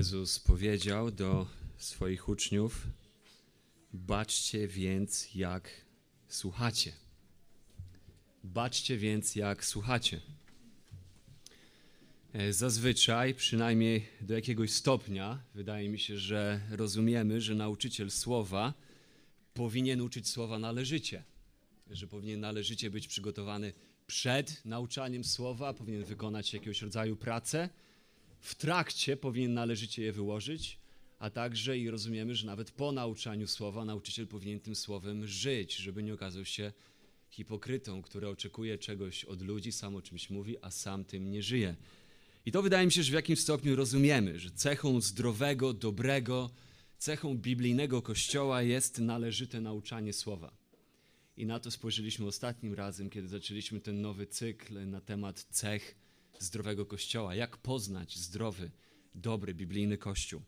Jezus 0.00 0.38
powiedział 0.38 1.10
do 1.10 1.46
swoich 1.76 2.28
uczniów: 2.28 2.86
Baczcie 3.92 4.68
więc, 4.68 5.34
jak 5.34 5.70
słuchacie. 6.28 6.92
Baczcie 8.44 8.96
więc, 8.96 9.36
jak 9.36 9.64
słuchacie. 9.64 10.20
E, 12.32 12.52
zazwyczaj, 12.52 13.34
przynajmniej 13.34 14.06
do 14.20 14.34
jakiegoś 14.34 14.72
stopnia, 14.72 15.42
wydaje 15.54 15.88
mi 15.88 15.98
się, 15.98 16.18
że 16.18 16.60
rozumiemy, 16.70 17.40
że 17.40 17.54
nauczyciel 17.54 18.10
słowa 18.10 18.74
powinien 19.60 20.00
uczyć 20.00 20.28
słowa 20.28 20.58
należycie, 20.58 21.24
że 21.90 22.06
powinien 22.06 22.40
należycie 22.40 22.90
być 22.90 23.08
przygotowany 23.08 23.72
przed 24.06 24.64
nauczaniem 24.64 25.24
słowa, 25.24 25.74
powinien 25.74 26.04
wykonać 26.04 26.54
jakiegoś 26.54 26.82
rodzaju 26.82 27.16
pracę, 27.16 27.68
w 28.40 28.54
trakcie 28.54 29.16
powinien 29.16 29.54
należycie 29.54 30.02
je 30.02 30.12
wyłożyć, 30.12 30.78
a 31.18 31.30
także 31.30 31.78
i 31.78 31.90
rozumiemy, 31.90 32.34
że 32.34 32.46
nawet 32.46 32.70
po 32.70 32.92
nauczaniu 32.92 33.46
słowa 33.46 33.84
nauczyciel 33.84 34.26
powinien 34.26 34.60
tym 34.60 34.76
słowem 34.76 35.26
żyć, 35.26 35.76
żeby 35.76 36.02
nie 36.02 36.14
okazał 36.14 36.44
się 36.44 36.72
hipokrytą, 37.30 38.02
który 38.02 38.28
oczekuje 38.28 38.78
czegoś 38.78 39.24
od 39.24 39.42
ludzi, 39.42 39.72
sam 39.72 39.96
o 39.96 40.02
czymś 40.02 40.30
mówi, 40.30 40.56
a 40.62 40.70
sam 40.70 41.04
tym 41.04 41.30
nie 41.30 41.42
żyje. 41.42 41.76
I 42.46 42.52
to 42.52 42.62
wydaje 42.62 42.86
mi 42.86 42.92
się, 42.92 43.02
że 43.02 43.10
w 43.10 43.14
jakimś 43.14 43.40
stopniu 43.40 43.76
rozumiemy, 43.76 44.38
że 44.38 44.50
cechą 44.50 45.00
zdrowego, 45.00 45.72
dobrego, 45.72 46.50
cechą 47.00 47.38
biblijnego 47.38 48.02
kościoła 48.02 48.62
jest 48.62 48.98
należyte 48.98 49.60
nauczanie 49.60 50.12
słowa. 50.12 50.52
I 51.36 51.46
na 51.46 51.60
to 51.60 51.70
spojrzeliśmy 51.70 52.26
ostatnim 52.26 52.74
razem, 52.74 53.10
kiedy 53.10 53.28
zaczęliśmy 53.28 53.80
ten 53.80 54.00
nowy 54.00 54.26
cykl 54.26 54.88
na 54.88 55.00
temat 55.00 55.46
cech 55.50 55.94
zdrowego 56.38 56.86
kościoła. 56.86 57.34
Jak 57.34 57.56
poznać 57.56 58.18
zdrowy, 58.18 58.70
dobry, 59.14 59.54
biblijny 59.54 59.98
kościół. 59.98 60.42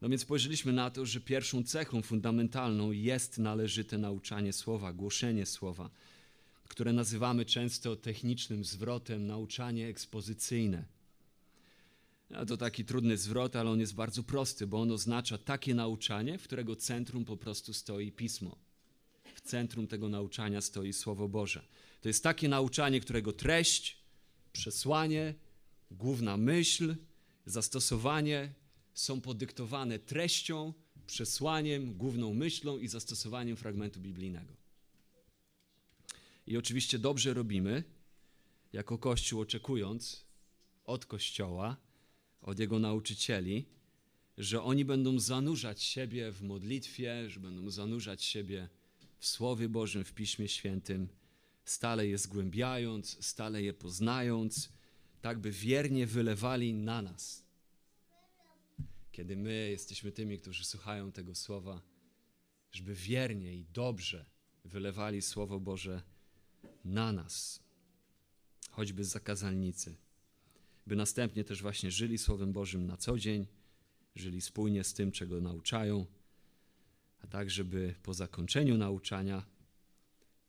No 0.00 0.08
więc 0.08 0.22
spojrzeliśmy 0.22 0.72
na 0.72 0.90
to, 0.90 1.06
że 1.06 1.20
pierwszą 1.20 1.64
cechą 1.64 2.02
fundamentalną 2.02 2.92
jest 2.92 3.38
należyte 3.38 3.98
nauczanie 3.98 4.52
słowa, 4.52 4.92
głoszenie 4.92 5.46
słowa, 5.46 5.90
które 6.68 6.92
nazywamy 6.92 7.44
często 7.44 7.96
technicznym 7.96 8.64
zwrotem 8.64 9.26
nauczanie 9.26 9.88
ekspozycyjne. 9.88 10.93
To 12.46 12.56
taki 12.56 12.84
trudny 12.84 13.16
zwrot, 13.16 13.56
ale 13.56 13.70
on 13.70 13.80
jest 13.80 13.94
bardzo 13.94 14.22
prosty, 14.22 14.66
bo 14.66 14.80
on 14.80 14.92
oznacza 14.92 15.38
takie 15.38 15.74
nauczanie, 15.74 16.38
w 16.38 16.44
którego 16.44 16.76
centrum 16.76 17.24
po 17.24 17.36
prostu 17.36 17.72
stoi 17.72 18.12
pismo. 18.12 18.56
W 19.34 19.40
centrum 19.40 19.86
tego 19.86 20.08
nauczania 20.08 20.60
stoi 20.60 20.92
Słowo 20.92 21.28
Boże. 21.28 21.66
To 22.00 22.08
jest 22.08 22.22
takie 22.22 22.48
nauczanie, 22.48 23.00
którego 23.00 23.32
treść, 23.32 23.98
przesłanie, 24.52 25.34
główna 25.90 26.36
myśl, 26.36 26.96
zastosowanie 27.46 28.52
są 28.94 29.20
podyktowane 29.20 29.98
treścią, 29.98 30.72
przesłaniem, 31.06 31.94
główną 31.94 32.34
myślą 32.34 32.78
i 32.78 32.88
zastosowaniem 32.88 33.56
fragmentu 33.56 34.00
biblijnego. 34.00 34.54
I 36.46 36.56
oczywiście 36.56 36.98
dobrze 36.98 37.34
robimy, 37.34 37.84
jako 38.72 38.98
Kościół, 38.98 39.40
oczekując 39.40 40.24
od 40.84 41.06
Kościoła, 41.06 41.76
od 42.44 42.58
jego 42.58 42.78
nauczycieli, 42.78 43.66
że 44.38 44.62
oni 44.62 44.84
będą 44.84 45.18
zanurzać 45.18 45.82
siebie 45.82 46.32
w 46.32 46.42
modlitwie, 46.42 47.30
że 47.30 47.40
będą 47.40 47.70
zanurzać 47.70 48.24
siebie 48.24 48.68
w 49.18 49.26
Słowie 49.26 49.68
Bożym, 49.68 50.04
w 50.04 50.12
Piśmie 50.12 50.48
Świętym, 50.48 51.08
stale 51.64 52.06
je 52.06 52.18
zgłębiając, 52.18 53.26
stale 53.26 53.62
je 53.62 53.74
poznając, 53.74 54.68
tak 55.20 55.38
by 55.38 55.50
wiernie 55.50 56.06
wylewali 56.06 56.74
na 56.74 57.02
nas. 57.02 57.44
Kiedy 59.12 59.36
my 59.36 59.70
jesteśmy 59.70 60.12
tymi, 60.12 60.38
którzy 60.38 60.64
słuchają 60.64 61.12
tego 61.12 61.34
słowa, 61.34 61.82
żeby 62.72 62.94
wiernie 62.94 63.54
i 63.54 63.64
dobrze 63.64 64.26
wylewali 64.64 65.22
Słowo 65.22 65.60
Boże 65.60 66.02
na 66.84 67.12
nas, 67.12 67.60
choćby 68.70 69.04
z 69.04 69.08
zakazalnicy, 69.08 69.96
by 70.86 70.96
następnie 70.96 71.44
też 71.44 71.62
właśnie 71.62 71.90
żyli 71.90 72.18
Słowem 72.18 72.52
Bożym 72.52 72.86
na 72.86 72.96
co 72.96 73.18
dzień, 73.18 73.46
żyli 74.16 74.40
spójnie 74.40 74.84
z 74.84 74.94
tym, 74.94 75.12
czego 75.12 75.40
nauczają, 75.40 76.06
a 77.20 77.26
tak, 77.26 77.50
żeby 77.50 77.94
po 78.02 78.14
zakończeniu 78.14 78.76
nauczania 78.76 79.46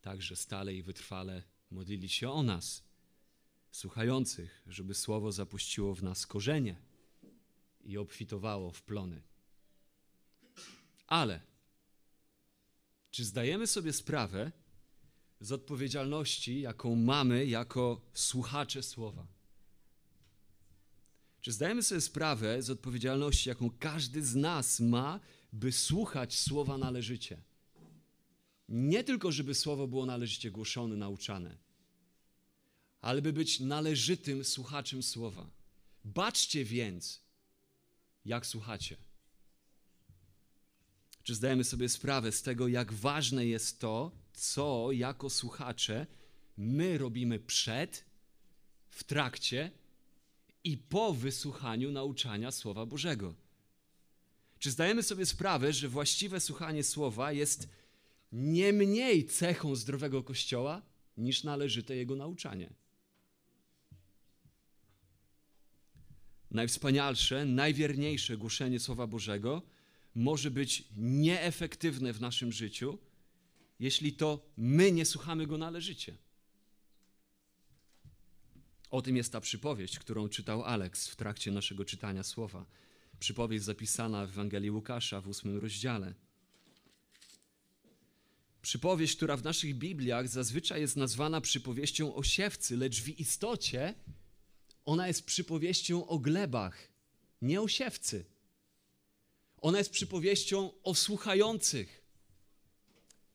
także 0.00 0.36
stale 0.36 0.74
i 0.74 0.82
wytrwale 0.82 1.42
modlili 1.70 2.08
się 2.08 2.30
o 2.30 2.42
nas, 2.42 2.84
słuchających, 3.70 4.62
żeby 4.66 4.94
Słowo 4.94 5.32
zapuściło 5.32 5.94
w 5.94 6.02
nas 6.02 6.26
korzenie 6.26 6.76
i 7.84 7.98
obfitowało 7.98 8.70
w 8.70 8.82
plony. 8.82 9.22
Ale 11.06 11.40
czy 13.10 13.24
zdajemy 13.24 13.66
sobie 13.66 13.92
sprawę 13.92 14.52
z 15.40 15.52
odpowiedzialności, 15.52 16.60
jaką 16.60 16.94
mamy 16.94 17.46
jako 17.46 18.00
słuchacze 18.14 18.82
słowa? 18.82 19.35
Czy 21.46 21.52
zdajemy 21.52 21.82
sobie 21.82 22.00
sprawę 22.00 22.62
z 22.62 22.70
odpowiedzialności, 22.70 23.48
jaką 23.48 23.70
każdy 23.78 24.24
z 24.24 24.34
nas 24.34 24.80
ma, 24.80 25.20
by 25.52 25.72
słuchać 25.72 26.38
słowa 26.38 26.78
należycie? 26.78 27.42
Nie 28.68 29.04
tylko, 29.04 29.32
żeby 29.32 29.54
słowo 29.54 29.86
było 29.86 30.06
należycie 30.06 30.50
głoszone, 30.50 30.96
nauczane, 30.96 31.58
ale 33.00 33.22
by 33.22 33.32
być 33.32 33.60
należytym 33.60 34.44
słuchaczem 34.44 35.02
słowa. 35.02 35.50
Baczcie 36.04 36.64
więc, 36.64 37.22
jak 38.24 38.46
słuchacie. 38.46 38.96
Czy 41.22 41.34
zdajemy 41.34 41.64
sobie 41.64 41.88
sprawę 41.88 42.32
z 42.32 42.42
tego, 42.42 42.68
jak 42.68 42.92
ważne 42.92 43.46
jest 43.46 43.80
to, 43.80 44.12
co 44.32 44.92
jako 44.92 45.30
słuchacze 45.30 46.06
my 46.56 46.98
robimy 46.98 47.38
przed, 47.38 48.04
w 48.90 49.04
trakcie 49.04 49.85
i 50.66 50.76
po 50.76 51.12
wysłuchaniu 51.12 51.92
nauczania 51.92 52.50
Słowa 52.50 52.86
Bożego? 52.86 53.34
Czy 54.58 54.70
zdajemy 54.70 55.02
sobie 55.02 55.26
sprawę, 55.26 55.72
że 55.72 55.88
właściwe 55.88 56.40
słuchanie 56.40 56.84
Słowa 56.84 57.32
jest 57.32 57.68
nie 58.32 58.72
mniej 58.72 59.24
cechą 59.24 59.76
zdrowego 59.76 60.22
Kościoła 60.22 60.82
niż 61.16 61.44
należyte 61.44 61.96
jego 61.96 62.16
nauczanie? 62.16 62.70
najwspanialsze, 66.50 67.44
najwierniejsze 67.44 68.36
głoszenie 68.36 68.80
Słowa 68.80 69.06
Bożego 69.06 69.62
może 70.14 70.50
być 70.50 70.84
nieefektywne 70.96 72.12
w 72.12 72.20
naszym 72.20 72.52
życiu, 72.52 72.98
jeśli 73.80 74.12
to 74.12 74.50
my 74.56 74.92
nie 74.92 75.04
słuchamy 75.04 75.46
go 75.46 75.58
należycie. 75.58 76.16
O 78.96 79.02
tym 79.02 79.16
jest 79.16 79.32
ta 79.32 79.40
przypowieść, 79.40 79.98
którą 79.98 80.28
czytał 80.28 80.64
Aleks 80.64 81.08
w 81.08 81.16
trakcie 81.16 81.50
naszego 81.50 81.84
czytania 81.84 82.22
słowa. 82.22 82.66
Przypowieść 83.18 83.64
zapisana 83.64 84.26
w 84.26 84.30
Ewangelii 84.30 84.70
Łukasza 84.70 85.20
w 85.20 85.28
ósmym 85.28 85.58
rozdziale. 85.58 86.14
Przypowieść, 88.62 89.16
która 89.16 89.36
w 89.36 89.44
naszych 89.44 89.74
Bibliach 89.74 90.28
zazwyczaj 90.28 90.80
jest 90.80 90.96
nazwana 90.96 91.40
przypowieścią 91.40 92.14
o 92.14 92.22
siewcy, 92.22 92.76
lecz 92.76 93.02
w 93.02 93.08
istocie 93.08 93.94
ona 94.84 95.08
jest 95.08 95.26
przypowieścią 95.26 96.06
o 96.06 96.18
glebach, 96.18 96.88
nie 97.42 97.60
o 97.60 97.68
siewcy. 97.68 98.24
Ona 99.60 99.78
jest 99.78 99.90
przypowieścią 99.90 100.72
o 100.82 100.94
słuchających. 100.94 102.05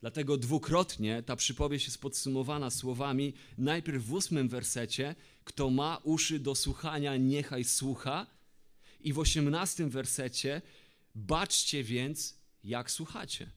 Dlatego 0.01 0.38
dwukrotnie 0.38 1.23
ta 1.23 1.35
przypowieść 1.35 1.85
jest 1.85 2.02
podsumowana 2.02 2.70
słowami 2.70 3.34
najpierw 3.58 4.05
w 4.05 4.14
ósmym 4.14 4.49
wersecie, 4.49 5.16
kto 5.43 5.70
ma 5.70 5.97
uszy 6.03 6.40
do 6.40 6.55
słuchania, 6.55 7.17
niechaj 7.17 7.64
słucha. 7.64 8.28
I 8.99 9.14
w 9.14 9.20
osiemnastym 9.20 9.90
wersecie, 9.90 10.61
baczcie 11.16 11.84
więc, 11.84 12.37
jak 12.64 12.91
słuchacie. 12.91 13.52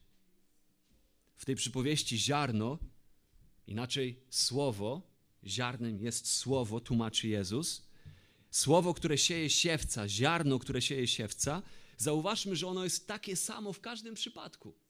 W 1.35 1.45
tej 1.45 1.55
przypowieści 1.55 2.17
ziarno, 2.17 2.79
inaczej 3.67 4.19
słowo, 4.29 5.01
ziarnem 5.45 5.99
jest 5.99 6.33
słowo, 6.33 6.79
tłumaczy 6.79 7.27
Jezus. 7.27 7.87
Słowo, 8.51 8.93
które 8.93 9.17
sieje 9.17 9.49
siewca, 9.49 10.09
ziarno, 10.09 10.59
które 10.59 10.81
sieje 10.81 11.07
siewca, 11.07 11.61
zauważmy, 11.97 12.55
że 12.55 12.67
ono 12.67 12.83
jest 12.83 13.07
takie 13.07 13.35
samo 13.35 13.73
w 13.73 13.81
każdym 13.81 14.15
przypadku. 14.15 14.84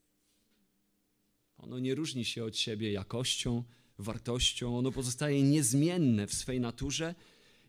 Ono 1.66 1.80
nie 1.80 1.96
różni 1.96 2.26
się 2.26 2.44
od 2.44 2.58
siebie 2.58 2.92
jakością, 2.92 3.64
wartością, 3.98 4.78
ono 4.78 4.92
pozostaje 4.92 5.44
niezmienne 5.44 6.28
w 6.28 6.34
swej 6.34 6.60
naturze. 6.60 7.16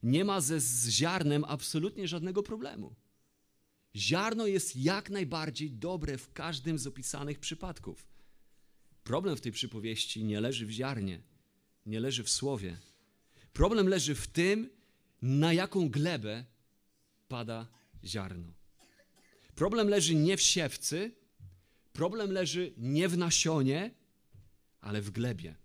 Nie 0.03 0.25
ma 0.25 0.41
ze 0.41 0.61
z 0.61 0.89
ziarnem 0.89 1.45
absolutnie 1.45 2.09
żadnego 2.09 2.43
problemu. 2.43 2.95
Ziarno 3.97 4.47
jest 4.47 4.77
jak 4.77 5.11
najbardziej 5.11 5.71
dobre 5.71 6.19
w 6.19 6.33
każdym 6.33 6.79
z 6.79 6.87
opisanych 6.87 7.39
przypadków. 7.39 8.09
Problem 9.05 9.37
w 9.37 9.41
tej 9.41 9.53
przypowieści 9.53 10.25
nie 10.25 10.41
leży 10.41 10.67
w 10.67 10.71
ziarnie, 10.71 11.21
nie 11.87 12.01
leży 12.01 12.25
w 12.25 12.31
słowie. 12.31 12.79
Problem 13.53 13.89
leży 13.89 14.15
w 14.15 14.27
tym, 14.27 14.71
na 15.23 15.53
jaką 15.53 15.91
glebę 15.91 16.45
pada 17.29 17.69
ziarno. 18.05 18.53
Problem 19.55 19.89
leży 19.89 20.15
nie 20.15 20.37
w 20.37 20.43
siewcy, 20.43 21.13
problem 21.97 22.33
leży 22.33 22.75
nie 22.77 23.09
w 23.09 23.19
nasionie, 23.19 23.95
ale 24.81 25.03
w 25.03 25.11
glebie. 25.11 25.57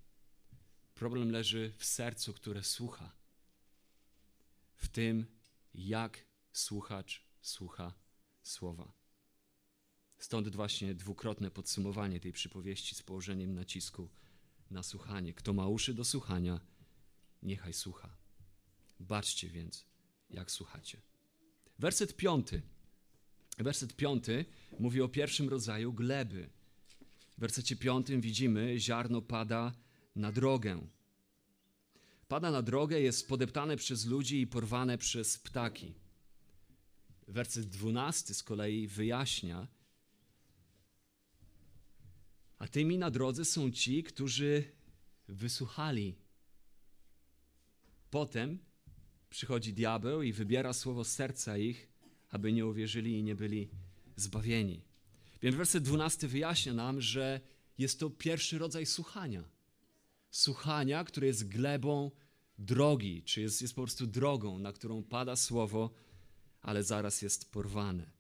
Problem 0.95 1.31
leży 1.31 1.73
w 1.77 1.85
sercu, 1.85 2.33
które 2.33 2.63
słucha. 2.63 3.11
W 4.75 4.87
tym, 4.87 5.25
jak 5.73 6.25
słuchacz 6.51 7.25
słucha 7.41 7.93
słowa. 8.43 8.93
Stąd 10.17 10.55
właśnie 10.55 10.95
dwukrotne 10.95 11.51
podsumowanie 11.51 12.19
tej 12.19 12.31
przypowieści 12.31 12.95
z 12.95 13.03
położeniem 13.03 13.53
nacisku 13.53 14.09
na 14.69 14.83
słuchanie. 14.83 15.33
Kto 15.33 15.53
ma 15.53 15.67
uszy 15.67 15.93
do 15.93 16.05
słuchania, 16.05 16.59
niechaj 17.43 17.73
słucha. 17.73 18.17
Baczcie 18.99 19.49
więc, 19.49 19.85
jak 20.29 20.51
słuchacie. 20.51 21.01
Werset 21.79 22.15
piąty. 22.15 22.61
Werset 23.63 23.95
piąty 23.95 24.45
mówi 24.79 25.01
o 25.01 25.09
pierwszym 25.09 25.49
rodzaju 25.49 25.93
gleby. 25.93 26.49
W 27.37 27.39
wersecie 27.39 27.75
piątym 27.75 28.21
widzimy, 28.21 28.79
ziarno 28.79 29.21
pada 29.21 29.71
na 30.15 30.31
drogę. 30.31 30.87
Pada 32.27 32.51
na 32.51 32.61
drogę, 32.61 33.01
jest 33.01 33.27
podeptane 33.27 33.77
przez 33.77 34.05
ludzi 34.05 34.41
i 34.41 34.47
porwane 34.47 34.97
przez 34.97 35.37
ptaki. 35.37 35.93
Werset 37.27 37.65
dwunasty 37.65 38.33
z 38.33 38.43
kolei 38.43 38.87
wyjaśnia, 38.87 39.67
a 42.57 42.67
tymi 42.67 42.97
na 42.97 43.11
drodze 43.11 43.45
są 43.45 43.71
ci, 43.71 44.03
którzy 44.03 44.63
wysłuchali. 45.27 46.15
Potem 48.09 48.59
przychodzi 49.29 49.73
diabeł 49.73 50.21
i 50.21 50.33
wybiera 50.33 50.73
słowo 50.73 51.03
serca 51.03 51.57
ich, 51.57 51.90
aby 52.31 52.53
nie 52.53 52.65
uwierzyli 52.65 53.19
i 53.19 53.23
nie 53.23 53.35
byli 53.35 53.69
zbawieni. 54.15 54.81
Więc 55.41 55.55
werset 55.55 55.83
12 55.83 56.27
wyjaśnia 56.27 56.73
nam, 56.73 57.01
że 57.01 57.41
jest 57.77 57.99
to 57.99 58.09
pierwszy 58.09 58.57
rodzaj 58.57 58.85
słuchania. 58.85 59.43
Słuchania, 60.31 61.03
które 61.03 61.27
jest 61.27 61.47
glebą 61.47 62.11
drogi, 62.57 63.23
czy 63.23 63.41
jest, 63.41 63.61
jest 63.61 63.75
po 63.75 63.81
prostu 63.81 64.07
drogą, 64.07 64.59
na 64.59 64.73
którą 64.73 65.03
pada 65.03 65.35
słowo, 65.35 65.89
ale 66.61 66.83
zaraz 66.83 67.21
jest 67.21 67.51
porwane. 67.51 68.11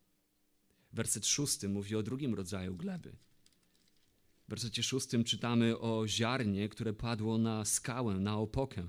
Werset 0.93 1.27
szósty 1.27 1.69
mówi 1.69 1.95
o 1.95 2.03
drugim 2.03 2.33
rodzaju 2.33 2.75
gleby. 2.75 3.15
W 4.47 4.49
wersecie 4.49 4.83
szóstym 4.83 5.23
czytamy 5.23 5.79
o 5.79 6.07
ziarnie, 6.07 6.69
które 6.69 6.93
padło 6.93 7.37
na 7.37 7.65
skałę, 7.65 8.15
na 8.15 8.37
opokę, 8.37 8.87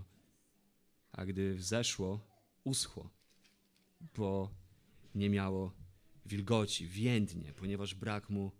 a 1.12 1.26
gdy 1.26 1.54
wzeszło, 1.54 2.20
uschło, 2.64 3.10
bo 4.14 4.61
nie 5.14 5.30
miało 5.30 5.72
wilgoci, 6.26 6.86
więdnie, 6.86 7.52
ponieważ 7.52 7.94
brak 7.94 8.30
mu 8.30 8.52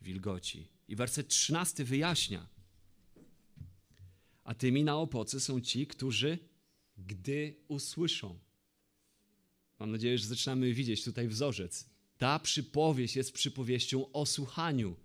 wilgoci. 0.00 0.68
I 0.88 0.96
werset 0.96 1.28
trzynasty 1.28 1.84
wyjaśnia, 1.84 2.48
a 4.44 4.54
tymi 4.54 4.84
na 4.84 4.96
opoce 4.96 5.40
są 5.40 5.60
ci, 5.60 5.86
którzy 5.86 6.38
gdy 6.98 7.56
usłyszą. 7.68 8.38
Mam 9.78 9.90
nadzieję, 9.90 10.18
że 10.18 10.26
zaczynamy 10.26 10.74
widzieć 10.74 11.04
tutaj 11.04 11.28
wzorzec. 11.28 11.90
Ta 12.18 12.38
przypowieść 12.38 13.16
jest 13.16 13.32
przypowieścią 13.32 14.12
o 14.12 14.26
słuchaniu. 14.26 14.96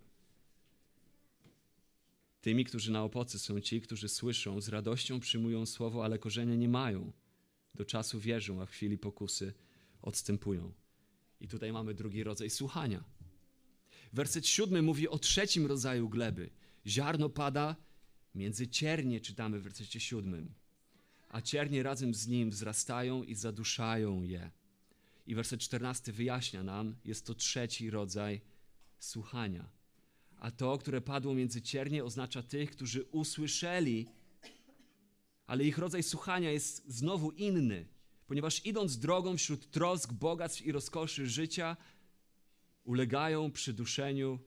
Tymi, 2.40 2.64
którzy 2.64 2.92
na 2.92 3.04
opocy 3.04 3.38
są 3.38 3.60
ci, 3.60 3.80
którzy 3.80 4.08
słyszą, 4.08 4.60
z 4.60 4.68
radością 4.68 5.20
przyjmują 5.20 5.66
słowo, 5.66 6.04
ale 6.04 6.18
korzenia 6.18 6.54
nie 6.54 6.68
mają. 6.68 7.12
Do 7.74 7.84
czasu 7.84 8.20
wierzą, 8.20 8.62
a 8.62 8.66
w 8.66 8.70
chwili 8.70 8.98
pokusy 8.98 9.54
odstępują. 10.02 10.72
I 11.40 11.48
tutaj 11.48 11.72
mamy 11.72 11.94
drugi 11.94 12.24
rodzaj 12.24 12.50
słuchania. 12.50 13.04
Werset 14.12 14.46
siódmy 14.46 14.82
mówi 14.82 15.08
o 15.08 15.18
trzecim 15.18 15.66
rodzaju 15.66 16.08
gleby. 16.08 16.50
Ziarno 16.86 17.28
pada 17.28 17.76
między 18.34 18.68
ciernie, 18.68 19.20
czytamy 19.20 19.58
w 19.58 19.62
wersecie 19.62 20.00
siódmym, 20.00 20.54
a 21.28 21.40
ciernie 21.40 21.82
razem 21.82 22.14
z 22.14 22.28
nim 22.28 22.50
wzrastają 22.50 23.22
i 23.22 23.34
zaduszają 23.34 24.22
je. 24.22 24.50
I 25.26 25.34
werset 25.34 25.60
czternasty 25.60 26.12
wyjaśnia 26.12 26.62
nam, 26.62 26.96
jest 27.04 27.26
to 27.26 27.34
trzeci 27.34 27.90
rodzaj 27.90 28.40
słuchania. 28.98 29.68
A 30.38 30.50
to, 30.50 30.78
które 30.78 31.00
padło 31.00 31.34
między 31.34 31.62
ciernie, 31.62 32.04
oznacza 32.04 32.42
tych, 32.42 32.70
którzy 32.70 33.04
usłyszeli, 33.04 34.08
ale 35.46 35.64
ich 35.64 35.78
rodzaj 35.78 36.02
słuchania 36.02 36.50
jest 36.50 36.84
znowu 36.86 37.30
inny, 37.30 37.86
ponieważ 38.28 38.66
idąc 38.66 38.98
drogą 38.98 39.36
wśród 39.36 39.70
trosk, 39.70 40.12
bogactw 40.12 40.62
i 40.62 40.72
rozkoszy 40.72 41.26
życia, 41.26 41.76
ulegają 42.84 43.52
przyduszeniu 43.52 44.38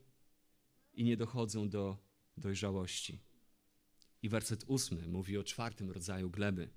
i 0.94 1.04
nie 1.04 1.16
dochodzą 1.16 1.68
do 1.68 1.96
dojrzałości. 2.36 3.18
I 4.22 4.28
werset 4.28 4.64
ósmy 4.66 5.08
mówi 5.08 5.38
o 5.38 5.44
czwartym 5.44 5.90
rodzaju 5.90 6.30
gleby. 6.30 6.68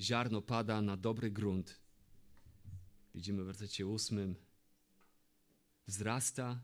Ziarno 0.00 0.42
pada 0.42 0.82
na 0.82 0.96
dobry 0.96 1.30
grunt. 1.30 1.80
Widzimy 3.14 3.42
w 3.42 3.46
wersecie 3.46 3.86
ósmym. 3.86 4.36
Wzrasta 5.86 6.60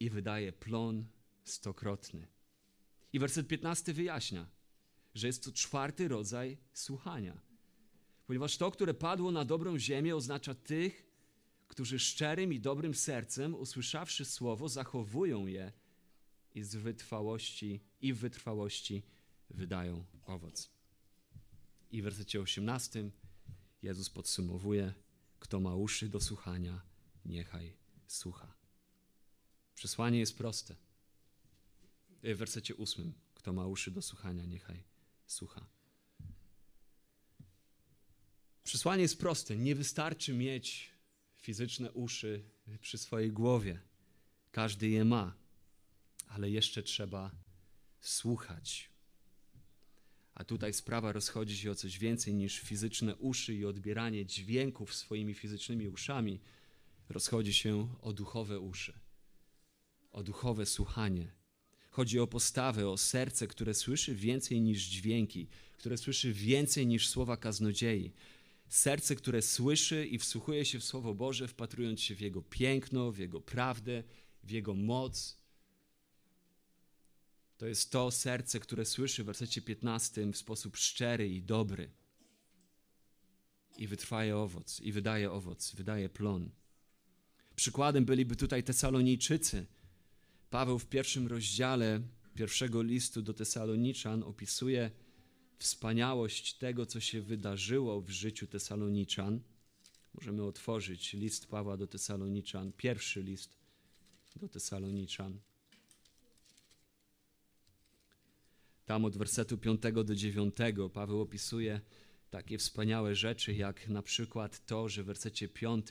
i 0.00 0.10
wydaje 0.10 0.52
plon 0.52 1.06
stokrotny. 1.44 2.26
I 3.12 3.18
werset 3.18 3.48
15 3.48 3.92
wyjaśnia, 3.92 4.46
że 5.14 5.26
jest 5.26 5.44
to 5.44 5.52
czwarty 5.52 6.08
rodzaj 6.08 6.58
słuchania. 6.72 7.53
Ponieważ 8.26 8.56
to, 8.56 8.70
które 8.70 8.94
padło 8.94 9.32
na 9.32 9.44
dobrą 9.44 9.78
ziemię, 9.78 10.16
oznacza 10.16 10.54
tych, 10.54 11.06
którzy 11.68 11.98
szczerym 11.98 12.52
i 12.52 12.60
dobrym 12.60 12.94
sercem, 12.94 13.54
usłyszawszy 13.54 14.24
słowo, 14.24 14.68
zachowują 14.68 15.46
je 15.46 15.72
i 16.54 16.62
z 16.62 16.76
wytrwałości 16.76 17.80
i 18.00 18.12
w 18.12 18.18
wytrwałości 18.18 19.02
wydają 19.50 20.04
owoc. 20.26 20.70
I 21.90 22.00
w 22.02 22.04
wersecie 22.04 22.40
18 22.40 23.10
Jezus 23.82 24.10
podsumowuje: 24.10 24.94
Kto 25.38 25.60
ma 25.60 25.76
uszy 25.76 26.08
do 26.08 26.20
słuchania, 26.20 26.82
niechaj 27.24 27.76
słucha. 28.06 28.54
Przesłanie 29.74 30.18
jest 30.18 30.38
proste. 30.38 30.76
W 32.22 32.36
wersecie 32.36 32.76
8 32.76 33.12
Kto 33.34 33.52
ma 33.52 33.66
uszy 33.66 33.90
do 33.90 34.02
słuchania, 34.02 34.44
niechaj 34.44 34.84
słucha. 35.26 35.66
Przesłanie 38.64 39.02
jest 39.02 39.18
proste. 39.18 39.56
Nie 39.56 39.74
wystarczy 39.74 40.34
mieć 40.34 40.90
fizyczne 41.36 41.92
uszy 41.92 42.44
przy 42.80 42.98
swojej 42.98 43.32
głowie. 43.32 43.80
Każdy 44.50 44.88
je 44.88 45.04
ma 45.04 45.44
ale 46.34 46.50
jeszcze 46.50 46.82
trzeba 46.82 47.30
słuchać. 48.00 48.90
A 50.34 50.44
tutaj 50.44 50.72
sprawa 50.72 51.12
rozchodzi 51.12 51.56
się 51.56 51.70
o 51.70 51.74
coś 51.74 51.98
więcej 51.98 52.34
niż 52.34 52.60
fizyczne 52.60 53.16
uszy 53.16 53.54
i 53.54 53.64
odbieranie 53.64 54.26
dźwięków 54.26 54.94
swoimi 54.94 55.34
fizycznymi 55.34 55.88
uszami. 55.88 56.40
Rozchodzi 57.08 57.52
się 57.52 57.94
o 58.02 58.12
duchowe 58.12 58.60
uszy, 58.60 58.98
o 60.12 60.22
duchowe 60.22 60.66
słuchanie. 60.66 61.32
Chodzi 61.90 62.18
o 62.18 62.26
postawę, 62.26 62.88
o 62.88 62.96
serce, 62.96 63.46
które 63.46 63.74
słyszy 63.74 64.14
więcej 64.14 64.60
niż 64.60 64.82
dźwięki, 64.82 65.48
które 65.78 65.98
słyszy 65.98 66.32
więcej 66.32 66.86
niż 66.86 67.08
słowa 67.08 67.36
kaznodziei. 67.36 68.12
Serce, 68.74 69.16
które 69.16 69.42
słyszy 69.42 70.06
i 70.06 70.18
wsłuchuje 70.18 70.64
się 70.64 70.78
w 70.78 70.84
Słowo 70.84 71.14
Boże, 71.14 71.48
wpatrując 71.48 72.00
się 72.00 72.14
w 72.14 72.20
Jego 72.20 72.42
piękno, 72.42 73.12
w 73.12 73.18
Jego 73.18 73.40
prawdę, 73.40 74.02
w 74.44 74.50
Jego 74.50 74.74
moc, 74.74 75.38
to 77.56 77.66
jest 77.66 77.90
to 77.90 78.10
serce, 78.10 78.60
które 78.60 78.84
słyszy 78.84 79.22
w 79.22 79.26
wersecie 79.26 79.62
15 79.62 80.32
w 80.32 80.36
sposób 80.36 80.76
szczery 80.76 81.28
i 81.28 81.42
dobry. 81.42 81.90
I 83.78 83.86
wytrwaje 83.86 84.36
owoc, 84.36 84.80
i 84.80 84.92
wydaje 84.92 85.32
owoc, 85.32 85.74
wydaje 85.74 86.08
plon. 86.08 86.50
Przykładem 87.56 88.04
byliby 88.04 88.36
tutaj 88.36 88.62
Tesalonijczycy. 88.62 89.66
Paweł 90.50 90.78
w 90.78 90.86
pierwszym 90.86 91.26
rozdziale 91.26 92.00
pierwszego 92.34 92.82
listu 92.82 93.22
do 93.22 93.34
Tesaloniczan 93.34 94.22
opisuje 94.22 94.90
wspaniałość 95.58 96.54
tego, 96.54 96.86
co 96.86 97.00
się 97.00 97.22
wydarzyło 97.22 98.00
w 98.00 98.10
życiu 98.10 98.46
Tesaloniczan. 98.46 99.40
Możemy 100.14 100.44
otworzyć 100.44 101.12
list 101.12 101.46
Pawła 101.46 101.76
do 101.76 101.86
Tesaloniczan, 101.86 102.72
pierwszy 102.72 103.22
list 103.22 103.56
do 104.36 104.48
Tesaloniczan. 104.48 105.40
Tam 108.86 109.04
od 109.04 109.16
wersetu 109.16 109.58
5 109.58 109.80
do 110.04 110.14
9 110.14 110.54
Paweł 110.92 111.20
opisuje 111.20 111.80
takie 112.30 112.58
wspaniałe 112.58 113.14
rzeczy, 113.14 113.54
jak 113.54 113.88
na 113.88 114.02
przykład 114.02 114.66
to, 114.66 114.88
że 114.88 115.02
w 115.02 115.06
wersecie 115.06 115.48
5 115.48 115.86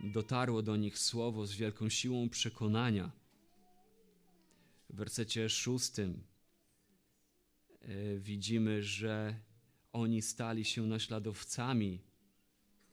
dotarło 0.00 0.62
do 0.62 0.76
nich 0.76 0.98
słowo 0.98 1.46
z 1.46 1.54
wielką 1.54 1.88
siłą 1.88 2.28
przekonania. 2.28 3.10
W 4.90 4.96
wersecie 4.96 5.48
szóstym 5.48 6.10
e, 6.12 6.33
widzimy, 8.18 8.82
że 8.82 9.40
oni 9.92 10.22
stali 10.22 10.64
się 10.64 10.86
naśladowcami 10.86 12.00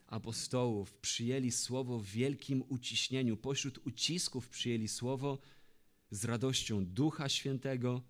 apostołów, 0.08 0.94
przyjęli 0.94 1.52
słowo 1.52 2.00
w 2.00 2.06
wielkim 2.06 2.64
uciśnieniu. 2.70 3.38
Pośród 3.38 3.88
ucisków 3.88 4.50
przyjęli 4.50 4.88
słowo 4.88 5.40
z 6.12 6.26
radością 6.26 6.86
Ducha 6.86 7.30
Świętego, 7.30 8.02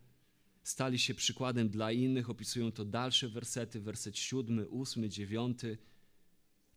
stali 0.63 0.99
się 0.99 1.13
przykładem 1.13 1.69
dla 1.69 1.91
innych. 1.91 2.29
Opisują 2.29 2.71
to 2.71 2.85
dalsze 2.85 3.29
wersety, 3.29 3.81
werset 3.81 4.17
siódmy, 4.17 4.67
ósmy, 4.67 5.09
dziewiąty. 5.09 5.77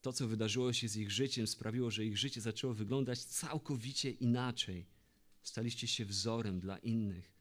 To, 0.03 0.13
co 0.13 0.29
wydarzyło 0.29 0.73
się 0.73 0.89
z 0.89 0.97
ich 0.97 1.11
życiem, 1.11 1.47
sprawiło, 1.47 1.91
że 1.91 2.05
ich 2.05 2.19
życie 2.19 2.41
zaczęło 2.41 2.75
wyglądać 2.75 3.25
całkowicie 3.25 4.11
inaczej. 4.11 4.87
Staliście 5.43 5.87
się 5.87 6.05
wzorem 6.05 6.61
dla 6.61 6.79
innych. 6.79 7.34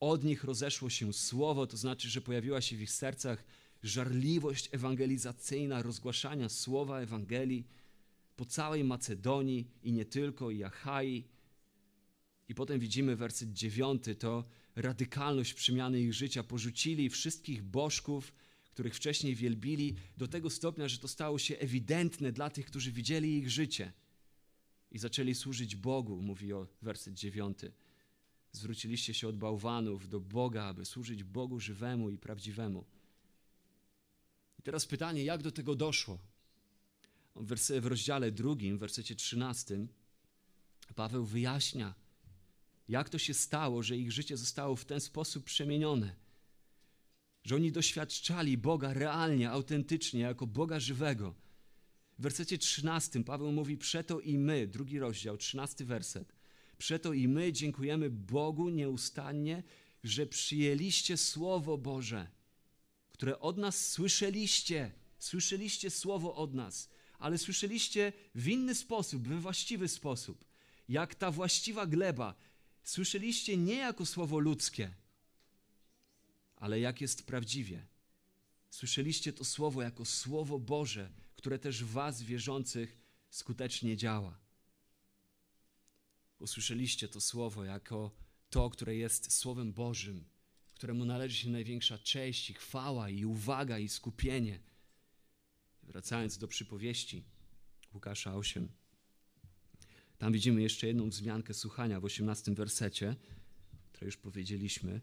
Od 0.00 0.24
nich 0.24 0.44
rozeszło 0.44 0.90
się 0.90 1.12
słowo, 1.12 1.66
to 1.66 1.76
znaczy, 1.76 2.08
że 2.08 2.20
pojawiła 2.20 2.60
się 2.60 2.76
w 2.76 2.82
ich 2.82 2.90
sercach 2.90 3.44
żarliwość 3.82 4.68
ewangelizacyjna, 4.72 5.82
rozgłaszania 5.82 6.48
słowa 6.48 7.00
Ewangelii 7.00 7.66
po 8.36 8.44
całej 8.44 8.84
Macedonii 8.84 9.70
i 9.82 9.92
nie 9.92 10.04
tylko, 10.04 10.50
i 10.50 10.64
Achai. 10.64 11.24
I 12.48 12.54
potem 12.54 12.80
widzimy 12.80 13.16
werset 13.16 13.52
dziewiąty, 13.52 14.14
to 14.14 14.44
radykalność 14.76 15.54
przemiany 15.54 16.00
ich 16.00 16.14
życia. 16.14 16.42
Porzucili 16.42 17.10
wszystkich 17.10 17.62
bożków, 17.62 18.32
których 18.70 18.94
wcześniej 18.94 19.34
wielbili, 19.34 19.94
do 20.16 20.28
tego 20.28 20.50
stopnia, 20.50 20.88
że 20.88 20.98
to 20.98 21.08
stało 21.08 21.38
się 21.38 21.58
ewidentne 21.58 22.32
dla 22.32 22.50
tych, 22.50 22.66
którzy 22.66 22.92
widzieli 22.92 23.38
ich 23.38 23.50
życie. 23.50 23.92
I 24.90 24.98
zaczęli 24.98 25.34
służyć 25.34 25.76
Bogu, 25.76 26.22
mówi 26.22 26.52
o 26.52 26.66
werset 26.82 27.14
dziewiąty. 27.14 27.72
Zwróciliście 28.52 29.14
się 29.14 29.28
od 29.28 29.36
bałwanów 29.36 30.08
do 30.08 30.20
Boga, 30.20 30.64
aby 30.64 30.84
służyć 30.84 31.24
Bogu 31.24 31.60
żywemu 31.60 32.10
i 32.10 32.18
prawdziwemu. 32.18 32.84
I 34.58 34.62
teraz 34.62 34.86
pytanie, 34.86 35.24
jak 35.24 35.42
do 35.42 35.52
tego 35.52 35.74
doszło? 35.74 36.18
W 37.80 37.86
rozdziale 37.86 38.32
drugim, 38.32 38.76
w 38.76 38.80
wersecie 38.80 39.14
trzynastym, 39.14 39.88
Paweł 40.94 41.24
wyjaśnia, 41.24 41.94
jak 42.88 43.08
to 43.08 43.18
się 43.18 43.34
stało, 43.34 43.82
że 43.82 43.96
ich 43.96 44.12
życie 44.12 44.36
zostało 44.36 44.76
w 44.76 44.84
ten 44.84 45.00
sposób 45.00 45.44
przemienione. 45.44 46.16
Że 47.44 47.54
oni 47.54 47.72
doświadczali 47.72 48.58
Boga 48.58 48.92
realnie, 48.92 49.50
autentycznie, 49.50 50.20
jako 50.20 50.46
Boga 50.46 50.80
żywego. 50.80 51.34
W 52.18 52.22
wersecie 52.22 52.58
13 52.58 53.24
Paweł 53.24 53.52
mówi: 53.52 53.76
Przeto 53.76 54.20
i 54.20 54.38
my, 54.38 54.66
drugi 54.66 54.98
rozdział, 54.98 55.36
13 55.36 55.84
werset. 55.84 56.39
Przeto 56.80 57.12
i 57.12 57.28
my 57.28 57.52
dziękujemy 57.52 58.10
Bogu 58.10 58.68
nieustannie, 58.68 59.62
że 60.04 60.26
przyjęliście 60.26 61.16
Słowo 61.16 61.78
Boże 61.78 62.40
które 63.20 63.40
od 63.40 63.58
nas 63.58 63.88
słyszeliście. 63.88 64.92
Słyszeliście 65.18 65.90
słowo 65.90 66.34
od 66.34 66.54
nas, 66.54 66.88
ale 67.18 67.38
słyszeliście 67.38 68.12
w 68.34 68.48
inny 68.48 68.74
sposób, 68.74 69.28
we 69.28 69.40
właściwy 69.40 69.88
sposób. 69.88 70.44
Jak 70.88 71.14
ta 71.14 71.30
właściwa 71.30 71.86
gleba. 71.86 72.34
Słyszeliście 72.82 73.56
nie 73.56 73.74
jako 73.74 74.06
słowo 74.06 74.38
ludzkie, 74.38 74.94
ale 76.56 76.80
jak 76.80 77.00
jest 77.00 77.26
prawdziwie. 77.26 77.86
Słyszeliście 78.70 79.32
to 79.32 79.44
słowo 79.44 79.82
jako 79.82 80.04
słowo 80.04 80.58
Boże, 80.58 81.10
które 81.36 81.58
też 81.58 81.84
w 81.84 81.90
Was 81.90 82.22
wierzących 82.22 82.96
skutecznie 83.30 83.96
działa. 83.96 84.38
Usłyszeliście 86.40 87.08
to 87.08 87.20
słowo 87.20 87.64
jako 87.64 88.10
to, 88.50 88.70
które 88.70 88.96
jest 88.96 89.32
słowem 89.32 89.72
Bożym, 89.72 90.24
któremu 90.74 91.04
należy 91.04 91.36
się 91.36 91.50
największa 91.50 91.98
cześć 91.98 92.50
i 92.50 92.54
chwała 92.54 93.10
i 93.10 93.24
uwaga 93.24 93.78
i 93.78 93.88
skupienie. 93.88 94.60
Wracając 95.82 96.38
do 96.38 96.48
przypowieści 96.48 97.24
Łukasza 97.94 98.34
8. 98.34 98.68
Tam 100.18 100.32
widzimy 100.32 100.62
jeszcze 100.62 100.86
jedną 100.86 101.10
wzmiankę 101.10 101.54
słuchania 101.54 102.00
w 102.00 102.04
18 102.04 102.54
wersecie, 102.54 103.16
które 103.92 104.06
już 104.06 104.16
powiedzieliśmy. 104.16 105.00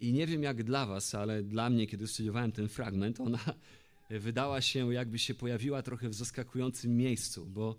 I 0.00 0.12
nie 0.12 0.26
wiem 0.26 0.42
jak 0.42 0.64
dla 0.64 0.86
was, 0.86 1.14
ale 1.14 1.42
dla 1.42 1.70
mnie, 1.70 1.86
kiedy 1.86 2.08
studiowałem 2.08 2.52
ten 2.52 2.68
fragment, 2.68 3.20
ona 3.20 3.54
wydała 4.10 4.60
się, 4.60 4.94
jakby 4.94 5.18
się 5.18 5.34
pojawiła 5.34 5.82
trochę 5.82 6.08
w 6.08 6.14
zaskakującym 6.14 6.96
miejscu, 6.96 7.46
bo 7.46 7.76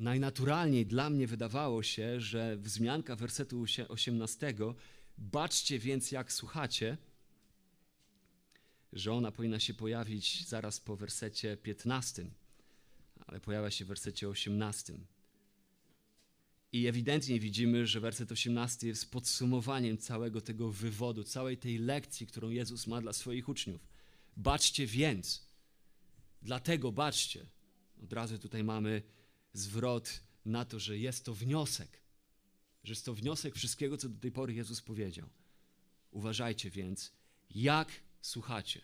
najnaturalniej 0.00 0.86
dla 0.86 1.10
mnie 1.10 1.26
wydawało 1.26 1.82
się, 1.82 2.20
że 2.20 2.56
wzmianka 2.56 3.16
wersetu 3.16 3.64
18 3.88 4.54
Baczcie 5.18 5.78
więc, 5.78 6.12
jak 6.12 6.32
słuchacie, 6.32 6.96
że 8.92 9.12
ona 9.12 9.32
powinna 9.32 9.60
się 9.60 9.74
pojawić 9.74 10.48
zaraz 10.48 10.80
po 10.80 10.96
wersecie 10.96 11.56
15, 11.56 12.30
ale 13.26 13.40
pojawia 13.40 13.70
się 13.70 13.84
w 13.84 13.88
wersecie 13.88 14.28
18. 14.28 14.98
I 16.72 16.86
ewidentnie 16.86 17.40
widzimy, 17.40 17.86
że 17.86 18.00
werset 18.00 18.32
18 18.32 18.88
jest 18.88 19.10
podsumowaniem 19.10 19.98
całego 19.98 20.40
tego 20.40 20.72
wywodu, 20.72 21.24
całej 21.24 21.58
tej 21.58 21.78
lekcji, 21.78 22.26
którą 22.26 22.50
Jezus 22.50 22.86
ma 22.86 23.00
dla 23.00 23.12
swoich 23.12 23.48
uczniów. 23.48 23.88
Baczcie 24.36 24.86
więc, 24.86 25.48
dlatego 26.42 26.92
baczcie. 26.92 27.46
Od 28.02 28.12
razu 28.12 28.38
tutaj 28.38 28.64
mamy 28.64 29.02
zwrot 29.58 30.20
na 30.44 30.64
to, 30.64 30.78
że 30.78 30.98
jest 30.98 31.24
to 31.24 31.34
wniosek 31.34 31.98
że 32.88 32.92
jest 32.92 33.04
to 33.04 33.14
wniosek 33.14 33.54
wszystkiego, 33.54 33.96
co 33.96 34.08
do 34.08 34.20
tej 34.20 34.32
pory 34.32 34.54
Jezus 34.54 34.82
powiedział. 34.82 35.28
Uważajcie 36.10 36.70
więc, 36.70 37.12
jak 37.50 37.92
słuchacie. 38.20 38.80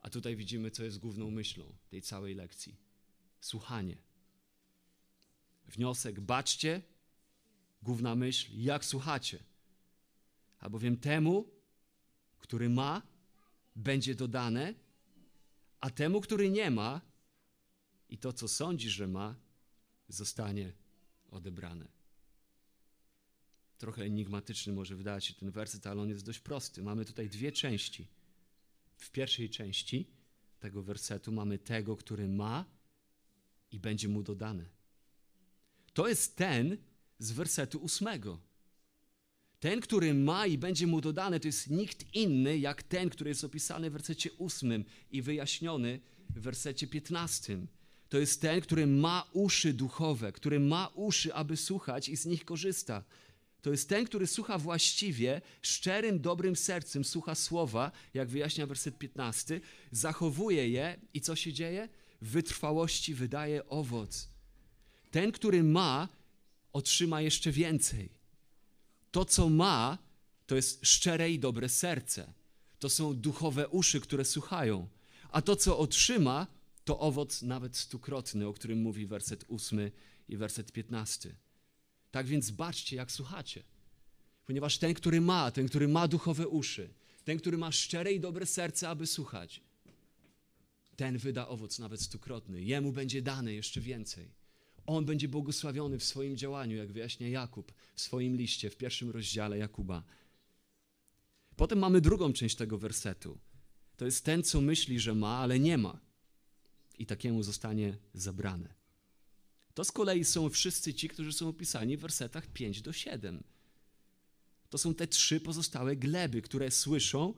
A 0.00 0.10
tutaj 0.10 0.36
widzimy, 0.36 0.70
co 0.70 0.84
jest 0.84 0.98
główną 0.98 1.30
myślą 1.30 1.74
tej 1.88 2.02
całej 2.02 2.34
lekcji. 2.34 2.76
Słuchanie. 3.40 3.96
Wniosek, 5.66 6.20
baczcie, 6.20 6.82
główna 7.82 8.14
myśl, 8.14 8.50
jak 8.54 8.84
słuchacie. 8.84 9.44
Albowiem 10.58 10.96
temu, 10.96 11.50
który 12.38 12.68
ma, 12.68 13.02
będzie 13.76 14.14
dodane, 14.14 14.74
a 15.80 15.90
temu, 15.90 16.20
który 16.20 16.50
nie 16.50 16.70
ma, 16.70 17.00
i 18.08 18.18
to, 18.18 18.32
co 18.32 18.48
sądzi, 18.48 18.90
że 18.90 19.06
ma, 19.06 19.47
zostanie 20.08 20.72
odebrane. 21.30 21.88
Trochę 23.78 24.04
enigmatyczny 24.04 24.72
może 24.72 24.96
wydać 24.96 25.24
się 25.24 25.34
ten 25.34 25.50
werset, 25.50 25.86
ale 25.86 26.02
on 26.02 26.08
jest 26.08 26.24
dość 26.24 26.38
prosty. 26.38 26.82
Mamy 26.82 27.04
tutaj 27.04 27.28
dwie 27.28 27.52
części. 27.52 28.08
W 28.96 29.10
pierwszej 29.10 29.50
części 29.50 30.10
tego 30.60 30.82
wersetu 30.82 31.32
mamy 31.32 31.58
tego, 31.58 31.96
który 31.96 32.28
ma 32.28 32.64
i 33.70 33.78
będzie 33.78 34.08
mu 34.08 34.22
dodane. 34.22 34.64
To 35.92 36.08
jest 36.08 36.36
ten 36.36 36.76
z 37.18 37.32
wersetu 37.32 37.78
ósmego. 37.78 38.40
Ten, 39.60 39.80
który 39.80 40.14
ma 40.14 40.46
i 40.46 40.58
będzie 40.58 40.86
mu 40.86 41.00
dodane, 41.00 41.40
to 41.40 41.48
jest 41.48 41.70
nikt 41.70 42.14
inny 42.14 42.58
jak 42.58 42.82
ten, 42.82 43.10
który 43.10 43.30
jest 43.30 43.44
opisany 43.44 43.90
w 43.90 43.92
wersecie 43.92 44.32
ósmym 44.32 44.84
i 45.10 45.22
wyjaśniony 45.22 46.00
w 46.30 46.40
wersecie 46.40 46.86
piętnastym. 46.86 47.68
To 48.08 48.18
jest 48.18 48.40
ten, 48.40 48.60
który 48.60 48.86
ma 48.86 49.28
uszy 49.32 49.72
duchowe, 49.72 50.32
który 50.32 50.60
ma 50.60 50.88
uszy, 50.94 51.34
aby 51.34 51.56
słuchać 51.56 52.08
i 52.08 52.16
z 52.16 52.26
nich 52.26 52.44
korzysta. 52.44 53.04
To 53.62 53.70
jest 53.70 53.88
ten, 53.88 54.04
który 54.04 54.26
słucha 54.26 54.58
właściwie, 54.58 55.40
szczerym, 55.62 56.20
dobrym 56.20 56.56
sercem, 56.56 57.04
słucha 57.04 57.34
słowa, 57.34 57.92
jak 58.14 58.28
wyjaśnia 58.28 58.66
werset 58.66 58.98
15, 58.98 59.60
zachowuje 59.90 60.68
je 60.68 61.00
i 61.14 61.20
co 61.20 61.36
się 61.36 61.52
dzieje? 61.52 61.88
W 62.22 62.28
wytrwałości 62.30 63.14
wydaje 63.14 63.68
owoc. 63.68 64.28
Ten, 65.10 65.32
który 65.32 65.62
ma, 65.62 66.08
otrzyma 66.72 67.20
jeszcze 67.20 67.52
więcej. 67.52 68.08
To, 69.10 69.24
co 69.24 69.48
ma, 69.48 69.98
to 70.46 70.56
jest 70.56 70.86
szczere 70.86 71.30
i 71.30 71.38
dobre 71.38 71.68
serce. 71.68 72.32
To 72.78 72.88
są 72.88 73.14
duchowe 73.14 73.68
uszy, 73.68 74.00
które 74.00 74.24
słuchają. 74.24 74.88
A 75.30 75.42
to, 75.42 75.56
co 75.56 75.78
otrzyma, 75.78 76.46
to 76.88 76.98
owoc 76.98 77.42
nawet 77.42 77.76
stukrotny, 77.76 78.46
o 78.46 78.52
którym 78.52 78.82
mówi 78.82 79.06
werset 79.06 79.44
8 79.48 79.90
i 80.28 80.36
werset 80.36 80.72
15. 80.72 81.36
Tak 82.10 82.26
więc 82.26 82.50
baczcie, 82.50 82.96
jak 82.96 83.12
słuchacie. 83.12 83.62
Ponieważ 84.46 84.78
ten, 84.78 84.94
który 84.94 85.20
ma, 85.20 85.50
ten, 85.50 85.68
który 85.68 85.88
ma 85.88 86.08
duchowe 86.08 86.48
uszy, 86.48 86.94
ten, 87.24 87.38
który 87.38 87.58
ma 87.58 87.72
szczere 87.72 88.12
i 88.12 88.20
dobre 88.20 88.46
serce, 88.46 88.88
aby 88.88 89.06
słuchać, 89.06 89.60
ten 90.96 91.18
wyda 91.18 91.48
owoc 91.48 91.78
nawet 91.78 92.00
stukrotny. 92.02 92.62
Jemu 92.62 92.92
będzie 92.92 93.22
dane 93.22 93.54
jeszcze 93.54 93.80
więcej. 93.80 94.30
On 94.86 95.04
będzie 95.04 95.28
błogosławiony 95.28 95.98
w 95.98 96.04
swoim 96.04 96.36
działaniu, 96.36 96.76
jak 96.76 96.92
wyjaśnia 96.92 97.28
Jakub 97.28 97.72
w 97.94 98.00
swoim 98.00 98.36
liście, 98.36 98.70
w 98.70 98.76
pierwszym 98.76 99.10
rozdziale 99.10 99.58
Jakuba. 99.58 100.04
Potem 101.56 101.78
mamy 101.78 102.00
drugą 102.00 102.32
część 102.32 102.56
tego 102.56 102.78
wersetu. 102.78 103.38
To 103.96 104.04
jest 104.04 104.24
ten, 104.24 104.42
co 104.42 104.60
myśli, 104.60 105.00
że 105.00 105.14
ma, 105.14 105.38
ale 105.38 105.58
nie 105.58 105.78
ma. 105.78 106.07
I 106.98 107.06
takiemu 107.06 107.42
zostanie 107.42 107.96
zabrane. 108.14 108.74
To 109.74 109.84
z 109.84 109.92
kolei 109.92 110.24
są 110.24 110.48
wszyscy 110.48 110.94
ci, 110.94 111.08
którzy 111.08 111.32
są 111.32 111.48
opisani 111.48 111.96
w 111.96 112.00
wersetach 112.00 112.46
5 112.46 112.82
do 112.82 112.92
7. 112.92 113.42
To 114.70 114.78
są 114.78 114.94
te 114.94 115.06
trzy 115.06 115.40
pozostałe 115.40 115.96
gleby, 115.96 116.42
które 116.42 116.70
słyszą, 116.70 117.34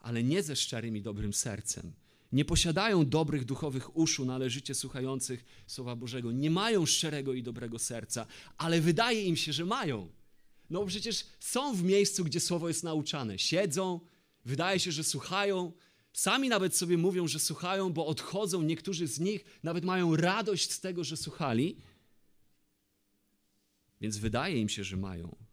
ale 0.00 0.22
nie 0.22 0.42
ze 0.42 0.56
szczerym 0.56 0.96
i 0.96 1.02
dobrym 1.02 1.32
sercem. 1.32 1.92
Nie 2.32 2.44
posiadają 2.44 3.08
dobrych 3.08 3.44
duchowych 3.44 3.96
uszu 3.96 4.24
należycie 4.24 4.74
słuchających 4.74 5.44
Słowa 5.66 5.96
Bożego. 5.96 6.32
Nie 6.32 6.50
mają 6.50 6.86
szczerego 6.86 7.34
i 7.34 7.42
dobrego 7.42 7.78
serca, 7.78 8.26
ale 8.56 8.80
wydaje 8.80 9.24
im 9.24 9.36
się, 9.36 9.52
że 9.52 9.64
mają. 9.64 10.08
No 10.70 10.86
przecież 10.86 11.26
są 11.40 11.74
w 11.74 11.82
miejscu, 11.82 12.24
gdzie 12.24 12.40
Słowo 12.40 12.68
jest 12.68 12.84
nauczane. 12.84 13.38
Siedzą, 13.38 14.00
wydaje 14.44 14.80
się, 14.80 14.92
że 14.92 15.04
słuchają. 15.04 15.72
Sami 16.14 16.48
nawet 16.48 16.76
sobie 16.76 16.98
mówią, 16.98 17.28
że 17.28 17.38
słuchają, 17.38 17.92
bo 17.92 18.06
odchodzą. 18.06 18.62
Niektórzy 18.62 19.06
z 19.06 19.20
nich 19.20 19.44
nawet 19.62 19.84
mają 19.84 20.16
radość 20.16 20.72
z 20.72 20.80
tego, 20.80 21.04
że 21.04 21.16
słuchali. 21.16 21.76
Więc 24.00 24.16
wydaje 24.16 24.60
im 24.60 24.68
się, 24.68 24.84
że 24.84 24.96
mają 24.96 25.44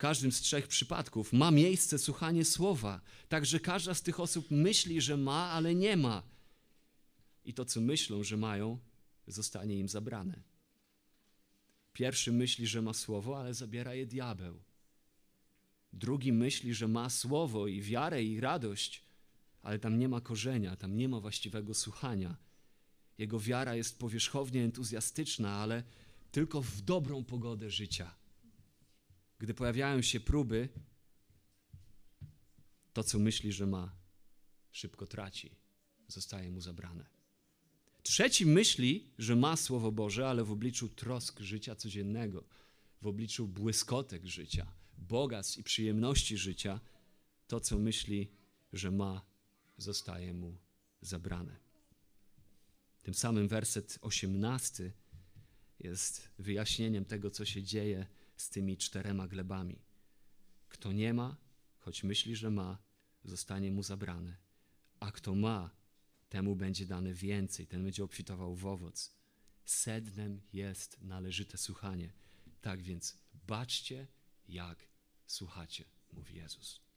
każdym 0.00 0.32
z 0.32 0.40
trzech 0.40 0.68
przypadków 0.68 1.32
ma 1.32 1.50
miejsce 1.50 1.98
słuchanie 1.98 2.44
słowa. 2.44 3.00
Także 3.28 3.60
każda 3.60 3.94
z 3.94 4.02
tych 4.02 4.20
osób 4.20 4.50
myśli, 4.50 5.00
że 5.00 5.16
ma, 5.16 5.50
ale 5.50 5.74
nie 5.74 5.96
ma. 5.96 6.22
I 7.44 7.54
to, 7.54 7.64
co 7.64 7.80
myślą, 7.80 8.24
że 8.24 8.36
mają, 8.36 8.78
zostanie 9.26 9.78
im 9.78 9.88
zabrane. 9.88 10.42
Pierwszy 11.92 12.32
myśli, 12.32 12.66
że 12.66 12.82
ma 12.82 12.94
słowo, 12.94 13.38
ale 13.40 13.54
zabiera 13.54 13.94
je 13.94 14.06
diabeł. 14.06 14.62
Drugi 15.92 16.32
myśli, 16.32 16.74
że 16.74 16.88
ma 16.88 17.10
słowo 17.10 17.66
i 17.66 17.82
wiarę 17.82 18.24
i 18.24 18.40
radość, 18.40 19.02
ale 19.62 19.78
tam 19.78 19.98
nie 19.98 20.08
ma 20.08 20.20
korzenia, 20.20 20.76
tam 20.76 20.96
nie 20.96 21.08
ma 21.08 21.20
właściwego 21.20 21.74
słuchania. 21.74 22.36
Jego 23.18 23.40
wiara 23.40 23.74
jest 23.74 23.98
powierzchownie 23.98 24.64
entuzjastyczna, 24.64 25.52
ale 25.52 25.82
tylko 26.32 26.62
w 26.62 26.80
dobrą 26.80 27.24
pogodę 27.24 27.70
życia. 27.70 28.14
Gdy 29.38 29.54
pojawiają 29.54 30.02
się 30.02 30.20
próby, 30.20 30.68
to, 32.92 33.04
co 33.04 33.18
myśli, 33.18 33.52
że 33.52 33.66
ma, 33.66 33.96
szybko 34.72 35.06
traci, 35.06 35.50
zostaje 36.08 36.50
mu 36.50 36.60
zabrane. 36.60 37.06
Trzeci 38.02 38.46
myśli, 38.46 39.12
że 39.18 39.36
ma 39.36 39.56
Słowo 39.56 39.92
Boże, 39.92 40.28
ale 40.28 40.44
w 40.44 40.52
obliczu 40.52 40.88
trosk 40.88 41.40
życia 41.40 41.74
codziennego, 41.74 42.44
w 43.02 43.06
obliczu 43.06 43.48
błyskotek 43.48 44.26
życia, 44.26 44.72
bogactw 44.98 45.58
i 45.58 45.62
przyjemności 45.62 46.36
życia, 46.36 46.80
to, 47.46 47.60
co 47.60 47.78
myśli, 47.78 48.32
że 48.72 48.90
ma, 48.90 49.29
zostaje 49.80 50.32
mu 50.34 50.58
zabrane. 51.00 51.56
Tym 53.02 53.14
samym 53.14 53.48
werset 53.48 53.98
18 54.00 54.92
jest 55.78 56.28
wyjaśnieniem 56.38 57.04
tego, 57.04 57.30
co 57.30 57.44
się 57.44 57.62
dzieje 57.62 58.06
z 58.36 58.50
tymi 58.50 58.76
czterema 58.76 59.28
glebami. 59.28 59.78
Kto 60.68 60.92
nie 60.92 61.14
ma, 61.14 61.36
choć 61.78 62.04
myśli, 62.04 62.36
że 62.36 62.50
ma, 62.50 62.78
zostanie 63.24 63.70
mu 63.72 63.82
zabrane, 63.82 64.36
a 65.00 65.12
kto 65.12 65.34
ma, 65.34 65.70
temu 66.28 66.56
będzie 66.56 66.86
dane 66.86 67.14
więcej, 67.14 67.66
ten 67.66 67.84
będzie 67.84 68.04
obfitował 68.04 68.56
w 68.56 68.66
owoc. 68.66 69.14
Sednem 69.64 70.40
jest 70.52 71.02
należyte 71.02 71.58
słuchanie. 71.58 72.12
Tak 72.60 72.82
więc 72.82 73.18
baczcie, 73.46 74.06
jak 74.48 74.88
słuchacie, 75.26 75.84
mówi 76.12 76.36
Jezus. 76.36 76.89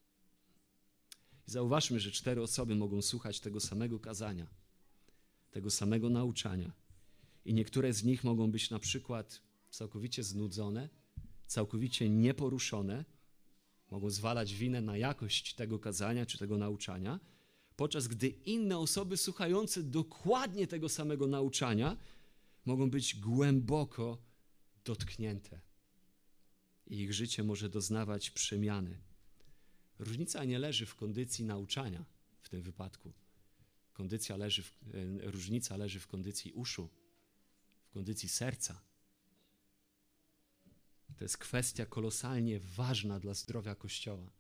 I 1.48 1.52
zauważmy, 1.52 2.00
że 2.00 2.12
cztery 2.12 2.42
osoby 2.42 2.76
mogą 2.76 3.02
słuchać 3.02 3.40
tego 3.40 3.60
samego 3.60 4.00
kazania, 4.00 4.48
tego 5.52 5.70
samego 5.70 6.10
nauczania. 6.10 6.72
I 7.46 7.54
niektóre 7.54 7.94
z 7.94 8.04
nich 8.04 8.24
mogą 8.24 8.52
być 8.52 8.70
na 8.70 8.80
przykład 8.80 9.42
całkowicie 9.70 10.24
znudzone, 10.24 10.90
całkowicie 11.48 12.10
nieporuszone, 12.10 13.06
mogą 13.92 14.10
zwalać 14.10 14.54
winę 14.54 14.82
na 14.82 14.98
jakość 14.98 15.54
tego 15.54 15.80
kazania 15.80 16.26
czy 16.26 16.38
tego 16.38 16.58
nauczania, 16.58 17.20
podczas 17.76 18.08
gdy 18.08 18.28
inne 18.28 18.78
osoby 18.78 19.18
słuchające 19.18 19.84
dokładnie 19.84 20.68
tego 20.68 20.90
samego 20.90 21.28
nauczania 21.28 21.98
mogą 22.66 22.90
być 22.90 23.16
głęboko 23.16 24.18
dotknięte. 24.86 25.62
I 26.88 27.00
ich 27.00 27.14
życie 27.14 27.44
może 27.44 27.70
doznawać 27.70 28.30
przemiany. 28.30 28.98
Różnica 30.00 30.44
nie 30.44 30.60
leży 30.60 30.86
w 30.86 30.96
kondycji 30.96 31.46
nauczania 31.46 32.06
w 32.42 32.50
tym 32.50 32.62
wypadku. 32.62 33.14
Kondycja 33.94 34.38
leży 34.38 34.64
w, 34.64 34.82
e, 34.94 35.32
różnica 35.32 35.78
leży 35.78 36.00
w 36.00 36.08
kondycji 36.08 36.52
uszu, 36.52 36.90
w 37.86 37.94
kondycji 37.94 38.30
serca 38.30 38.82
to 41.18 41.26
jest 41.26 41.38
kwestia 41.38 41.86
kolosalnie 41.86 42.60
ważna 42.60 43.20
dla 43.20 43.34
zdrowia 43.34 43.76
Kościoła. 43.76 44.32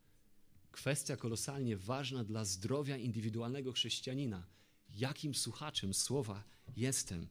Kwestia 0.72 1.18
kolosalnie 1.18 1.78
ważna 1.78 2.24
dla 2.24 2.46
zdrowia 2.46 2.98
indywidualnego 2.98 3.72
chrześcijanina. 3.72 4.46
Jakim 4.90 5.36
słuchaczem 5.36 5.94
słowa 5.94 6.44
jestem? 6.76 7.28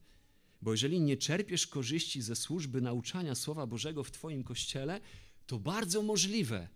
Bo 0.62 0.70
jeżeli 0.72 1.00
nie 1.00 1.16
czerpiesz 1.16 1.66
korzyści 1.66 2.22
ze 2.22 2.36
służby 2.36 2.80
nauczania 2.80 3.34
Słowa 3.34 3.66
Bożego 3.66 4.04
w 4.04 4.10
Twoim 4.10 4.44
kościele, 4.44 5.00
to 5.46 5.58
bardzo 5.58 6.02
możliwe, 6.02 6.68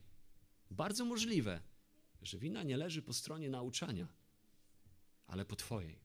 bardzo 0.71 1.05
możliwe, 1.05 1.61
że 2.23 2.39
wina 2.39 2.63
nie 2.63 2.77
leży 2.77 3.03
po 3.03 3.13
stronie 3.13 3.51
nauczania, 3.51 4.09
ale 5.27 5.45
po 5.45 5.57
Twojej. 5.57 5.99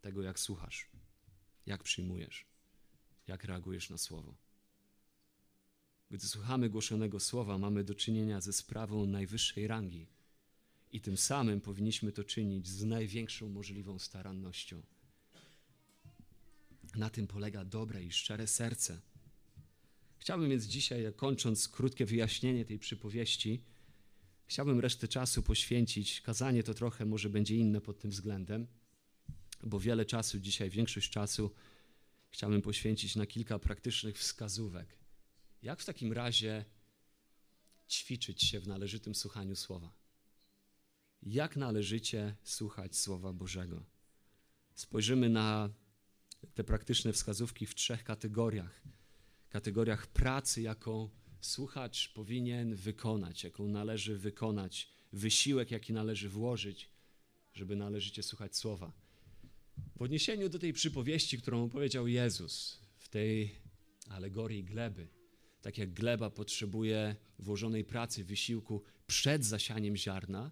Tego, 0.00 0.22
jak 0.22 0.38
słuchasz, 0.38 0.90
jak 1.66 1.82
przyjmujesz, 1.82 2.46
jak 3.26 3.44
reagujesz 3.44 3.90
na 3.90 3.98
Słowo. 3.98 4.34
Gdy 6.10 6.28
słuchamy 6.28 6.70
głoszonego 6.70 7.20
słowa, 7.20 7.58
mamy 7.58 7.84
do 7.84 7.94
czynienia 7.94 8.40
ze 8.40 8.52
sprawą 8.52 9.06
najwyższej 9.06 9.66
rangi 9.66 10.06
i 10.92 11.00
tym 11.00 11.16
samym 11.16 11.60
powinniśmy 11.60 12.12
to 12.12 12.24
czynić 12.24 12.68
z 12.68 12.84
największą 12.84 13.48
możliwą 13.48 13.98
starannością. 13.98 14.82
Na 16.94 17.10
tym 17.10 17.26
polega 17.26 17.64
dobre 17.64 18.04
i 18.04 18.12
szczere 18.12 18.46
serce. 18.46 19.00
Chciałbym 20.18 20.50
więc 20.50 20.64
dzisiaj, 20.64 21.12
kończąc 21.16 21.68
krótkie 21.68 22.06
wyjaśnienie 22.06 22.64
tej 22.64 22.78
przypowieści, 22.78 23.62
chciałbym 24.46 24.80
resztę 24.80 25.08
czasu 25.08 25.42
poświęcić. 25.42 26.20
Kazanie 26.20 26.62
to 26.62 26.74
trochę 26.74 27.04
może 27.04 27.30
będzie 27.30 27.56
inne 27.56 27.80
pod 27.80 27.98
tym 27.98 28.10
względem, 28.10 28.66
bo 29.62 29.80
wiele 29.80 30.04
czasu 30.04 30.40
dzisiaj, 30.40 30.70
większość 30.70 31.10
czasu 31.10 31.50
chciałbym 32.30 32.62
poświęcić 32.62 33.16
na 33.16 33.26
kilka 33.26 33.58
praktycznych 33.58 34.18
wskazówek 34.18 34.98
jak 35.62 35.80
w 35.80 35.84
takim 35.84 36.12
razie 36.12 36.64
ćwiczyć 37.88 38.42
się 38.42 38.60
w 38.60 38.68
należytym 38.68 39.14
słuchaniu 39.14 39.56
słowa? 39.56 39.92
Jak 41.22 41.56
należycie 41.56 42.36
słuchać 42.42 42.96
Słowa 42.96 43.32
Bożego? 43.32 43.84
Spojrzymy 44.74 45.28
na 45.28 45.70
te 46.54 46.64
praktyczne 46.64 47.12
wskazówki 47.12 47.66
w 47.66 47.74
trzech 47.74 48.04
kategoriach. 48.04 48.82
Kategoriach 49.48 50.06
pracy, 50.06 50.62
jaką 50.62 51.10
słuchacz 51.40 52.12
powinien 52.12 52.74
wykonać, 52.74 53.44
jaką 53.44 53.68
należy 53.68 54.18
wykonać, 54.18 54.88
wysiłek, 55.12 55.70
jaki 55.70 55.92
należy 55.92 56.28
włożyć, 56.28 56.90
żeby 57.54 57.76
należycie 57.76 58.22
słuchać 58.22 58.56
Słowa. 58.56 58.92
W 59.96 60.02
odniesieniu 60.02 60.48
do 60.48 60.58
tej 60.58 60.72
przypowieści, 60.72 61.38
którą 61.38 61.64
opowiedział 61.64 62.08
Jezus 62.08 62.80
w 62.96 63.08
tej 63.08 63.54
alegorii 64.08 64.64
gleby, 64.64 65.08
tak 65.62 65.78
jak 65.78 65.92
gleba 65.92 66.30
potrzebuje 66.30 67.16
włożonej 67.38 67.84
pracy, 67.84 68.24
wysiłku 68.24 68.82
przed 69.06 69.44
zasianiem 69.44 69.96
ziarna, 69.96 70.50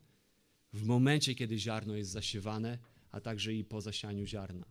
w 0.73 0.83
momencie, 0.85 1.35
kiedy 1.35 1.59
ziarno 1.59 1.97
jest 1.97 2.11
zasiewane, 2.11 2.79
a 3.11 3.21
także 3.21 3.55
i 3.55 3.65
po 3.65 3.81
zasianiu 3.81 4.27
ziarna. 4.27 4.67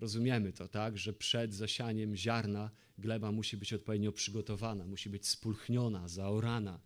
Rozumiemy 0.00 0.52
to, 0.52 0.68
tak, 0.68 0.98
że 0.98 1.12
przed 1.12 1.54
zasianiem 1.54 2.16
ziarna 2.16 2.70
gleba 2.98 3.32
musi 3.32 3.56
być 3.56 3.72
odpowiednio 3.72 4.12
przygotowana, 4.12 4.86
musi 4.86 5.10
być 5.10 5.26
spulchniona, 5.26 6.08
zaorana. 6.08 6.80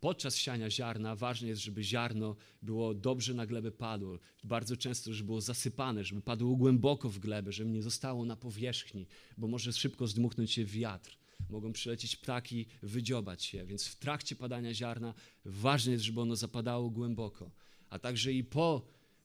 Podczas 0.00 0.36
siania 0.36 0.70
ziarna 0.70 1.16
ważne 1.16 1.48
jest, 1.48 1.62
żeby 1.62 1.84
ziarno 1.84 2.36
było 2.62 2.94
dobrze 2.94 3.34
na 3.34 3.46
glebę 3.46 3.72
padło. 3.72 4.18
Bardzo 4.44 4.76
często, 4.76 5.12
żeby 5.12 5.26
było 5.26 5.40
zasypane, 5.40 6.04
żeby 6.04 6.22
padło 6.22 6.56
głęboko 6.56 7.08
w 7.08 7.18
glebę, 7.18 7.52
żeby 7.52 7.70
nie 7.70 7.82
zostało 7.82 8.24
na 8.24 8.36
powierzchni, 8.36 9.06
bo 9.38 9.48
może 9.48 9.72
szybko 9.72 10.06
zdmuchnąć 10.06 10.52
się 10.52 10.64
wiatr 10.64 11.18
mogą 11.50 11.72
przylecieć 11.72 12.16
ptaki, 12.16 12.66
wydziobać 12.82 13.44
się. 13.44 13.66
Więc 13.66 13.86
w 13.86 13.96
trakcie 13.96 14.36
padania 14.36 14.74
ziarna 14.74 15.14
ważne 15.44 15.92
jest, 15.92 16.04
żeby 16.04 16.20
ono 16.20 16.36
zapadało 16.36 16.90
głęboko. 16.90 17.50
A 17.90 17.98
także 17.98 18.32
i 18.32 18.44
po 18.44 18.82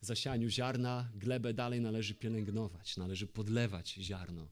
zasianiu 0.07 0.49
ziarna 0.49 1.11
glebę 1.15 1.53
dalej 1.53 1.81
należy 1.81 2.15
pielęgnować, 2.15 2.97
należy 2.97 3.27
podlewać 3.27 3.93
ziarno. 3.93 4.47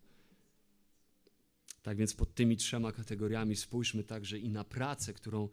Tak 1.83 1.97
więc 1.97 2.13
pod 2.13 2.35
tymi 2.35 2.57
trzema 2.57 2.91
kategoriami 2.91 3.55
spójrzmy 3.55 4.03
także 4.03 4.39
i 4.39 4.49
na 4.49 4.63
pracę, 4.63 5.13
którą 5.13 5.49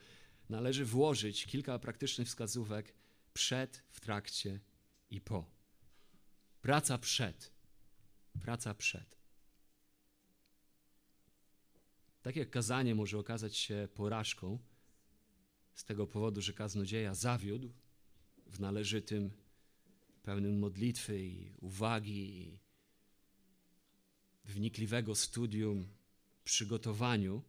należy 0.49 0.85
włożyć, 0.85 1.47
kilka 1.47 1.79
praktycznych 1.79 2.29
wskazówek 2.29 2.95
przed, 3.35 3.83
w 3.91 4.01
trakcie 4.01 4.61
i 5.11 5.21
po. 5.21 5.51
Praca 6.61 6.99
przed. 6.99 7.53
Praca 8.41 8.75
przed. 8.75 9.19
Tak 12.23 12.37
jak 12.37 12.51
kazanie 12.51 12.95
może 12.95 13.19
okazać 13.19 13.57
się 13.57 13.89
porażką, 13.95 14.59
z 15.75 15.85
tego 15.85 16.07
powodu, 16.07 16.41
że 16.43 16.53
kaznodzieja 16.53 17.15
zawiódł 17.15 17.73
w 18.47 18.61
należytym, 18.61 19.31
pełnym 20.23 20.59
modlitwy 20.59 21.25
i 21.25 21.53
uwagi 21.61 22.41
i 22.41 22.59
wnikliwego 24.45 25.15
studium, 25.15 25.89
przygotowaniu, 26.45 27.43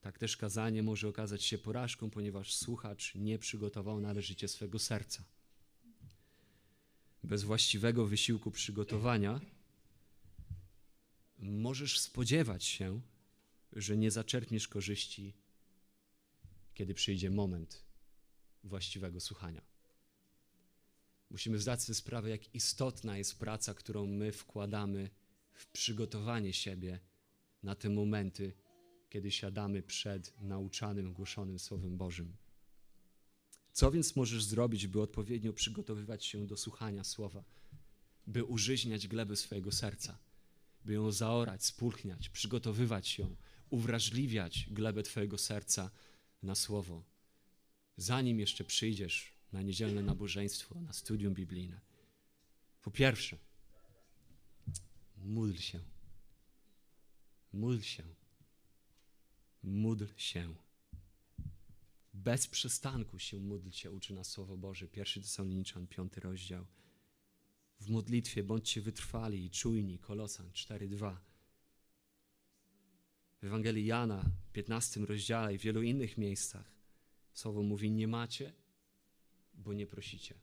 tak 0.00 0.18
też 0.18 0.36
kazanie 0.36 0.82
może 0.82 1.08
okazać 1.08 1.44
się 1.44 1.58
porażką, 1.58 2.10
ponieważ 2.10 2.54
słuchacz 2.54 3.14
nie 3.14 3.38
przygotował 3.38 4.00
należycie 4.00 4.48
swego 4.48 4.78
serca. 4.78 5.24
Bez 7.24 7.42
właściwego 7.42 8.06
wysiłku 8.06 8.50
przygotowania 8.50 9.40
możesz 11.38 12.00
spodziewać 12.00 12.64
się, 12.64 13.00
że 13.72 13.96
nie 13.96 14.10
zaczerpniesz 14.10 14.68
korzyści, 14.68 15.34
kiedy 16.74 16.94
przyjdzie 16.94 17.30
moment 17.30 17.84
właściwego 18.64 19.20
słuchania. 19.20 19.77
Musimy 21.30 21.58
zdać 21.58 21.82
sobie 21.82 21.94
sprawę, 21.94 22.30
jak 22.30 22.54
istotna 22.54 23.18
jest 23.18 23.38
praca, 23.38 23.74
którą 23.74 24.06
my 24.06 24.32
wkładamy 24.32 25.10
w 25.52 25.66
przygotowanie 25.66 26.52
siebie 26.52 27.00
na 27.62 27.74
te 27.74 27.88
momenty, 27.88 28.52
kiedy 29.08 29.30
siadamy 29.30 29.82
przed 29.82 30.40
nauczanym, 30.40 31.12
głoszonym 31.12 31.58
Słowem 31.58 31.96
Bożym. 31.96 32.36
Co 33.72 33.90
więc 33.90 34.16
możesz 34.16 34.44
zrobić, 34.44 34.86
by 34.86 35.02
odpowiednio 35.02 35.52
przygotowywać 35.52 36.24
się 36.24 36.46
do 36.46 36.56
słuchania 36.56 37.04
Słowa, 37.04 37.44
by 38.26 38.44
użyźniać 38.44 39.08
glebę 39.08 39.36
swojego 39.36 39.72
serca, 39.72 40.18
by 40.84 40.92
ją 40.92 41.12
zaorać, 41.12 41.64
spulchniać, 41.64 42.28
przygotowywać 42.28 43.18
ją, 43.18 43.36
uwrażliwiać 43.70 44.66
glebę 44.70 45.02
Twojego 45.02 45.38
serca 45.38 45.90
na 46.42 46.54
Słowo, 46.54 47.04
zanim 47.96 48.40
jeszcze 48.40 48.64
przyjdziesz 48.64 49.37
na 49.52 49.62
niedzielne 49.62 50.02
nabożeństwo, 50.02 50.80
na 50.80 50.92
studium 50.92 51.34
biblijne? 51.34 51.80
Po 52.82 52.90
pierwsze, 52.90 53.38
módl 55.16 55.56
się. 55.56 55.80
Módl 57.52 57.82
się. 57.82 58.04
Módl 59.62 60.06
się. 60.16 60.54
Bez 62.14 62.46
przystanku 62.46 63.18
się 63.18 63.40
módlcie, 63.40 63.90
uczy 63.90 64.14
nas 64.14 64.30
Słowo 64.30 64.56
Boże. 64.56 64.88
Pierwszy 64.88 65.20
Tesaloniczan, 65.20 65.86
piąty 65.86 66.20
rozdział. 66.20 66.66
W 67.80 67.88
modlitwie 67.88 68.42
bądźcie 68.42 68.80
wytrwali 68.80 69.44
i 69.44 69.50
czujni. 69.50 69.98
Kolosan 69.98 70.50
4:2. 70.50 71.16
W 73.42 73.44
Ewangelii 73.44 73.86
Jana, 73.86 74.24
15 74.52 75.00
rozdziale 75.00 75.54
i 75.54 75.58
w 75.58 75.62
wielu 75.62 75.82
innych 75.82 76.18
miejscach 76.18 76.78
Słowo 77.38 77.62
mówi: 77.62 77.90
Nie 77.90 78.08
macie, 78.08 78.52
bo 79.58 79.72
nie 79.72 79.86
prosicie. 79.86 80.34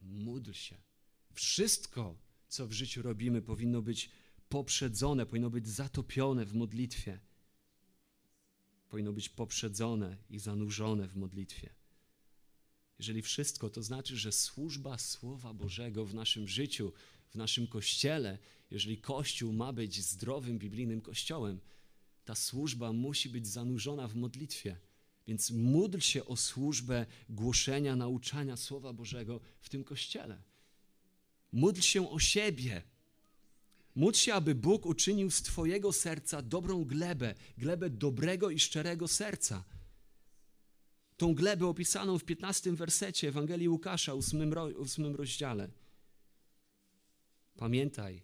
Módl 0.00 0.52
się. 0.52 0.76
Wszystko, 1.32 2.18
co 2.48 2.66
w 2.66 2.72
życiu 2.72 3.02
robimy, 3.02 3.42
powinno 3.42 3.82
być 3.82 4.10
poprzedzone, 4.48 5.26
powinno 5.26 5.50
być 5.50 5.68
zatopione 5.68 6.44
w 6.44 6.54
modlitwie. 6.54 7.20
Powinno 8.88 9.12
być 9.12 9.28
poprzedzone 9.28 10.16
i 10.30 10.38
zanurzone 10.38 11.08
w 11.08 11.16
modlitwie. 11.16 11.70
Jeżeli 12.98 13.22
wszystko, 13.22 13.70
to 13.70 13.82
znaczy, 13.82 14.16
że 14.16 14.32
służba 14.32 14.98
Słowa 14.98 15.54
Bożego 15.54 16.04
w 16.04 16.14
naszym 16.14 16.48
życiu, 16.48 16.92
w 17.28 17.34
naszym 17.34 17.66
kościele, 17.66 18.38
jeżeli 18.70 18.98
Kościół 18.98 19.52
ma 19.52 19.72
być 19.72 20.02
zdrowym 20.02 20.58
biblijnym 20.58 21.00
kościołem, 21.00 21.60
ta 22.24 22.34
służba 22.34 22.92
musi 22.92 23.28
być 23.28 23.46
zanurzona 23.46 24.08
w 24.08 24.14
modlitwie. 24.14 24.76
Więc 25.28 25.50
módl 25.50 25.98
się 25.98 26.24
o 26.24 26.36
służbę 26.36 27.06
głoszenia, 27.28 27.96
nauczania 27.96 28.56
Słowa 28.56 28.92
Bożego 28.92 29.40
w 29.60 29.68
tym 29.68 29.84
kościele. 29.84 30.42
Módl 31.52 31.80
się 31.80 32.10
o 32.10 32.18
siebie. 32.18 32.82
Módl 33.94 34.18
się, 34.18 34.34
aby 34.34 34.54
Bóg 34.54 34.86
uczynił 34.86 35.30
z 35.30 35.42
Twojego 35.42 35.92
serca 35.92 36.42
dobrą 36.42 36.84
glebę, 36.84 37.34
glebę 37.58 37.90
dobrego 37.90 38.50
i 38.50 38.58
szczerego 38.58 39.08
serca. 39.08 39.64
Tą 41.16 41.34
glebę 41.34 41.66
opisaną 41.66 42.18
w 42.18 42.24
15 42.24 42.72
wersecie 42.72 43.28
Ewangelii 43.28 43.68
Łukasza, 43.68 44.14
8, 44.14 44.52
8 44.76 45.16
rozdziale. 45.16 45.68
Pamiętaj, 47.56 48.22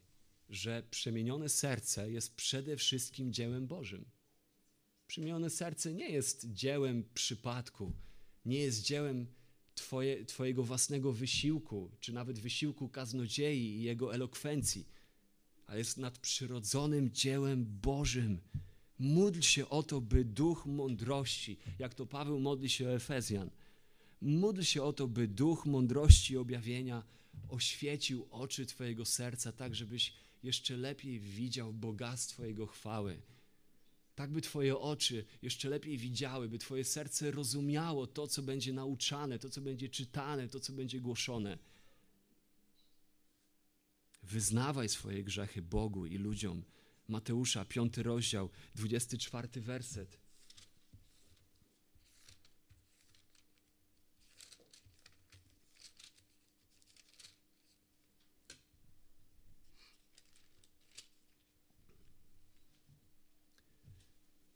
że 0.49 0.83
przemienione 0.91 1.49
serce 1.49 2.11
jest 2.11 2.35
przede 2.35 2.77
wszystkim 2.77 3.33
dziełem 3.33 3.67
Bożym. 3.67 4.14
Przemienione 5.07 5.51
serce 5.51 5.95
nie 5.95 6.09
jest 6.09 6.53
dziełem 6.53 7.05
przypadku, 7.15 7.93
nie 8.45 8.59
jest 8.59 8.83
dziełem 8.83 9.27
twoje, 9.75 10.25
Twojego 10.25 10.63
własnego 10.63 11.13
wysiłku, 11.13 11.91
czy 12.01 12.13
nawet 12.13 12.39
wysiłku 12.39 12.89
kaznodziei 12.89 13.77
i 13.77 13.83
jego 13.83 14.15
elokwencji, 14.15 14.89
ale 15.67 15.79
jest 15.79 15.99
nadprzyrodzonym 15.99 17.11
dziełem 17.13 17.65
Bożym. 17.83 18.41
Módl 18.99 19.41
się 19.41 19.69
o 19.69 19.83
to, 19.83 20.01
by 20.01 20.25
duch 20.25 20.67
mądrości, 20.67 21.57
jak 21.79 21.95
to 21.95 22.07
Paweł 22.07 22.41
modli 22.41 22.69
się 22.69 22.89
o 22.89 22.95
Efezjan, 22.95 23.51
módl 24.21 24.63
się 24.63 24.83
o 24.83 24.93
to, 24.93 25.09
by 25.09 25.29
duch 25.29 25.67
mądrości 25.67 26.35
i 26.35 26.37
objawienia 26.37 27.03
oświecił 27.49 28.27
oczy 28.31 28.67
Twojego 28.67 29.05
serca, 29.05 29.53
tak 29.53 29.75
żebyś 29.75 30.13
jeszcze 30.43 30.77
lepiej 30.77 31.21
widział 31.21 31.73
bogactwo 31.73 32.45
Jego 32.45 32.67
chwały 32.67 33.23
tak 34.15 34.31
by 34.31 34.41
Twoje 34.41 34.79
oczy 34.79 35.25
jeszcze 35.43 35.69
lepiej 35.69 35.99
widziały, 35.99 36.49
by 36.49 36.59
Twoje 36.59 36.85
serce 36.85 37.31
rozumiało 37.31 38.07
to, 38.07 38.27
co 38.27 38.43
będzie 38.43 38.73
nauczane, 38.73 39.39
to, 39.39 39.51
co 39.51 39.61
będzie 39.61 39.89
czytane, 39.89 40.49
to, 40.49 40.61
co 40.61 40.73
będzie 40.73 41.01
głoszone. 41.01 41.59
Wyznawaj 44.23 44.89
swoje 44.89 45.25
grzechy 45.25 45.63
Bogu 45.63 46.07
i 46.07 46.19
ludziom. 46.19 46.65
Mateusza, 47.09 47.65
piąty 47.65 48.03
rozdział, 48.03 48.51
dwudziesty 48.75 49.19
czwarty 49.19 49.61
werset. 49.61 50.24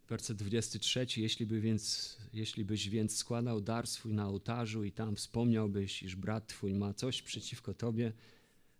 Werset 0.08 0.36
23. 0.36 1.06
Jeśli, 1.16 1.46
by 1.46 1.60
więc, 1.60 2.16
jeśli 2.32 2.64
byś 2.64 2.88
więc 2.88 3.16
składał 3.16 3.60
dar 3.60 3.86
swój 3.86 4.12
na 4.12 4.28
ołtarzu 4.28 4.84
i 4.84 4.92
tam 4.92 5.16
wspomniałbyś, 5.16 6.02
iż 6.02 6.16
brat 6.16 6.46
twój 6.46 6.74
ma 6.74 6.94
coś 6.94 7.22
przeciwko 7.22 7.74
tobie, 7.74 8.12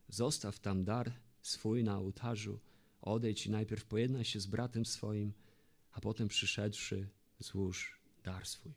zostaw 0.08 0.58
tam 0.58 0.84
dar 0.84 1.12
swój 1.42 1.84
na 1.84 1.98
ołtarzu, 1.98 2.60
odejdź 3.00 3.46
i 3.46 3.50
najpierw 3.50 3.84
pojednaj 3.84 4.24
się 4.24 4.40
z 4.40 4.46
bratem 4.46 4.86
swoim, 4.86 5.32
a 5.92 6.00
potem 6.00 6.28
przyszedłszy 6.28 7.08
złóż 7.38 7.98
dar 8.24 8.46
swój. 8.46 8.72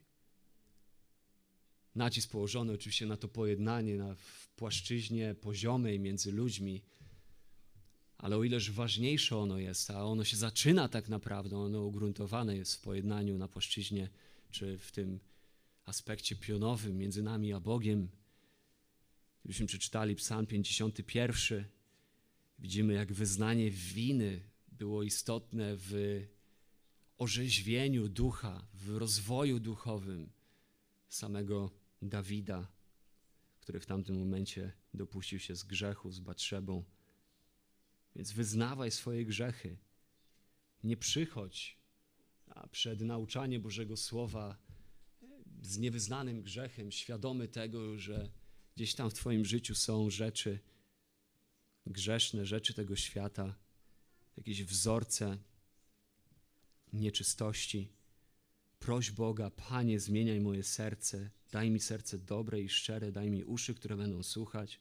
Nacisk 1.94 2.30
położony 2.30 2.72
oczywiście 2.72 3.06
na 3.06 3.16
to 3.16 3.28
pojednanie, 3.28 3.96
na 3.96 4.16
płaszczyźnie 4.56 5.34
poziomej 5.34 6.00
między 6.00 6.32
ludźmi, 6.32 6.82
ale 8.22 8.36
o 8.36 8.44
ileż 8.44 8.70
ważniejsze 8.70 9.36
ono 9.36 9.58
jest, 9.58 9.90
a 9.90 10.04
ono 10.04 10.24
się 10.24 10.36
zaczyna 10.36 10.88
tak 10.88 11.08
naprawdę, 11.08 11.58
ono 11.58 11.84
ugruntowane 11.84 12.56
jest 12.56 12.76
w 12.76 12.80
pojednaniu 12.80 13.38
na 13.38 13.48
płaszczyźnie, 13.48 14.08
czy 14.50 14.78
w 14.78 14.92
tym 14.92 15.20
aspekcie 15.84 16.36
pionowym 16.36 16.98
między 16.98 17.22
nami 17.22 17.52
a 17.52 17.60
Bogiem. 17.60 18.08
Gdybyśmy 19.40 19.66
przeczytali 19.66 20.16
Psalm 20.16 20.46
51, 20.46 21.64
widzimy, 22.58 22.92
jak 22.92 23.12
wyznanie 23.12 23.70
winy 23.70 24.40
było 24.68 25.02
istotne 25.02 25.76
w 25.76 26.22
orzeźwieniu 27.18 28.08
ducha, 28.08 28.66
w 28.74 28.96
rozwoju 28.96 29.60
duchowym 29.60 30.30
samego 31.08 31.70
Dawida, 32.02 32.68
który 33.60 33.80
w 33.80 33.86
tamtym 33.86 34.18
momencie 34.18 34.72
dopuścił 34.94 35.38
się 35.38 35.56
z 35.56 35.64
grzechu, 35.64 36.10
z 36.10 36.20
Batrzebą. 36.20 36.84
Więc 38.16 38.32
wyznawaj 38.32 38.90
swoje 38.90 39.24
grzechy. 39.24 39.76
Nie 40.84 40.96
przychodź 40.96 41.78
przed 42.70 43.00
nauczanie 43.00 43.60
Bożego 43.60 43.96
Słowa 43.96 44.56
z 45.62 45.78
niewyznanym 45.78 46.42
grzechem, 46.42 46.92
świadomy 46.92 47.48
tego, 47.48 47.98
że 47.98 48.30
gdzieś 48.76 48.94
tam 48.94 49.10
w 49.10 49.14
Twoim 49.14 49.44
życiu 49.44 49.74
są 49.74 50.10
rzeczy 50.10 50.58
grzeszne, 51.86 52.46
rzeczy 52.46 52.74
tego 52.74 52.96
świata, 52.96 53.54
jakieś 54.36 54.64
wzorce 54.64 55.38
nieczystości. 56.92 57.88
Proś 58.78 59.10
Boga, 59.10 59.50
Panie, 59.50 60.00
zmieniaj 60.00 60.40
moje 60.40 60.62
serce, 60.62 61.30
daj 61.50 61.70
mi 61.70 61.80
serce 61.80 62.18
dobre 62.18 62.60
i 62.60 62.68
szczere, 62.68 63.12
daj 63.12 63.30
mi 63.30 63.44
uszy, 63.44 63.74
które 63.74 63.96
będą 63.96 64.22
słuchać. 64.22 64.80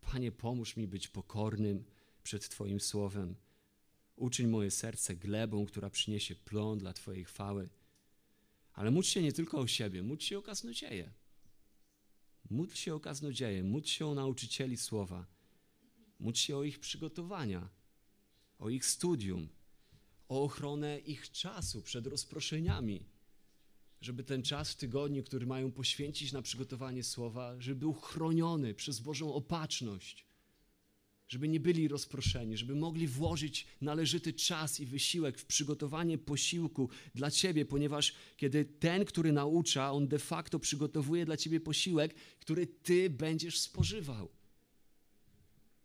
Panie, 0.00 0.32
pomóż 0.32 0.76
mi 0.76 0.86
być 0.86 1.08
pokornym 1.08 1.84
przed 2.22 2.48
Twoim 2.48 2.80
słowem. 2.80 3.34
Uczyń 4.16 4.46
moje 4.46 4.70
serce 4.70 5.16
glebą, 5.16 5.66
która 5.66 5.90
przyniesie 5.90 6.34
plon 6.34 6.78
dla 6.78 6.92
Twojej 6.92 7.24
chwały. 7.24 7.68
Ale 8.72 8.90
módl 8.90 9.08
się 9.08 9.22
nie 9.22 9.32
tylko 9.32 9.58
o 9.58 9.66
siebie, 9.66 10.02
módl 10.02 10.22
się 10.22 10.38
o 10.38 10.42
kaznodzieje. 10.42 11.12
Módl 12.50 12.74
się 12.74 12.94
o 12.94 13.00
kaznodzieje, 13.00 13.62
módl 13.62 13.88
się 13.88 14.06
o 14.06 14.14
nauczycieli 14.14 14.76
słowa, 14.76 15.26
módl 16.20 16.38
się 16.38 16.56
o 16.56 16.64
ich 16.64 16.78
przygotowania, 16.78 17.68
o 18.58 18.70
ich 18.70 18.84
studium, 18.84 19.48
o 20.28 20.42
ochronę 20.42 20.98
ich 20.98 21.30
czasu 21.30 21.82
przed 21.82 22.06
rozproszeniami, 22.06 23.04
żeby 24.00 24.24
ten 24.24 24.42
czas 24.42 24.72
w 24.72 24.76
tygodniu, 24.76 25.24
który 25.24 25.46
mają 25.46 25.72
poświęcić 25.72 26.32
na 26.32 26.42
przygotowanie 26.42 27.04
słowa, 27.04 27.54
żeby 27.58 27.80
był 27.80 27.92
chroniony 27.92 28.74
przez 28.74 29.00
Bożą 29.00 29.34
opatrzność, 29.34 30.26
żeby 31.32 31.48
nie 31.48 31.60
byli 31.60 31.88
rozproszeni, 31.88 32.56
żeby 32.56 32.74
mogli 32.74 33.08
włożyć 33.08 33.66
należyty 33.80 34.32
czas 34.32 34.80
i 34.80 34.86
wysiłek 34.86 35.38
w 35.38 35.44
przygotowanie 35.44 36.18
posiłku 36.18 36.90
dla 37.14 37.30
Ciebie, 37.30 37.64
ponieważ 37.64 38.14
kiedy 38.36 38.64
ten, 38.64 39.04
który 39.04 39.32
naucza, 39.32 39.92
on 39.92 40.08
de 40.08 40.18
facto 40.18 40.58
przygotowuje 40.58 41.24
dla 41.24 41.36
Ciebie 41.36 41.60
posiłek, 41.60 42.14
który 42.40 42.66
Ty 42.66 43.10
będziesz 43.10 43.58
spożywał. 43.58 44.28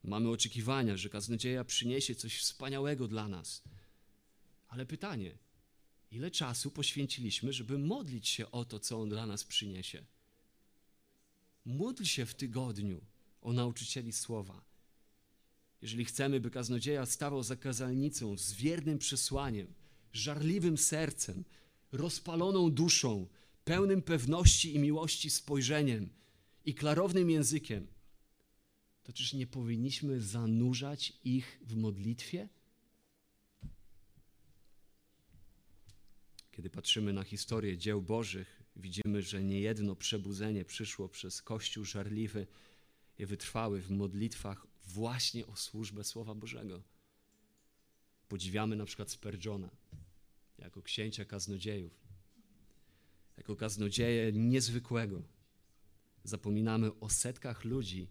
Mamy 0.04 0.30
oczekiwania, 0.30 0.98
że 0.98 1.10
kaznodzieja 1.10 1.64
przyniesie 1.64 2.16
coś 2.16 2.40
wspaniałego 2.40 3.08
dla 3.08 3.28
nas. 3.28 3.64
Ale 4.68 4.86
pytanie, 4.86 5.38
ile 6.12 6.32
czasu 6.32 6.72
poświęciliśmy, 6.72 7.54
żeby 7.54 7.78
modlić 7.78 8.28
się 8.28 8.52
o 8.52 8.66
to, 8.66 8.80
co 8.80 9.02
on 9.02 9.10
dla 9.10 9.26
nas 9.26 9.44
przyniesie? 9.44 10.04
Módl 11.66 12.04
się 12.04 12.26
w 12.26 12.36
tygodniu 12.36 13.02
o 13.42 13.54
nauczycieli 13.54 14.14
słowa. 14.14 14.77
Jeżeli 15.82 16.06
chcemy, 16.06 16.40
by 16.40 16.52
kaznodzieja 16.52 17.06
stawał 17.06 17.44
za 17.44 17.56
kazalnicą 17.56 18.38
z 18.38 18.54
wiernym 18.54 18.98
przesłaniem, 18.98 19.74
żarliwym 20.14 20.78
sercem, 20.78 21.44
rozpaloną 21.92 22.72
duszą, 22.72 23.28
pełnym 23.64 24.02
pewności 24.02 24.76
i 24.76 24.80
miłości 24.80 25.30
spojrzeniem 25.30 26.10
i 26.66 26.76
klarownym 26.76 27.30
językiem, 27.30 27.88
to 29.04 29.14
czyż 29.14 29.34
nie 29.34 29.48
powinniśmy 29.48 30.22
zanurzać 30.22 31.14
ich 31.24 31.60
w 31.62 31.76
modlitwie? 31.76 32.50
Kiedy 36.52 36.70
patrzymy 36.70 37.14
na 37.14 37.24
historię 37.24 37.78
dzieł 37.78 38.02
Bożych, 38.02 38.64
widzimy, 38.76 39.22
że 39.22 39.44
niejedno 39.44 39.96
przebudzenie 39.96 40.66
przyszło 40.66 41.10
przez 41.10 41.42
Kościół 41.42 41.86
żarliwy 41.86 42.48
i 43.18 43.26
wytrwały 43.26 43.82
w 43.82 43.92
modlitwach 43.92 44.67
właśnie 44.88 45.48
o 45.48 45.56
służbę 45.56 46.04
Słowa 46.04 46.36
Bożego. 46.36 46.84
Podziwiamy 48.28 48.76
na 48.76 48.86
przykład 48.86 49.12
Spurgeona 49.12 49.70
jako 50.58 50.82
księcia 50.82 51.26
kaznodziejów, 51.26 52.08
jako 53.38 53.56
kaznodzieje 53.56 54.32
niezwykłego. 54.32 55.24
Zapominamy 56.24 57.00
o 57.00 57.10
setkach 57.10 57.64
ludzi 57.64 58.08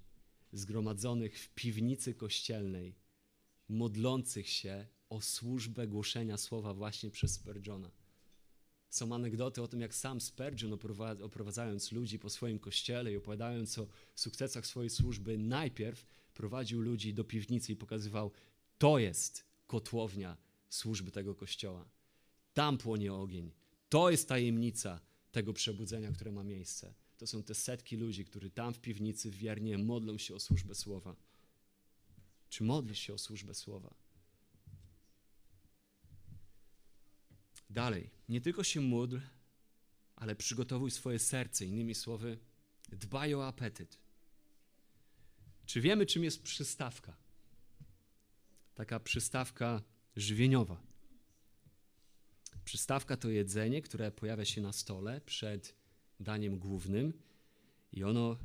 zgromadzonych 0.52 1.38
w 1.40 1.48
piwnicy 1.48 2.14
kościelnej, 2.14 2.94
modlących 3.68 4.48
się 4.48 4.86
o 5.08 5.20
służbę 5.20 5.86
głoszenia 5.86 6.36
słowa 6.36 6.74
właśnie 6.74 7.10
przez 7.10 7.34
Spurgeona. 7.34 7.90
Są 8.90 9.14
anegdoty 9.14 9.62
o 9.62 9.68
tym, 9.68 9.80
jak 9.80 9.94
sam 9.94 10.20
Spurgeon 10.20 10.78
oprowadzając 11.22 11.92
ludzi 11.92 12.18
po 12.18 12.30
swoim 12.30 12.58
kościele 12.58 13.12
i 13.12 13.16
opowiadając 13.16 13.78
o 13.78 13.88
sukcesach 14.14 14.66
swojej 14.66 14.90
służby, 14.90 15.38
najpierw 15.38 16.06
prowadził 16.34 16.80
ludzi 16.80 17.14
do 17.14 17.24
piwnicy 17.24 17.72
i 17.72 17.76
pokazywał, 17.76 18.32
to 18.78 18.98
jest 18.98 19.44
kotłownia 19.66 20.36
służby 20.68 21.10
tego 21.10 21.34
kościoła. 21.34 21.88
Tam 22.54 22.78
płonie 22.78 23.12
ogień. 23.12 23.52
To 23.88 24.10
jest 24.10 24.28
tajemnica 24.28 25.00
tego 25.32 25.52
przebudzenia, 25.52 26.12
które 26.12 26.32
ma 26.32 26.44
miejsce. 26.44 26.94
To 27.18 27.26
są 27.26 27.42
te 27.42 27.54
setki 27.54 27.96
ludzi, 27.96 28.24
którzy 28.24 28.50
tam 28.50 28.74
w 28.74 28.80
piwnicy 28.80 29.30
wiernie 29.30 29.78
modlą 29.78 30.18
się 30.18 30.34
o 30.34 30.40
służbę 30.40 30.74
słowa. 30.74 31.16
Czy 32.48 32.64
modlisz 32.64 32.98
się 32.98 33.14
o 33.14 33.18
służbę 33.18 33.54
słowa? 33.54 33.94
Dalej, 37.70 38.10
nie 38.28 38.40
tylko 38.40 38.64
się 38.64 38.80
módl, 38.80 39.18
ale 40.16 40.36
przygotowuj 40.36 40.90
swoje 40.90 41.18
serce. 41.18 41.66
Innymi 41.66 41.94
słowy, 41.94 42.38
dbaj 42.88 43.34
o 43.34 43.46
apetyt. 43.46 43.98
Czy 45.66 45.80
wiemy, 45.80 46.06
czym 46.06 46.24
jest 46.24 46.42
przystawka? 46.42 47.16
Taka 48.74 49.00
przystawka 49.00 49.82
żywieniowa. 50.16 50.82
Przystawka 52.64 53.16
to 53.16 53.30
jedzenie, 53.30 53.82
które 53.82 54.12
pojawia 54.12 54.44
się 54.44 54.60
na 54.60 54.72
stole 54.72 55.20
przed 55.20 55.74
daniem 56.20 56.58
głównym 56.58 57.12
i 57.92 58.04
ono 58.04 58.36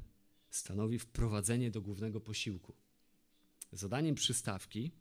stanowi 0.49 0.99
wprowadzenie 0.99 1.71
do 1.71 1.81
głównego 1.81 2.21
posiłku. 2.21 2.75
Zadaniem 3.71 4.15
przystawki, 4.15 4.91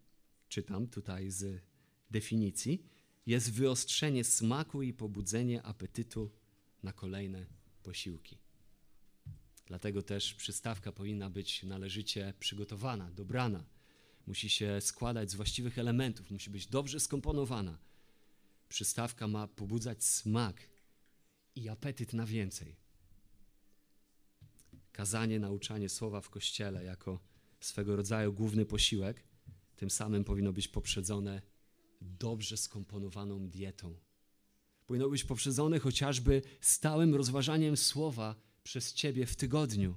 czytam 0.49 0.87
tutaj 0.87 1.31
z 1.31 1.63
definicji, 2.11 2.90
jest 3.27 3.53
wyostrzenie 3.53 4.25
smaku 4.25 4.83
i 4.83 4.93
pobudzenie 4.93 5.63
apetytu 5.63 6.31
na 6.83 6.93
kolejne 6.93 7.47
posiłki. 7.83 8.39
Dlatego 9.67 10.03
też 10.03 10.35
przystawka 10.35 10.93
powinna 10.93 11.31
być 11.31 11.63
należycie 11.63 12.35
przygotowana, 12.41 13.11
dobrana. 13.11 13.65
Musi 14.27 14.51
się 14.51 14.81
składać 14.81 15.31
z 15.31 15.35
właściwych 15.35 15.79
elementów, 15.79 16.31
musi 16.31 16.51
być 16.51 16.67
dobrze 16.67 17.01
skomponowana. 17.01 17.79
Przystawka 18.69 19.29
ma 19.29 19.49
pobudzać 19.49 20.05
smak 20.05 20.69
i 21.55 21.69
apetyt 21.69 22.13
na 22.13 22.27
więcej. 22.27 22.77
Kazanie, 24.93 25.39
nauczanie 25.39 25.89
słowa 25.89 26.21
w 26.21 26.31
kościele 26.31 26.85
jako 26.85 27.21
swego 27.61 27.97
rodzaju 27.97 28.33
główny 28.33 28.67
posiłek, 28.67 29.25
tym 29.77 29.91
samym 29.91 30.25
powinno 30.25 30.53
być 30.53 30.69
poprzedzone 30.69 31.43
dobrze 32.01 32.57
skomponowaną 32.57 33.49
dietą. 33.49 33.95
Powinno 34.87 35.09
być 35.09 35.25
poprzedzone 35.25 35.79
chociażby 35.79 36.43
stałym 36.61 37.15
rozważaniem 37.15 37.77
słowa 37.77 38.35
przez 38.63 38.95
Ciebie 38.95 39.27
w 39.27 39.37
tygodniu, 39.37 39.95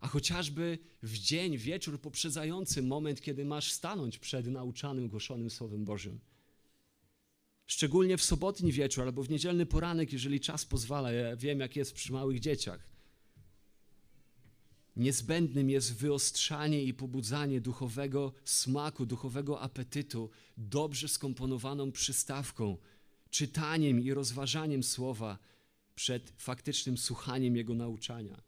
a 0.00 0.08
chociażby 0.08 0.78
w 1.02 1.18
dzień, 1.18 1.58
wieczór 1.58 2.00
poprzedzający 2.00 2.82
moment, 2.82 3.20
kiedy 3.20 3.44
masz 3.44 3.72
stanąć 3.72 4.18
przed 4.18 4.46
nauczanym, 4.46 5.08
głoszonym 5.08 5.50
Słowem 5.50 5.84
Bożym. 5.84 6.20
Szczególnie 7.66 8.16
w 8.16 8.22
sobotni 8.22 8.72
wieczór 8.72 9.04
albo 9.04 9.22
w 9.22 9.30
niedzielny 9.30 9.66
poranek, 9.66 10.12
jeżeli 10.12 10.40
czas 10.40 10.64
pozwala. 10.64 11.12
Ja 11.12 11.36
wiem, 11.36 11.60
jak 11.60 11.76
jest 11.76 11.92
przy 11.92 12.12
małych 12.12 12.40
dzieciach. 12.40 12.91
Niezbędnym 14.96 15.70
jest 15.70 15.94
wyostrzanie 15.94 16.84
i 16.84 16.94
pobudzanie 16.94 17.60
duchowego 17.60 18.32
smaku, 18.44 19.06
duchowego 19.06 19.60
apetytu 19.60 20.30
dobrze 20.56 21.08
skomponowaną 21.08 21.92
przystawką, 21.92 22.76
czytaniem 23.30 24.00
i 24.00 24.14
rozważaniem 24.14 24.82
słowa 24.82 25.38
przed 25.94 26.32
faktycznym 26.36 26.98
słuchaniem 26.98 27.56
jego 27.56 27.74
nauczania. 27.74 28.42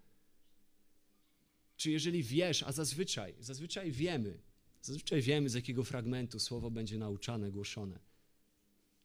Czy 1.76 1.90
jeżeli 1.90 2.22
wiesz, 2.22 2.62
a 2.62 2.72
zazwyczaj, 2.72 3.34
zazwyczaj 3.40 3.92
wiemy, 3.92 4.38
zazwyczaj 4.82 5.22
wiemy, 5.22 5.48
z 5.48 5.54
jakiego 5.54 5.84
fragmentu 5.84 6.38
słowo 6.38 6.70
będzie 6.70 6.98
nauczane, 6.98 7.50
głoszone. 7.50 7.98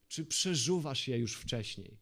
Czy 0.08 0.26
przeżuwasz 0.26 1.08
je 1.08 1.18
już 1.18 1.36
wcześniej? 1.36 1.98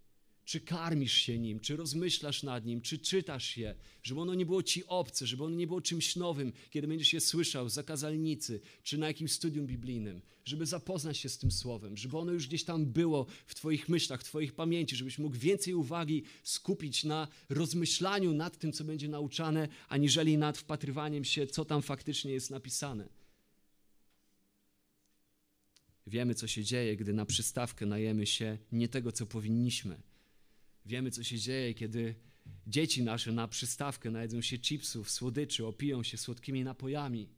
Czy 0.48 0.60
karmisz 0.60 1.14
się 1.14 1.40
nim, 1.40 1.60
czy 1.60 1.76
rozmyślasz 1.76 2.44
nad 2.44 2.66
nim, 2.66 2.82
czy 2.82 3.00
czytasz 3.00 3.58
je, 3.58 3.76
żeby 4.04 4.22
ono 4.22 4.34
nie 4.34 4.46
było 4.46 4.64
ci 4.64 4.86
obce, 4.86 5.28
żeby 5.28 5.44
ono 5.44 5.56
nie 5.56 5.68
było 5.68 5.82
czymś 5.82 6.16
nowym, 6.16 6.54
kiedy 6.70 6.88
będziesz 6.88 7.14
je 7.14 7.22
słyszał 7.22 7.70
za 7.70 7.84
kazalnicy, 7.84 8.60
czy 8.84 8.98
na 8.98 9.08
jakimś 9.08 9.32
studium 9.32 9.68
biblijnym, 9.68 10.22
żeby 10.46 10.66
zapoznać 10.66 11.18
się 11.18 11.30
z 11.30 11.38
tym 11.38 11.52
słowem, 11.52 11.98
żeby 11.98 12.18
ono 12.18 12.32
już 12.32 12.48
gdzieś 12.48 12.64
tam 12.64 12.86
było 12.86 13.26
w 13.46 13.56
Twoich 13.56 13.90
myślach, 13.90 14.22
w 14.22 14.24
Twoich 14.24 14.54
pamięci, 14.54 14.96
żebyś 14.96 15.20
mógł 15.20 15.38
więcej 15.38 15.74
uwagi 15.74 16.24
skupić 16.44 17.04
na 17.04 17.28
rozmyślaniu 17.50 18.34
nad 18.34 18.58
tym, 18.58 18.74
co 18.74 18.84
będzie 18.84 19.08
nauczane, 19.08 19.68
aniżeli 19.90 20.38
nad 20.38 20.58
wpatrywaniem 20.58 21.24
się, 21.24 21.48
co 21.48 21.66
tam 21.66 21.82
faktycznie 21.82 22.32
jest 22.32 22.50
napisane. 22.50 23.10
Wiemy, 26.08 26.36
co 26.36 26.48
się 26.48 26.64
dzieje, 26.64 26.98
gdy 26.98 27.14
na 27.14 27.26
przystawkę 27.26 27.86
najemy 27.86 28.26
się 28.26 28.58
nie 28.72 28.88
tego, 28.88 29.12
co 29.12 29.26
powinniśmy 29.26 30.07
Wiemy, 30.88 31.12
co 31.12 31.24
się 31.24 31.40
dzieje, 31.40 31.74
kiedy 31.74 32.16
dzieci 32.68 33.04
nasze 33.04 33.32
na 33.32 33.48
przystawkę 33.48 34.12
najedzą 34.12 34.42
się 34.42 34.60
chipsów, 34.60 35.12
słodyczy, 35.12 35.66
opiją 35.66 36.04
się 36.04 36.18
słodkimi 36.18 36.64
napojami. 36.64 37.30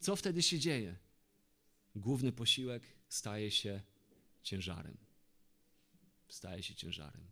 Co 0.00 0.16
wtedy 0.16 0.42
się 0.42 0.58
dzieje? 0.58 0.96
Główny 1.94 2.32
posiłek 2.32 2.82
staje 3.08 3.50
się 3.50 3.82
ciężarem. 4.42 4.96
Staje 6.28 6.62
się 6.62 6.74
ciężarem. 6.74 7.30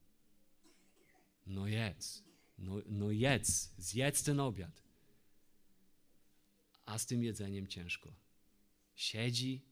No 1.46 1.66
jedz, 1.66 2.24
no, 2.58 2.74
no 2.86 3.10
jedz, 3.10 3.74
zjedz 3.78 4.22
ten 4.22 4.40
obiad. 4.40 4.82
A 6.86 6.98
z 6.98 7.06
tym 7.06 7.22
jedzeniem 7.22 7.66
ciężko. 7.66 8.14
Siedzi, 8.94 9.64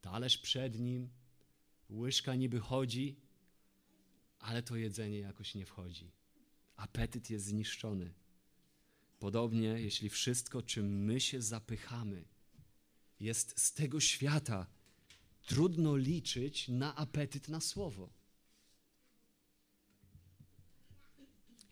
talerz 0.00 0.38
przed 0.38 0.80
nim, 0.80 1.08
łyżka 1.90 2.34
niby 2.34 2.60
chodzi, 2.60 3.23
ale 4.44 4.62
to 4.62 4.76
jedzenie 4.76 5.18
jakoś 5.18 5.54
nie 5.54 5.66
wchodzi. 5.66 6.10
Apetyt 6.76 7.30
jest 7.30 7.44
zniszczony. 7.46 8.14
Podobnie, 9.18 9.68
jeśli 9.68 10.08
wszystko, 10.10 10.62
czym 10.62 11.04
my 11.04 11.20
się 11.20 11.42
zapychamy, 11.42 12.24
jest 13.20 13.60
z 13.60 13.72
tego 13.72 14.00
świata, 14.00 14.66
trudno 15.46 15.96
liczyć 15.96 16.68
na 16.68 16.94
apetyt 16.96 17.48
na 17.48 17.60
słowo. 17.60 18.10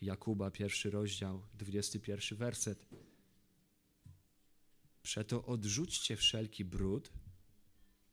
Jakuba, 0.02 0.50
pierwszy 0.50 0.90
rozdział, 0.90 1.46
21 1.54 2.38
werset. 2.38 2.87
Przeto 5.02 5.44
odrzućcie 5.44 6.16
wszelki 6.16 6.64
brud, 6.64 7.12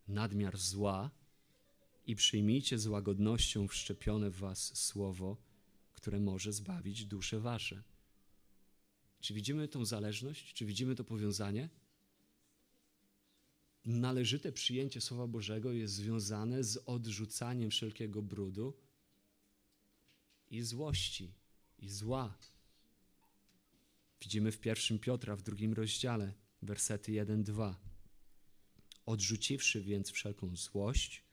nadmiar 0.07 0.57
zła 0.57 1.11
i 2.09 2.15
przyjmijcie 2.15 2.79
z 2.79 2.87
łagodnością 2.87 3.67
wszczepione 3.67 4.29
w 4.29 4.37
was 4.37 4.77
słowo, 4.77 5.37
które 5.93 6.19
może 6.19 6.53
zbawić 6.53 7.05
dusze 7.05 7.39
wasze. 7.39 7.83
Czy 9.19 9.33
widzimy 9.33 9.67
tą 9.67 9.85
zależność? 9.85 10.53
Czy 10.53 10.65
widzimy 10.65 10.95
to 10.95 11.03
powiązanie? 11.03 11.69
Należyte 13.85 14.51
przyjęcie 14.51 15.01
Słowa 15.01 15.27
Bożego 15.27 15.71
jest 15.71 15.93
związane 15.93 16.63
z 16.63 16.77
odrzucaniem 16.85 17.69
wszelkiego 17.69 18.21
brudu 18.21 18.73
i 20.49 20.61
złości, 20.61 21.33
i 21.79 21.89
zła. 21.89 22.37
Widzimy 24.21 24.51
w 24.51 24.59
pierwszym 24.59 24.99
Piotra, 24.99 25.35
w 25.35 25.41
drugim 25.41 25.73
rozdziale, 25.73 26.33
wersety 26.61 27.11
1-2. 27.11 27.75
Odrzuciwszy 29.05 29.81
więc 29.81 30.11
wszelką 30.11 30.55
złość, 30.55 31.28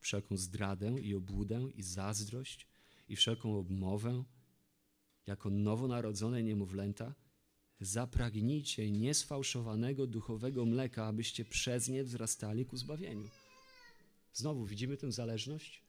wszelką 0.00 0.36
zdradę 0.36 1.00
i 1.00 1.14
obłudę 1.14 1.68
i 1.74 1.82
zazdrość 1.82 2.66
i 3.08 3.16
wszelką 3.16 3.58
obmowę, 3.58 4.24
jako 5.26 5.50
nowonarodzone 5.50 6.42
niemowlęta, 6.42 7.14
zapragnijcie 7.80 8.90
niesfałszowanego 8.90 10.06
duchowego 10.06 10.66
mleka, 10.66 11.06
abyście 11.06 11.44
przez 11.44 11.88
nie 11.88 12.04
wzrastali 12.04 12.66
ku 12.66 12.76
zbawieniu. 12.76 13.28
Znowu 14.32 14.66
widzimy 14.66 14.96
tę 14.96 15.12
zależność? 15.12 15.82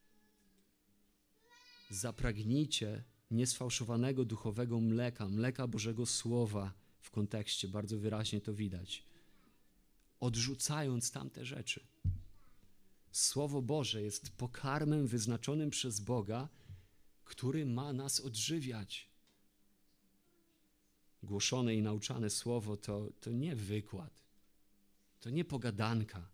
Zapragnijcie 1.89 3.04
niesfałszowanego 3.32 4.26
duchowego 4.26 4.80
mleka, 4.80 5.30
mleka 5.30 5.67
Bożego 5.67 6.06
Słowa 6.06 6.74
w 7.02 7.12
kontekście, 7.12 7.67
bardzo 7.67 7.97
wyraźnie 7.97 8.41
to 8.41 8.54
widać, 8.54 9.04
odrzucając 10.19 11.12
tamte 11.12 11.45
rzeczy. 11.45 11.88
Słowo 13.12 13.62
Boże 13.62 14.02
jest 14.02 14.30
pokarmem 14.30 15.08
wyznaczonym 15.08 15.69
przez 15.69 16.00
Boga, 16.00 16.50
który 17.24 17.65
ma 17.65 17.93
nas 17.93 18.19
odżywiać. 18.19 19.10
Głoszone 21.24 21.76
i 21.76 21.82
nauczane 21.82 22.30
słowo 22.30 22.78
to, 22.78 23.10
to 23.19 23.32
nie 23.32 23.56
wykład, 23.56 24.24
to 25.19 25.30
nie 25.30 25.45
pogadanka, 25.45 26.30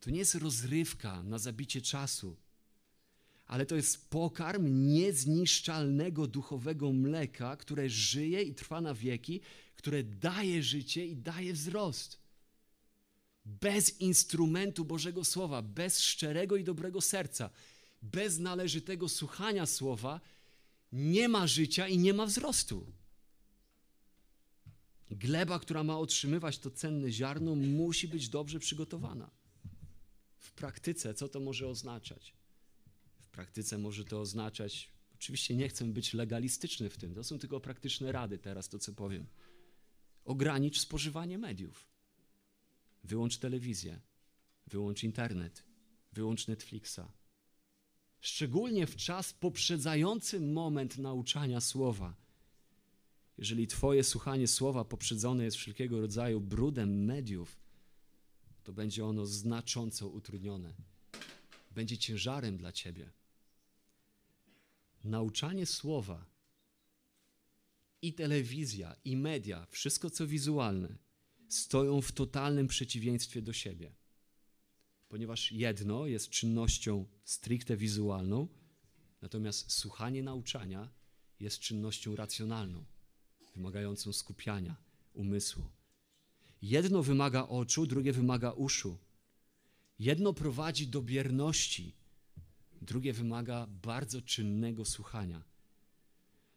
to 0.00 0.10
nie 0.10 0.18
jest 0.18 0.34
rozrywka 0.34 1.22
na 1.22 1.38
zabicie 1.38 1.82
czasu 1.82 2.36
ale 3.46 3.66
to 3.66 3.76
jest 3.76 4.10
pokarm 4.10 4.86
niezniszczalnego 4.86 6.26
duchowego 6.26 6.92
mleka, 6.92 7.56
które 7.56 7.88
żyje 7.88 8.42
i 8.42 8.54
trwa 8.54 8.80
na 8.80 8.94
wieki, 8.94 9.40
które 9.76 10.02
daje 10.02 10.62
życie 10.62 11.06
i 11.06 11.16
daje 11.16 11.52
wzrost. 11.52 12.18
Bez 13.46 14.00
instrumentu 14.00 14.84
Bożego 14.84 15.24
Słowa, 15.24 15.62
bez 15.62 16.00
szczerego 16.00 16.56
i 16.56 16.64
dobrego 16.64 17.00
serca, 17.00 17.50
bez 18.02 18.38
należytego 18.38 19.08
słuchania 19.08 19.66
Słowa, 19.66 20.20
nie 20.92 21.28
ma 21.28 21.46
życia 21.46 21.88
i 21.88 21.98
nie 21.98 22.14
ma 22.14 22.26
wzrostu. 22.26 22.86
Gleba, 25.10 25.58
która 25.58 25.84
ma 25.84 25.98
otrzymywać 25.98 26.58
to 26.58 26.70
cenne 26.70 27.10
ziarno, 27.10 27.54
musi 27.54 28.08
być 28.08 28.28
dobrze 28.28 28.58
przygotowana. 28.58 29.30
W 30.38 30.52
praktyce, 30.52 31.14
co 31.14 31.28
to 31.28 31.40
może 31.40 31.68
oznaczać? 31.68 32.36
praktyce 33.36 33.78
może 33.78 34.04
to 34.04 34.20
oznaczać, 34.20 34.90
oczywiście 35.14 35.56
nie 35.56 35.68
chcę 35.68 35.84
być 35.84 36.14
legalistyczny 36.14 36.90
w 36.90 36.96
tym, 36.96 37.14
to 37.14 37.24
są 37.24 37.38
tylko 37.38 37.60
praktyczne 37.60 38.12
rady 38.12 38.38
teraz, 38.38 38.68
to 38.68 38.78
co 38.78 38.92
powiem. 38.92 39.26
Ogranicz 40.24 40.80
spożywanie 40.80 41.38
mediów. 41.38 41.95
Wyłącz 43.06 43.38
telewizję, 43.38 44.00
wyłącz 44.66 45.04
internet, 45.04 45.64
wyłącz 46.12 46.48
Netflixa. 46.48 47.00
Szczególnie 48.20 48.86
w 48.86 48.96
czas 48.96 49.32
poprzedzający 49.32 50.40
moment 50.40 50.98
nauczania 50.98 51.60
słowa. 51.60 52.14
Jeżeli 53.38 53.66
Twoje 53.66 54.04
słuchanie 54.04 54.48
słowa 54.48 54.84
poprzedzone 54.84 55.44
jest 55.44 55.56
wszelkiego 55.56 56.00
rodzaju 56.00 56.40
brudem 56.40 57.04
mediów, 57.04 57.58
to 58.64 58.72
będzie 58.72 59.04
ono 59.04 59.26
znacząco 59.26 60.08
utrudnione. 60.08 60.74
Będzie 61.70 61.98
ciężarem 61.98 62.56
dla 62.56 62.72
Ciebie 62.72 63.10
nauczanie 65.04 65.66
słowa 65.66 66.26
i 68.02 68.12
telewizja, 68.12 68.96
i 69.04 69.16
media, 69.16 69.66
wszystko 69.70 70.10
co 70.10 70.26
wizualne, 70.26 71.05
stoją 71.48 72.00
w 72.00 72.12
totalnym 72.12 72.66
przeciwieństwie 72.66 73.42
do 73.42 73.52
siebie. 73.52 73.92
Ponieważ 75.08 75.52
jedno 75.52 76.06
jest 76.06 76.30
czynnością 76.30 77.06
stricte 77.24 77.76
wizualną, 77.76 78.48
natomiast 79.22 79.72
słuchanie 79.72 80.22
nauczania 80.22 80.88
jest 81.40 81.58
czynnością 81.58 82.16
racjonalną, 82.16 82.84
wymagającą 83.54 84.12
skupiania, 84.12 84.76
umysłu. 85.12 85.64
Jedno 86.62 87.02
wymaga 87.02 87.42
oczu, 87.42 87.86
drugie 87.86 88.12
wymaga 88.12 88.52
uszu. 88.52 88.98
Jedno 89.98 90.32
prowadzi 90.32 90.86
do 90.88 91.02
bierności, 91.02 91.96
drugie 92.82 93.12
wymaga 93.12 93.66
bardzo 93.66 94.22
czynnego 94.22 94.84
słuchania. 94.84 95.44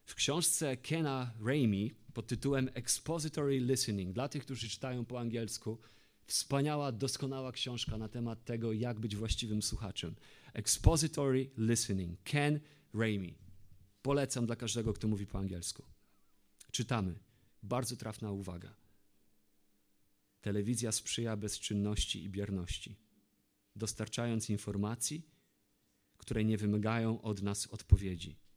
W 0.10 0.16
książce 0.16 0.78
Kena 0.78 1.34
Raimi 1.46 1.92
pod 2.14 2.28
tytułem 2.28 2.70
Expository 2.74 3.60
Listening, 3.60 4.14
dla 4.14 4.30
tych, 4.30 4.44
którzy 4.44 4.70
czytają 4.70 5.06
po 5.06 5.20
angielsku, 5.20 5.80
wspaniała, 6.26 6.92
doskonała 6.92 7.52
książka 7.52 7.98
na 7.98 8.08
temat 8.08 8.46
tego, 8.46 8.74
jak 8.74 9.00
być 9.00 9.16
właściwym 9.16 9.62
słuchaczem. 9.62 10.16
Expository 10.54 11.50
Listening, 11.58 12.24
Ken 12.24 12.60
Raimi. 12.94 13.38
Polecam 14.02 14.46
dla 14.46 14.56
każdego, 14.56 14.94
kto 14.94 15.08
mówi 15.08 15.26
po 15.26 15.40
angielsku. 15.40 15.84
Czytamy. 16.72 17.20
Bardzo 17.64 17.96
trafna 17.96 18.32
uwaga. 18.32 18.76
Telewizja 20.42 20.92
sprzyja 20.92 21.38
bezczynności 21.38 22.24
i 22.24 22.30
bierności, 22.30 22.96
dostarczając 23.76 24.50
informacji, 24.50 25.30
które 26.18 26.44
nie 26.46 26.58
wymagają 26.58 27.22
od 27.22 27.42
nas 27.42 27.68
odpowiedzi, 27.68 28.49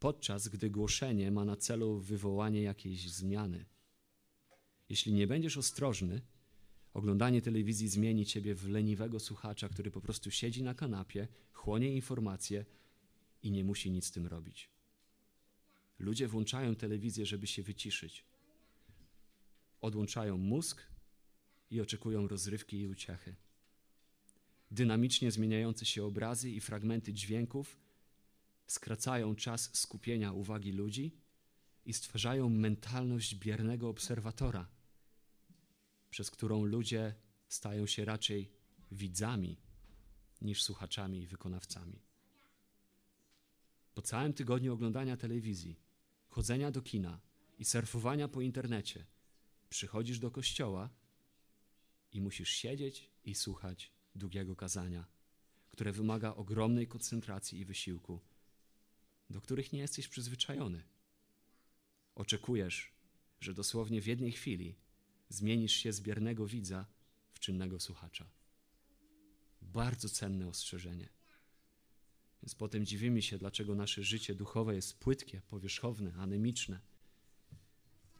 podczas 0.00 0.48
gdy 0.48 0.70
głoszenie 0.70 1.30
ma 1.30 1.44
na 1.44 1.56
celu 1.56 2.00
wywołanie 2.00 2.62
jakiejś 2.62 3.10
zmiany. 3.10 3.64
Jeśli 4.88 5.12
nie 5.12 5.26
będziesz 5.26 5.56
ostrożny, 5.56 6.20
oglądanie 6.94 7.42
telewizji 7.42 7.88
zmieni 7.88 8.26
ciebie 8.26 8.54
w 8.54 8.68
leniwego 8.68 9.20
słuchacza, 9.20 9.68
który 9.68 9.90
po 9.90 10.00
prostu 10.00 10.30
siedzi 10.30 10.62
na 10.62 10.74
kanapie, 10.74 11.28
chłonie 11.52 11.94
informacje 11.94 12.64
i 13.42 13.50
nie 13.50 13.64
musi 13.64 13.90
nic 13.90 14.06
z 14.06 14.10
tym 14.10 14.26
robić. 14.26 14.70
Ludzie 15.98 16.28
włączają 16.28 16.74
telewizję, 16.74 17.26
żeby 17.26 17.46
się 17.46 17.62
wyciszyć. 17.62 18.24
Odłączają 19.80 20.38
mózg 20.38 20.82
i 21.70 21.80
oczekują 21.80 22.28
rozrywki 22.28 22.80
i 22.80 22.86
uciechy 22.86 23.34
dynamicznie 24.70 25.30
zmieniające 25.30 25.86
się 25.86 26.04
obrazy 26.04 26.50
i 26.50 26.60
fragmenty 26.60 27.12
dźwięków 27.12 27.79
skracają 28.70 29.36
czas 29.36 29.70
skupienia 29.72 30.32
uwagi 30.32 30.72
ludzi 30.72 31.16
i 31.84 31.92
stwarzają 31.92 32.48
mentalność 32.48 33.34
biernego 33.34 33.88
obserwatora, 33.88 34.68
przez 36.10 36.30
którą 36.30 36.64
ludzie 36.64 37.14
stają 37.48 37.86
się 37.86 38.04
raczej 38.04 38.52
widzami 38.92 39.60
niż 40.40 40.62
słuchaczami 40.62 41.22
i 41.22 41.26
wykonawcami. 41.26 42.02
Po 43.94 44.02
całym 44.02 44.32
tygodniu 44.32 44.72
oglądania 44.72 45.16
telewizji, 45.16 45.80
chodzenia 46.28 46.70
do 46.70 46.82
kina 46.82 47.20
i 47.58 47.64
surfowania 47.64 48.28
po 48.28 48.40
internecie, 48.40 49.06
przychodzisz 49.68 50.18
do 50.18 50.30
kościoła 50.30 50.90
i 52.12 52.20
musisz 52.20 52.50
siedzieć 52.50 53.10
i 53.24 53.34
słuchać 53.34 53.92
długiego 54.14 54.56
kazania, 54.56 55.06
które 55.70 55.92
wymaga 55.92 56.34
ogromnej 56.34 56.86
koncentracji 56.86 57.60
i 57.60 57.64
wysiłku, 57.64 58.20
do 59.30 59.40
których 59.40 59.72
nie 59.72 59.78
jesteś 59.78 60.08
przyzwyczajony. 60.08 60.82
Oczekujesz, 62.14 62.92
że 63.40 63.54
dosłownie 63.54 64.00
w 64.00 64.06
jednej 64.06 64.32
chwili 64.32 64.74
zmienisz 65.28 65.72
się 65.72 65.92
z 65.92 66.00
biernego 66.00 66.46
widza 66.46 66.86
w 67.32 67.40
czynnego 67.40 67.80
słuchacza. 67.80 68.30
Bardzo 69.62 70.08
cenne 70.08 70.48
ostrzeżenie. 70.48 71.08
Więc 72.42 72.54
potem 72.54 72.86
dziwimy 72.86 73.22
się, 73.22 73.38
dlaczego 73.38 73.74
nasze 73.74 74.02
życie 74.02 74.34
duchowe 74.34 74.74
jest 74.74 74.98
płytkie, 74.98 75.42
powierzchowne, 75.48 76.14
anemiczne. 76.14 76.80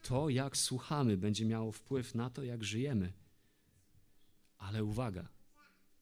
To, 0.02 0.28
jak 0.28 0.56
słuchamy, 0.56 1.16
będzie 1.16 1.44
miało 1.44 1.72
wpływ 1.72 2.14
na 2.14 2.30
to, 2.30 2.42
jak 2.42 2.64
żyjemy. 2.64 3.12
Ale 4.58 4.84
uwaga, 4.84 5.28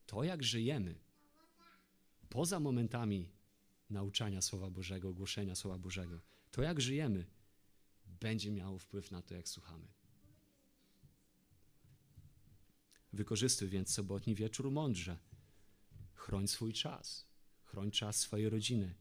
to, 0.07 0.25
jak 0.25 0.43
żyjemy, 0.43 0.95
poza 2.29 2.61
momentami 2.61 3.31
nauczania 3.91 4.43
Słowa 4.43 4.71
Bożego, 4.71 5.15
głoszenia 5.15 5.55
Słowa 5.55 5.79
Bożego, 5.79 6.21
to, 6.51 6.63
jak 6.63 6.81
żyjemy, 6.81 7.27
będzie 8.21 8.51
miało 8.51 8.79
wpływ 8.79 9.11
na 9.11 9.23
to, 9.23 9.35
jak 9.35 9.49
słuchamy. 9.49 9.87
Wykorzystuj 13.13 13.69
więc 13.69 13.95
sobotni 13.95 14.35
wieczór 14.35 14.71
mądrze. 14.71 15.19
Chroń 16.15 16.49
swój 16.49 16.73
czas, 16.73 17.27
chroń 17.65 17.91
czas 17.91 18.17
swojej 18.17 18.49
rodziny. 18.49 18.95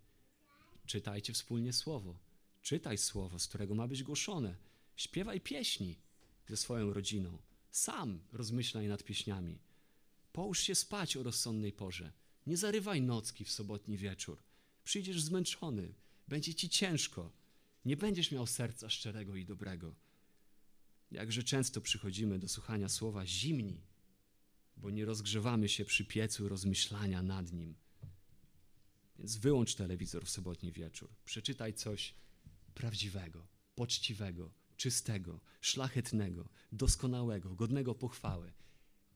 Czytajcie 0.86 1.34
wspólnie 1.34 1.74
słowo. 1.74 2.20
Czytaj 2.62 2.98
słowo, 2.98 3.40
z 3.40 3.48
którego 3.48 3.76
ma 3.76 3.88
być 3.88 4.04
głoszone. 4.04 4.56
Śpiewaj 4.96 5.42
pieśni 5.42 5.96
ze 6.48 6.58
swoją 6.58 6.94
rodziną. 6.94 7.38
Sam 7.72 8.20
rozmyślaj 8.34 8.88
nad 8.88 9.04
pieśniami. 9.04 9.60
Połóż 10.34 10.60
się 10.60 10.76
spać 10.76 11.18
o 11.18 11.24
rozsądnej 11.24 11.74
porze. 11.74 12.12
Nie 12.48 12.58
zarywaj 12.58 13.02
nocki 13.02 13.46
w 13.46 13.52
sobotni 13.52 13.98
wieczór. 13.98 14.47
Przyjdziesz 14.88 15.22
zmęczony, 15.22 15.94
będzie 16.28 16.56
ci 16.56 16.70
ciężko. 16.70 17.32
Nie 17.86 17.98
będziesz 17.98 18.32
miał 18.32 18.48
serca 18.48 18.90
szczerego 18.90 19.36
i 19.36 19.46
dobrego. 19.46 19.96
Jakże 21.12 21.44
często 21.44 21.82
przychodzimy 21.82 22.40
do 22.40 22.48
słuchania 22.48 22.90
słowa 22.90 23.26
zimni, 23.26 23.82
bo 24.78 24.90
nie 24.90 25.06
rozgrzewamy 25.06 25.70
się 25.70 25.86
przy 25.86 26.06
piecu 26.06 26.50
rozmyślania 26.50 27.22
nad 27.22 27.54
nim. 27.54 27.76
Więc 29.20 29.38
wyłącz 29.38 29.76
telewizor 29.76 30.26
w 30.26 30.30
sobotni 30.30 30.72
wieczór. 30.72 31.10
Przeczytaj 31.26 31.74
coś 31.74 32.14
prawdziwego, 32.74 33.48
poczciwego, 33.76 34.52
czystego, 34.78 35.40
szlachetnego, 35.62 36.50
doskonałego, 36.72 37.56
godnego 37.56 37.96
pochwały. 37.96 38.54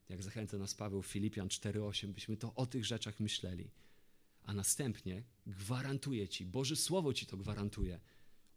Jak 0.10 0.24
zachęca 0.24 0.58
nas 0.58 0.76
Paweł 0.76 1.04
Filipian 1.04 1.48
4:8, 1.48 2.08
byśmy 2.14 2.38
to 2.38 2.56
o 2.56 2.66
tych 2.66 2.86
rzeczach 2.86 3.20
myśleli. 3.20 3.72
A 4.52 4.54
następnie 4.54 5.24
gwarantuje 5.48 6.28
ci, 6.28 6.46
Boże 6.46 6.76
Słowo 6.76 7.14
ci 7.14 7.26
to 7.26 7.38
gwarantuje. 7.38 8.00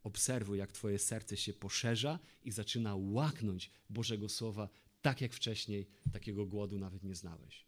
Obserwuj, 0.03 0.59
jak 0.59 0.72
Twoje 0.72 0.99
serce 0.99 1.36
się 1.36 1.53
poszerza 1.53 2.18
i 2.45 2.53
zaczyna 2.53 2.97
łaknąć 2.97 3.70
Bożego 3.90 4.28
Słowa, 4.28 4.68
tak 5.03 5.20
jak 5.20 5.32
wcześniej 5.32 5.86
takiego 6.12 6.47
głodu 6.47 6.78
nawet 6.78 7.03
nie 7.05 7.14
znałeś. 7.14 7.66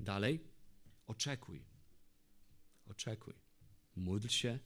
Dalej, 0.00 0.40
oczekuj. 1.06 1.62
Oczekuj. 2.86 3.34
Módl 3.96 4.28
się, 4.28 4.58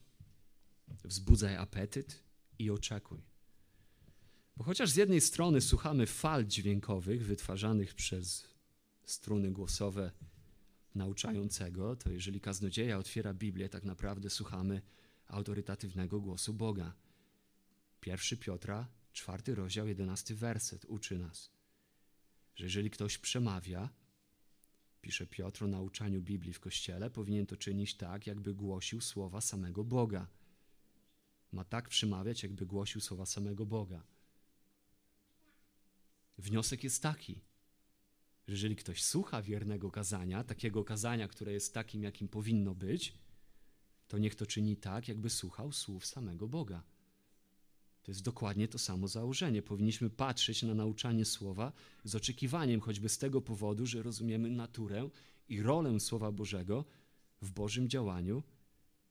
wzbudzaj 1.05 1.57
apetyt 1.57 2.23
i 2.59 2.71
oczekuj. 2.71 3.23
Bo 4.57 4.65
chociaż 4.65 4.91
z 4.91 4.97
jednej 4.97 5.21
strony 5.21 5.61
słuchamy 5.61 6.07
fal 6.07 6.47
dźwiękowych 6.47 7.27
wytwarzanych 7.27 7.95
przez 7.95 8.49
struny 9.05 9.51
głosowe 9.51 10.13
nauczającego, 10.95 11.97
to 11.97 12.11
jeżeli 12.11 12.41
kaznodzieja 12.41 12.99
otwiera 12.99 13.35
Biblię, 13.35 13.69
tak 13.69 13.85
naprawdę 13.85 14.31
słuchamy 14.31 14.83
autorytatywnego 15.29 16.21
głosu 16.21 16.55
Boga. 16.55 16.95
Pierwszy 18.01 18.37
Piotra, 18.37 18.89
czwarty 19.13 19.55
rozdział, 19.55 19.89
jedenasty 19.89 20.35
werset 20.35 20.85
uczy 20.85 21.19
nas, 21.19 21.51
że 22.55 22.65
jeżeli 22.65 22.91
ktoś 22.91 23.19
przemawia, 23.19 23.89
pisze 25.01 25.27
Piotr 25.27 25.65
o 25.65 25.67
nauczaniu 25.67 26.23
Biblii 26.23 26.53
w 26.53 26.61
Kościele, 26.61 27.11
powinien 27.11 27.47
to 27.47 27.57
czynić 27.57 27.95
tak, 27.95 28.27
jakby 28.27 28.55
głosił 28.55 29.01
słowa 29.01 29.41
samego 29.41 29.85
Boga. 29.85 30.27
Ma 31.53 31.65
tak 31.65 31.89
przemawiać, 31.89 32.43
jakby 32.43 32.67
głosił 32.67 33.01
słowa 33.01 33.27
samego 33.27 33.67
Boga. 33.67 34.03
Wniosek 36.39 36.85
jest 36.85 37.03
taki, 37.03 37.41
że 38.47 38.53
jeżeli 38.53 38.77
ktoś 38.77 39.05
słucha 39.05 39.43
wiernego 39.43 39.91
kazania, 39.91 40.45
takiego 40.45 40.85
kazania, 40.85 41.29
które 41.29 41.53
jest 41.53 41.75
takim, 41.75 42.03
jakim 42.03 42.29
powinno 42.29 42.75
być, 42.75 43.15
to 44.09 44.19
niech 44.19 44.35
to 44.35 44.47
czyni 44.47 44.77
tak, 44.77 45.09
jakby 45.09 45.31
słuchał 45.31 45.73
słów 45.73 46.07
samego 46.07 46.49
Boga. 46.49 46.83
To 48.03 48.11
jest 48.11 48.23
dokładnie 48.23 48.69
to 48.69 48.79
samo 48.79 49.09
założenie. 49.09 49.63
Powinniśmy 49.63 50.11
patrzeć 50.11 50.63
na 50.63 50.75
nauczanie 50.75 51.25
słowa 51.25 51.73
z 52.05 52.15
oczekiwaniem, 52.15 52.81
choćby 52.81 53.09
z 53.09 53.19
tego 53.19 53.41
powodu, 53.41 53.87
że 53.87 54.03
rozumiemy 54.03 54.51
naturę 54.51 55.09
i 55.49 55.63
rolę 55.63 56.01
Słowa 56.01 56.33
Bożego 56.33 56.85
w 57.43 57.51
Bożym 57.51 57.89
działaniu, 57.89 58.43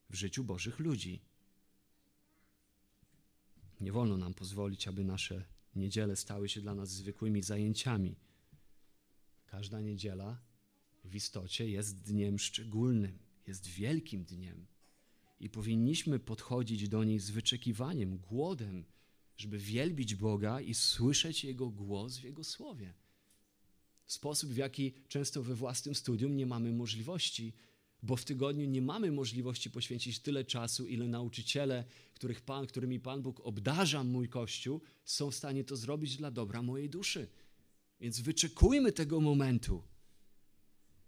w 0.09 0.15
życiu 0.15 0.43
Bożych 0.43 0.79
ludzi. 0.79 1.21
Nie 3.82 3.91
wolno 3.91 4.17
nam 4.17 4.34
pozwolić, 4.34 4.88
aby 4.88 5.03
nasze 5.03 5.45
niedziele 5.75 6.15
stały 6.15 6.49
się 6.49 6.61
dla 6.61 6.75
nas 6.75 6.89
zwykłymi 6.89 7.43
zajęciami. 7.43 8.15
Każda 9.52 9.82
niedziela 9.82 10.41
w 11.04 11.16
istocie 11.16 11.70
jest 11.70 12.02
dniem 12.02 12.39
szczególnym, 12.39 13.20
jest 13.47 13.68
wielkim 13.68 14.24
dniem. 14.24 14.66
I 15.39 15.49
powinniśmy 15.49 16.20
podchodzić 16.20 16.89
do 16.89 17.04
niej 17.04 17.20
z 17.20 17.30
wyczekiwaniem, 17.30 18.18
głodem, 18.18 18.86
żeby 19.38 19.58
wielbić 19.58 20.16
Boga 20.16 20.62
i 20.62 20.74
słyszeć 20.74 21.43
Jego 21.43 21.70
głos 21.70 22.18
w 22.18 22.24
Jego 22.24 22.43
słowie. 22.43 22.93
Sposób, 24.06 24.49
w 24.49 24.58
jaki 24.58 24.93
często 25.08 25.43
we 25.43 25.56
własnym 25.56 25.95
studium 25.95 26.36
nie 26.36 26.45
mamy 26.45 26.72
możliwości, 26.74 27.54
bo 28.04 28.16
w 28.16 28.26
tygodniu 28.26 28.66
nie 28.66 28.82
mamy 28.82 29.12
możliwości 29.12 29.72
poświęcić 29.72 30.20
tyle 30.20 30.45
czasu, 30.45 30.88
ile 30.88 31.08
nauczyciele, 31.08 31.86
których 32.14 32.41
Pan, 32.41 32.68
którymi 32.68 32.99
Pan 32.99 33.22
Bóg 33.22 33.39
obdarza 33.39 34.04
mój 34.04 34.30
Kościół, 34.30 34.82
są 35.06 35.32
w 35.32 35.36
stanie 35.36 35.64
to 35.64 35.76
zrobić 35.76 36.18
dla 36.18 36.32
dobra 36.32 36.62
mojej 36.62 36.89
duszy. 36.89 37.28
Więc 38.02 38.20
wyczekujmy 38.20 38.91
tego 38.91 39.22
momentu. 39.22 39.84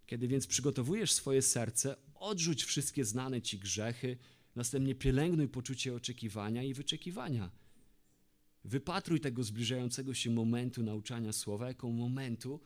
Kiedy 0.05 0.27
więc 0.27 0.47
przygotowujesz 0.47 1.11
swoje 1.11 1.41
serce, 1.41 1.95
odrzuć 2.15 2.63
wszystkie 2.63 3.05
znane 3.05 3.41
ci 3.41 3.59
grzechy, 3.59 4.17
następnie 4.55 4.95
pielęgnuj 4.95 5.47
poczucie 5.47 5.95
oczekiwania 5.95 6.63
i 6.63 6.73
wyczekiwania. 6.73 7.51
Wypatruj 8.63 9.19
tego 9.19 9.43
zbliżającego 9.43 10.13
się 10.13 10.29
momentu 10.29 10.83
nauczania 10.83 11.33
słowa 11.33 11.67
jako 11.67 11.89
momentu 11.89 12.59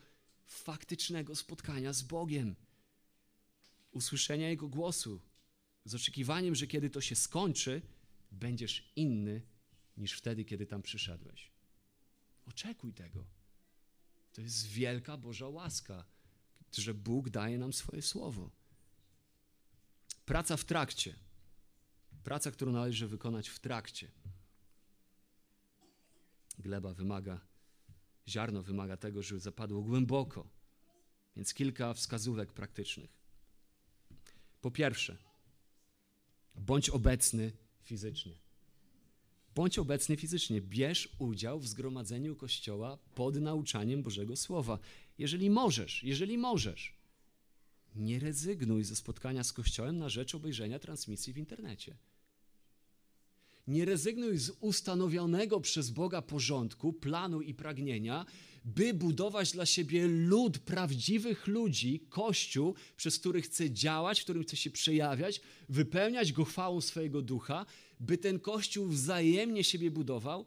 faktycznego 0.46 1.36
spotkania 1.36 1.92
z 1.92 2.02
Bogiem, 2.02 2.56
usłyszenia 3.90 4.48
Jego 4.48 4.68
głosu, 4.68 5.20
z 5.84 5.94
oczekiwaniem, 5.94 6.54
że 6.54 6.66
kiedy 6.66 6.90
to 6.90 7.00
się 7.00 7.16
skończy, 7.16 7.82
będziesz 8.32 8.92
inny 8.96 9.42
niż 9.96 10.12
wtedy, 10.12 10.44
kiedy 10.44 10.66
tam 10.66 10.82
przyszedłeś. 10.82 11.50
Oczekuj 12.46 12.92
tego. 12.92 13.37
To 14.32 14.40
jest 14.40 14.66
wielka 14.66 15.16
Boża 15.16 15.48
łaska, 15.48 16.04
że 16.72 16.94
Bóg 16.94 17.30
daje 17.30 17.58
nam 17.58 17.72
swoje 17.72 18.02
słowo. 18.02 18.50
Praca 20.24 20.56
w 20.56 20.64
trakcie. 20.64 21.14
Praca, 22.24 22.50
którą 22.50 22.72
należy 22.72 23.08
wykonać 23.08 23.48
w 23.48 23.58
trakcie. 23.58 24.10
Gleba 26.58 26.94
wymaga, 26.94 27.40
ziarno 28.28 28.62
wymaga 28.62 28.96
tego, 28.96 29.22
żeby 29.22 29.40
zapadło 29.40 29.82
głęboko. 29.82 30.48
Więc 31.36 31.54
kilka 31.54 31.94
wskazówek 31.94 32.52
praktycznych. 32.52 33.10
Po 34.60 34.70
pierwsze, 34.70 35.16
bądź 36.54 36.90
obecny 36.90 37.52
fizycznie. 37.82 38.47
Bądź 39.58 39.78
obecny 39.78 40.16
fizycznie, 40.16 40.60
bierz 40.60 41.08
udział 41.18 41.60
w 41.60 41.68
zgromadzeniu 41.68 42.36
Kościoła 42.36 42.98
pod 43.14 43.36
nauczaniem 43.36 44.02
Bożego 44.02 44.36
Słowa. 44.36 44.78
Jeżeli 45.18 45.50
możesz, 45.50 46.04
jeżeli 46.04 46.38
możesz, 46.38 46.94
nie 47.96 48.18
rezygnuj 48.18 48.84
ze 48.84 48.96
spotkania 48.96 49.44
z 49.44 49.52
Kościołem 49.52 49.98
na 49.98 50.08
rzecz 50.08 50.34
obejrzenia 50.34 50.78
transmisji 50.78 51.32
w 51.32 51.38
internecie. 51.38 51.96
Nie 53.68 53.84
rezygnuj 53.84 54.38
z 54.38 54.52
ustanowionego 54.60 55.60
przez 55.60 55.90
Boga 55.90 56.22
porządku, 56.22 56.92
planu 56.92 57.40
i 57.40 57.54
pragnienia, 57.54 58.26
by 58.64 58.94
budować 58.94 59.52
dla 59.52 59.66
siebie 59.66 60.08
lud 60.08 60.58
prawdziwych 60.58 61.46
ludzi, 61.46 62.00
Kościół, 62.08 62.74
przez 62.96 63.18
który 63.18 63.42
chce 63.42 63.70
działać, 63.70 64.20
w 64.20 64.24
którym 64.24 64.42
chce 64.42 64.56
się 64.56 64.70
przejawiać, 64.70 65.40
wypełniać 65.68 66.32
go 66.32 66.44
chwałą 66.44 66.80
swojego 66.80 67.22
ducha, 67.22 67.66
by 68.00 68.18
ten 68.18 68.40
Kościół 68.40 68.86
wzajemnie 68.86 69.64
siebie 69.64 69.90
budował 69.90 70.46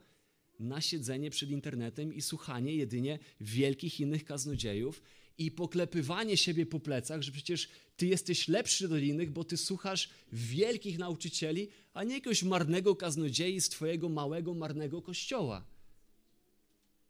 na 0.59 0.81
siedzenie 0.81 1.29
przed 1.29 1.49
internetem 1.49 2.13
i 2.13 2.21
słuchanie 2.21 2.75
jedynie 2.75 3.19
wielkich 3.41 3.99
innych 3.99 4.25
kaznodziejów 4.25 5.01
i 5.37 5.51
poklepywanie 5.51 6.37
siebie 6.37 6.65
po 6.65 6.79
plecach, 6.79 7.21
że 7.21 7.31
przecież 7.31 7.69
ty 7.97 8.07
jesteś 8.07 8.47
lepszy 8.47 8.87
do 8.87 8.97
innych, 8.97 9.31
bo 9.31 9.43
ty 9.43 9.57
słuchasz 9.57 10.09
wielkich 10.33 10.97
nauczycieli, 10.97 11.67
a 11.93 12.03
nie 12.03 12.13
jakiegoś 12.13 12.43
marnego 12.43 12.95
kaznodziei 12.95 13.61
z 13.61 13.69
twojego 13.69 14.09
małego, 14.09 14.53
marnego 14.53 15.01
kościoła. 15.01 15.65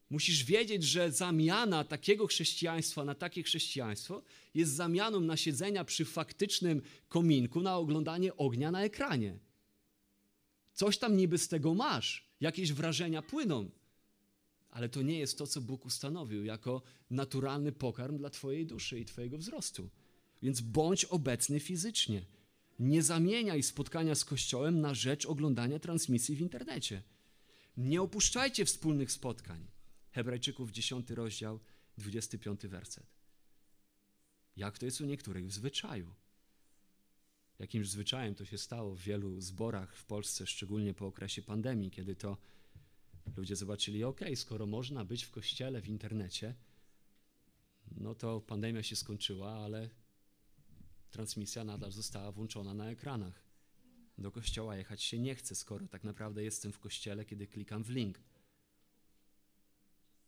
Musisz 0.10 0.44
wiedzieć, 0.44 0.84
że 0.84 1.12
zamiana 1.12 1.84
takiego 1.84 2.28
chrześcijaństwa 2.28 3.06
na 3.06 3.16
takie 3.16 3.44
chrześcijaństwo 3.44 4.24
jest 4.54 4.72
zamianą 4.74 5.20
na 5.20 5.38
siedzenia 5.38 5.84
przy 5.84 6.06
faktycznym 6.06 6.82
kominku 7.10 7.62
na 7.62 7.78
oglądanie 7.78 8.38
ognia 8.38 8.72
na 8.72 8.84
ekranie. 8.84 9.40
Coś 10.74 10.98
tam 10.98 11.18
niby 11.18 11.38
z 11.38 11.48
tego 11.48 11.74
masz, 11.74 12.30
jakieś 12.40 12.74
wrażenia 12.74 13.22
płyną, 13.22 13.72
ale 14.72 14.90
to 14.90 15.02
nie 15.02 15.20
jest 15.20 15.38
to, 15.38 15.48
co 15.48 15.62
Bóg 15.62 15.86
ustanowił 15.86 16.44
jako 16.46 16.82
naturalny 17.10 17.72
pokarm 17.72 18.18
dla 18.18 18.30
Twojej 18.30 18.66
duszy 18.66 19.00
i 19.00 19.06
Twojego 19.06 19.38
wzrostu. 19.38 19.90
Więc 20.42 20.62
bądź 20.62 21.06
obecny 21.06 21.60
fizycznie. 21.60 22.26
Nie 22.80 23.04
zamieniaj 23.04 23.64
spotkania 23.64 24.16
z 24.16 24.26
Kościołem 24.26 24.82
na 24.82 24.94
rzecz 24.94 25.26
oglądania 25.26 25.80
transmisji 25.80 26.36
w 26.36 26.42
internecie. 26.42 27.04
Nie 27.78 28.02
opuszczajcie 28.02 28.66
wspólnych 28.66 29.12
spotkań. 29.12 29.68
Hebrajczyków 30.12 30.72
10 30.72 31.10
rozdział, 31.10 31.60
25 31.98 32.68
werset. 32.68 33.08
Jak 34.56 34.78
to 34.78 34.86
jest 34.86 35.02
u 35.02 35.06
niektórych 35.06 35.48
w 35.48 35.52
zwyczaju? 35.52 36.14
Jakimś 37.62 37.90
zwyczajem 37.90 38.36
to 38.36 38.46
się 38.46 38.58
stało 38.58 38.96
w 38.96 39.00
wielu 39.00 39.42
zborach 39.42 39.96
w 39.96 40.06
Polsce, 40.06 40.48
szczególnie 40.48 40.94
po 40.94 41.08
okresie 41.08 41.42
pandemii, 41.42 41.92
kiedy 41.92 42.16
to 42.16 42.38
ludzie 43.36 43.56
zobaczyli, 43.56 44.04
ok, 44.04 44.20
skoro 44.36 44.66
można 44.66 45.06
być 45.06 45.24
w 45.24 45.32
kościele, 45.32 45.82
w 45.82 45.88
internecie, 45.88 46.56
no 47.92 48.16
to 48.16 48.42
pandemia 48.42 48.84
się 48.84 48.96
skończyła, 48.96 49.52
ale 49.52 49.90
transmisja 51.12 51.64
nadal 51.64 51.92
została 51.92 52.32
włączona 52.32 52.74
na 52.74 52.90
ekranach. 52.90 53.44
Do 54.18 54.32
kościoła 54.32 54.76
jechać 54.76 55.04
się 55.04 55.20
nie 55.20 55.36
chce, 55.36 55.56
skoro 55.56 55.88
tak 55.88 56.04
naprawdę 56.04 56.44
jestem 56.44 56.72
w 56.72 56.80
kościele, 56.80 57.26
kiedy 57.26 57.48
klikam 57.48 57.84
w 57.84 57.90
link. 57.90 58.20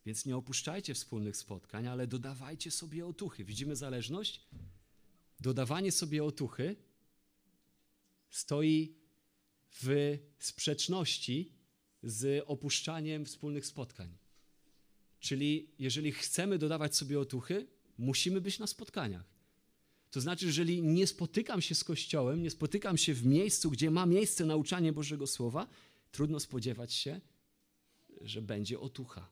Więc 0.06 0.26
nie 0.26 0.38
opuszczajcie 0.38 0.94
wspólnych 0.94 1.38
spotkań, 1.38 1.88
ale 1.88 2.08
dodawajcie 2.08 2.72
sobie 2.72 3.06
otuchy. 3.06 3.44
Widzimy 3.44 3.76
zależność? 3.76 4.48
Dodawanie 5.40 5.92
sobie 5.92 6.24
otuchy 6.24 6.76
stoi 8.34 8.96
w 9.70 10.18
sprzeczności 10.40 11.52
z 12.04 12.44
opuszczaniem 12.48 13.26
wspólnych 13.26 13.66
spotkań. 13.66 14.18
Czyli 15.20 15.72
jeżeli 15.80 16.12
chcemy 16.12 16.58
dodawać 16.58 16.96
sobie 16.96 17.20
otuchy, 17.20 17.68
musimy 17.98 18.42
być 18.42 18.60
na 18.60 18.68
spotkaniach. 18.68 19.34
To 20.12 20.22
znaczy, 20.22 20.46
jeżeli 20.46 20.84
nie 20.84 21.08
spotykam 21.08 21.62
się 21.62 21.76
z 21.76 21.84
Kościołem, 21.84 22.44
nie 22.44 22.50
spotykam 22.50 22.98
się 22.98 23.14
w 23.14 23.26
miejscu, 23.26 23.72
gdzie 23.72 23.92
ma 23.92 24.06
miejsce 24.06 24.46
nauczanie 24.46 24.94
Bożego 24.94 25.28
Słowa, 25.28 25.68
trudno 26.12 26.40
spodziewać 26.40 26.94
się, 26.94 27.22
że 28.22 28.42
będzie 28.42 28.80
otucha. 28.80 29.32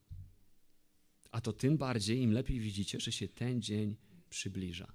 A 1.32 1.42
to 1.42 1.54
tym 1.54 1.78
bardziej, 1.78 2.20
im 2.20 2.32
lepiej 2.32 2.60
widzicie, 2.60 3.00
że 3.00 3.12
się 3.12 3.28
ten 3.28 3.62
dzień 3.62 3.96
przybliża. 4.30 4.94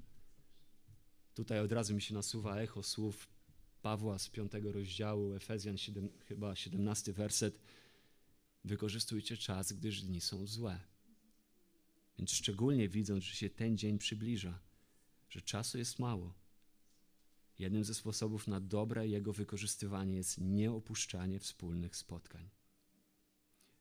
Tutaj 1.34 1.60
od 1.60 1.72
razu 1.72 1.94
mi 1.94 2.02
się 2.02 2.14
nasuwa 2.14 2.56
echo 2.56 2.82
słów 2.82 3.35
Pawła 3.86 4.18
z 4.18 4.28
piątego 4.28 4.72
rozdziału, 4.72 5.34
Efezjan 5.34 5.78
7, 5.78 6.08
chyba 6.28 6.56
17 6.56 7.12
werset. 7.12 7.58
Wykorzystujcie 8.64 9.36
czas, 9.36 9.72
gdyż 9.72 10.02
dni 10.02 10.20
są 10.20 10.46
złe. 10.46 10.80
Więc 12.18 12.30
szczególnie 12.30 12.88
widząc, 12.88 13.24
że 13.24 13.34
się 13.34 13.50
ten 13.50 13.78
dzień 13.78 13.98
przybliża, 13.98 14.58
że 15.28 15.40
czasu 15.42 15.78
jest 15.78 15.98
mało, 15.98 16.34
jednym 17.58 17.84
ze 17.84 17.94
sposobów 17.94 18.48
na 18.48 18.60
dobre 18.60 19.08
jego 19.08 19.32
wykorzystywanie 19.32 20.16
jest 20.16 20.40
nieopuszczanie 20.40 21.40
wspólnych 21.40 21.96
spotkań. 21.96 22.48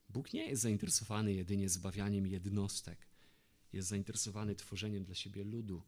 Bóg 0.10 0.34
nie 0.34 0.47
jest 0.47 0.62
zainteresowany 0.62 1.34
jedynie 1.34 1.70
zbawianiem 1.70 2.28
jednostek, 2.28 3.08
jest 3.74 3.88
zainteresowany 3.88 4.56
tworzeniem 4.56 5.03
dla 5.03 5.16
siebie 5.16 5.43
ludu. 5.43 5.84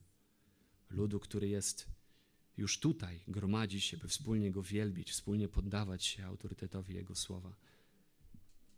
Ludu, 0.89 1.19
który 1.19 1.47
jest 1.47 1.96
już 2.57 2.79
tutaj, 2.79 3.23
gromadzi 3.27 3.81
się, 3.81 3.97
by 3.97 4.07
wspólnie 4.07 4.51
go 4.51 4.63
wielbić, 4.63 5.11
wspólnie 5.11 5.47
poddawać 5.47 6.05
się 6.05 6.25
autorytetowi 6.25 6.95
Jego 6.95 7.15
słowa. 7.15 7.55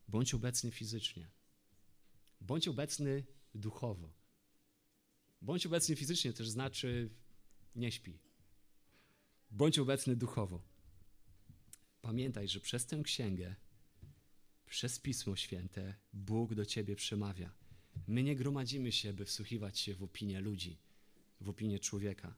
Bądź 0.07 0.33
obecny 0.33 0.71
fizycznie. 0.71 1.29
Bądź 2.41 2.67
obecny 2.67 3.23
duchowo. 3.55 4.13
Bądź 5.41 5.65
obecny 5.65 5.95
fizycznie 5.95 6.33
też 6.33 6.49
znaczy 6.49 7.09
nie 7.75 7.91
śpi. 7.91 8.19
Bądź 9.51 9.79
obecny 9.79 10.15
duchowo. 10.15 10.61
Pamiętaj, 12.01 12.47
że 12.47 12.59
przez 12.59 12.85
tę 12.85 13.01
księgę, 13.03 13.55
przez 14.65 14.99
Pismo 14.99 15.35
Święte, 15.35 15.95
Bóg 16.13 16.53
do 16.53 16.65
ciebie 16.65 16.95
przemawia. 16.95 17.51
My 18.07 18.23
nie 18.23 18.35
gromadzimy 18.35 18.91
się, 18.91 19.13
by 19.13 19.25
wsłuchiwać 19.25 19.79
się 19.79 19.95
w 19.95 20.03
opinię 20.03 20.41
ludzi, 20.41 20.77
w 21.41 21.49
opinię 21.49 21.79
człowieka, 21.79 22.35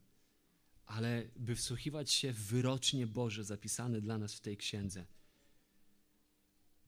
ale 0.91 1.27
by 1.35 1.55
wsłuchiwać 1.55 2.11
się 2.11 2.33
w 2.33 2.39
wyrocznie 2.39 3.07
Boże 3.07 3.43
zapisane 3.43 4.01
dla 4.01 4.17
nas 4.17 4.33
w 4.33 4.41
tej 4.41 4.57
księdze. 4.57 5.05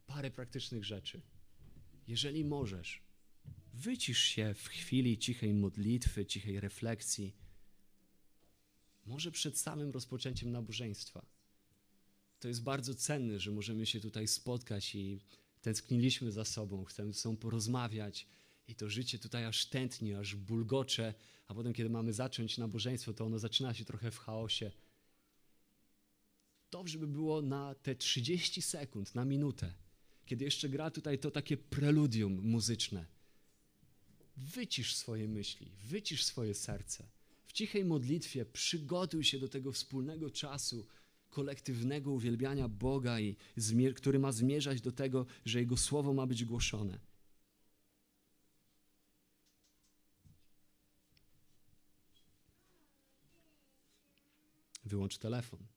Parę 0.05 0.31
praktycznych 0.31 0.85
rzeczy. 0.85 1.21
Jeżeli 2.07 2.45
możesz, 2.45 3.03
Wycisz 3.73 4.19
się 4.19 4.53
w 4.53 4.67
chwili 4.67 5.17
cichej 5.17 5.53
modlitwy, 5.53 6.25
cichej 6.25 6.59
refleksji. 6.59 7.35
Może 9.05 9.31
przed 9.31 9.57
samym 9.57 9.91
rozpoczęciem 9.91 10.51
nabożeństwa. 10.51 11.25
To 12.39 12.47
jest 12.47 12.63
bardzo 12.63 12.95
cenne, 12.95 13.39
że 13.39 13.51
możemy 13.51 13.85
się 13.85 13.99
tutaj 13.99 14.27
spotkać 14.27 14.95
i 14.95 15.19
tęskniliśmy 15.61 16.31
za 16.31 16.45
sobą, 16.45 16.85
chcemy 16.85 17.13
ze 17.13 17.19
sobą 17.19 17.37
porozmawiać 17.37 18.27
i 18.67 18.75
to 18.75 18.89
życie 18.89 19.19
tutaj 19.19 19.45
aż 19.45 19.65
tętni, 19.65 20.13
aż 20.13 20.35
bulgocze, 20.35 21.13
a 21.47 21.53
potem, 21.53 21.73
kiedy 21.73 21.89
mamy 21.89 22.13
zacząć 22.13 22.57
nabożeństwo, 22.57 23.13
to 23.13 23.25
ono 23.25 23.39
zaczyna 23.39 23.73
się 23.73 23.85
trochę 23.85 24.11
w 24.11 24.17
chaosie. 24.17 24.71
Dobrze 26.71 26.99
by 26.99 27.07
było 27.07 27.41
na 27.41 27.75
te 27.75 27.95
30 27.95 28.61
sekund, 28.61 29.15
na 29.15 29.25
minutę, 29.25 29.73
kiedy 30.25 30.45
jeszcze 30.45 30.69
gra 30.69 30.91
tutaj 30.91 31.19
to 31.19 31.31
takie 31.31 31.57
preludium 31.57 32.41
muzyczne 32.41 33.05
Wycisz 34.37 34.95
swoje 34.95 35.27
myśli, 35.27 35.71
wycisz 35.83 36.23
swoje 36.23 36.53
serce. 36.53 37.09
W 37.45 37.53
cichej 37.53 37.85
modlitwie 37.85 38.45
przygotuj 38.45 39.23
się 39.23 39.39
do 39.39 39.47
tego 39.47 39.71
wspólnego 39.71 40.29
czasu 40.29 40.85
kolektywnego 41.29 42.11
uwielbiania 42.11 42.67
Boga, 42.67 43.19
i 43.19 43.35
który 43.95 44.19
ma 44.19 44.31
zmierzać 44.31 44.81
do 44.81 44.91
tego, 44.91 45.25
że 45.45 45.59
Jego 45.59 45.77
słowo 45.77 46.13
ma 46.13 46.27
być 46.27 46.45
głoszone. 46.45 46.99
Wyłącz 54.85 55.17
telefon. 55.17 55.67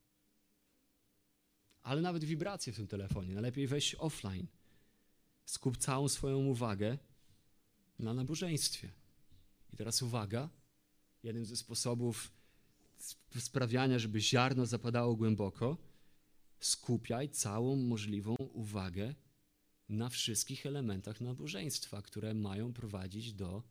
Ale 1.82 2.02
nawet 2.02 2.24
wibracje 2.24 2.72
w 2.72 2.76
tym 2.76 2.86
telefonie. 2.86 3.34
Najlepiej 3.34 3.66
wejść 3.66 3.94
offline. 3.98 4.46
Skup 5.44 5.76
całą 5.76 6.08
swoją 6.08 6.38
uwagę 6.38 6.98
na 7.98 8.14
nabożeństwie. 8.14 8.92
I 9.72 9.76
teraz 9.76 10.02
uwaga, 10.02 10.48
jeden 11.22 11.44
ze 11.44 11.56
sposobów 11.56 12.32
sprawiania, 13.38 13.98
żeby 13.98 14.20
ziarno 14.20 14.66
zapadało 14.66 15.16
głęboko, 15.16 15.76
skupiaj 16.60 17.28
całą 17.28 17.76
możliwą 17.76 18.34
uwagę 18.34 19.14
na 19.88 20.08
wszystkich 20.08 20.66
elementach 20.66 21.20
nabożeństwa, 21.20 22.02
które 22.02 22.34
mają 22.34 22.72
prowadzić 22.72 23.32
do 23.32 23.62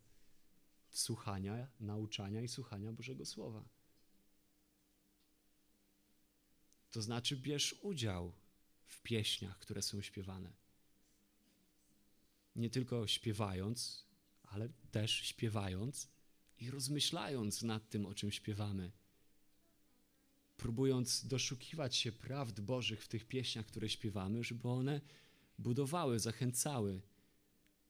słuchania, 0.89 1.67
nauczania 1.79 2.41
i 2.41 2.47
słuchania 2.47 2.93
Bożego 2.93 3.25
Słowa. 3.25 3.74
To 6.95 7.01
znaczy, 7.01 7.37
bierz 7.37 7.75
udział 7.81 8.33
w 8.85 9.01
pieśniach, 9.01 9.59
które 9.59 9.81
są 9.81 10.01
śpiewane. 10.01 10.53
Nie 12.55 12.69
tylko 12.69 13.07
śpiewając, 13.07 14.05
ale 14.43 14.69
też 14.91 15.11
śpiewając 15.11 16.09
i 16.59 16.71
rozmyślając 16.71 17.61
nad 17.61 17.89
tym, 17.89 18.05
o 18.05 18.13
czym 18.13 18.31
śpiewamy. 18.31 18.91
Próbując 20.57 21.27
doszukiwać 21.27 21.95
się 21.95 22.11
prawd 22.11 22.61
Bożych 22.61 23.03
w 23.03 23.07
tych 23.07 23.25
pieśniach, 23.25 23.65
które 23.65 23.89
śpiewamy, 23.89 24.43
żeby 24.43 24.69
one 24.69 25.01
budowały, 25.59 26.19
zachęcały, 26.19 27.01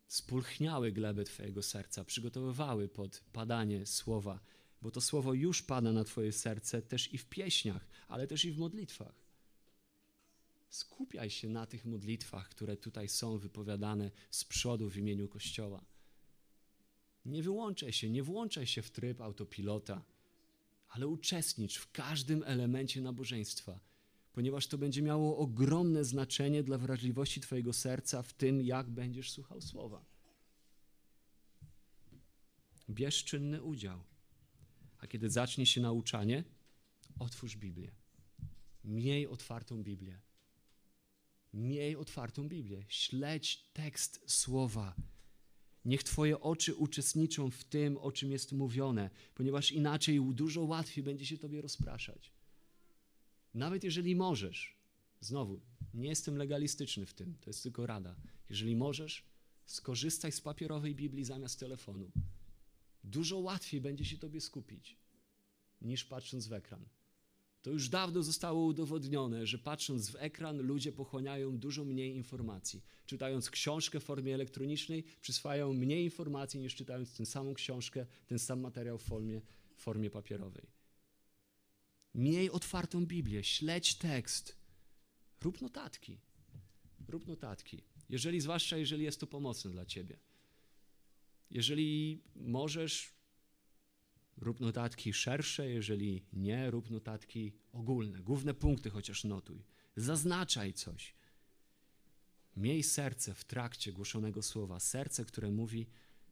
spulchniały 0.08 0.92
glebę 0.92 1.24
Twojego 1.24 1.64
serca, 1.64 2.04
przygotowywały 2.04 2.88
pod 2.88 3.24
padanie 3.34 3.86
słowa, 3.86 4.40
bo 4.86 4.92
to 4.92 5.02
słowo 5.02 5.34
już 5.34 5.62
pada 5.62 5.92
na 5.92 6.04
Twoje 6.04 6.32
serce 6.32 6.82
też 6.82 7.14
i 7.14 7.18
w 7.18 7.26
pieśniach, 7.26 7.88
ale 8.08 8.28
też 8.28 8.46
i 8.46 8.52
w 8.52 8.58
modlitwach. 8.58 9.16
Skupiaj 10.70 11.30
się 11.30 11.50
na 11.50 11.66
tych 11.66 11.86
modlitwach, 11.86 12.50
które 12.50 12.78
tutaj 12.78 13.10
są 13.10 13.38
wypowiadane 13.38 14.12
z 14.32 14.44
przodu 14.44 14.90
w 14.90 14.98
imieniu 14.98 15.28
Kościoła. 15.28 15.86
Nie 17.26 17.44
wyłączaj 17.44 17.94
się, 17.94 18.10
nie 18.10 18.24
włączaj 18.24 18.68
się 18.68 18.82
w 18.82 18.92
tryb 18.92 19.22
autopilota, 19.22 20.04
ale 20.90 21.08
uczestnicz 21.08 21.78
w 21.78 21.92
każdym 21.92 22.44
elemencie 22.44 23.02
nabożeństwa, 23.02 23.80
ponieważ 24.34 24.68
to 24.68 24.78
będzie 24.78 25.02
miało 25.02 25.38
ogromne 25.38 26.04
znaczenie 26.04 26.64
dla 26.64 26.78
wrażliwości 26.78 27.42
Twojego 27.42 27.74
serca 27.74 28.22
w 28.22 28.34
tym, 28.34 28.62
jak 28.62 28.90
będziesz 28.90 29.32
słuchał 29.32 29.62
słowa. 29.62 30.06
Bierz 32.90 33.24
czynny 33.24 33.64
udział. 33.64 34.15
A 35.06 35.08
kiedy 35.08 35.30
zacznie 35.30 35.66
się 35.66 35.82
nauczanie, 35.82 36.44
otwórz 37.20 37.58
Biblię. 37.58 37.92
Miej 38.84 39.28
otwartą 39.28 39.84
Biblię. 39.84 40.20
Miej 41.54 41.96
otwartą 41.96 42.50
Biblię. 42.50 42.86
Śledź 42.88 43.70
tekst 43.74 44.24
słowa. 44.28 44.96
Niech 45.86 46.04
Twoje 46.04 46.40
oczy 46.40 46.76
uczestniczą 46.76 47.52
w 47.52 47.64
tym, 47.64 47.98
o 47.98 48.12
czym 48.12 48.32
jest 48.32 48.52
mówione, 48.52 49.10
ponieważ 49.36 49.72
inaczej 49.72 50.22
dużo 50.34 50.62
łatwiej 50.62 51.04
będzie 51.04 51.26
się 51.26 51.38
Tobie 51.38 51.62
rozpraszać. 51.62 52.32
Nawet 53.54 53.84
jeżeli 53.84 54.16
możesz, 54.16 54.78
znowu, 55.20 55.62
nie 55.94 56.10
jestem 56.10 56.38
legalistyczny 56.38 57.06
w 57.06 57.14
tym, 57.14 57.38
to 57.42 57.50
jest 57.50 57.64
tylko 57.64 57.86
rada. 57.86 58.16
Jeżeli 58.50 58.76
możesz, 58.76 59.24
skorzystaj 59.66 60.32
z 60.32 60.42
papierowej 60.42 60.96
Biblii 60.96 61.26
zamiast 61.26 61.60
telefonu. 61.60 62.12
Dużo 63.06 63.38
łatwiej 63.38 63.82
będzie 63.82 64.06
się 64.06 64.18
Tobie 64.18 64.42
skupić, 64.42 64.98
niż 65.82 66.06
patrząc 66.06 66.48
w 66.48 66.54
ekran. 66.54 66.86
To 67.62 67.72
już 67.72 67.90
dawno 67.90 68.24
zostało 68.24 68.66
udowodnione, 68.66 69.48
że 69.48 69.58
patrząc 69.58 70.10
w 70.10 70.16
ekran 70.16 70.62
ludzie 70.62 70.92
pochłaniają 70.92 71.58
dużo 71.58 71.86
mniej 71.86 72.16
informacji. 72.16 72.84
Czytając 73.06 73.50
książkę 73.50 74.00
w 74.00 74.04
formie 74.04 74.34
elektronicznej 74.34 75.04
przyswajają 75.22 75.74
mniej 75.74 76.04
informacji 76.04 76.60
niż 76.60 76.76
czytając 76.76 77.18
tę 77.18 77.26
samą 77.26 77.54
książkę, 77.54 78.06
ten 78.28 78.40
sam 78.40 78.60
materiał 78.60 78.98
w 78.98 79.04
formie, 79.04 79.42
w 79.76 79.82
formie 79.82 80.10
papierowej. 80.10 80.68
Miej 82.16 82.50
otwartą 82.50 83.06
Biblię, 83.06 83.44
śledź 83.44 83.96
tekst, 83.96 84.58
rób 85.42 85.62
notatki. 85.62 86.20
Rób 87.08 87.28
notatki. 87.28 87.84
Jeżeli, 88.10 88.42
zwłaszcza 88.42 88.78
jeżeli 88.78 89.04
jest 89.04 89.20
to 89.20 89.28
pomocne 89.28 89.72
dla 89.72 89.86
ciebie. 89.86 90.20
Jeżeli 91.52 92.24
możesz, 92.36 93.14
rób 94.38 94.60
notatki 94.60 95.14
szersze, 95.14 95.70
jeżeli 95.70 96.26
nie, 96.34 96.72
rób 96.72 96.90
notatki 96.90 97.54
ogólne. 97.72 98.20
Główne 98.20 98.54
punkty 98.54 98.90
chociaż 98.90 99.24
notuj. 99.24 99.64
Zaznaczaj 99.96 100.74
coś. 100.74 101.16
Miej 102.58 102.84
serce 102.84 103.34
w 103.34 103.44
trakcie 103.44 103.94
głoszonego 103.94 104.42
słowa, 104.42 104.80
serce, 104.80 105.26
które 105.26 105.52
mówi: 105.52 105.88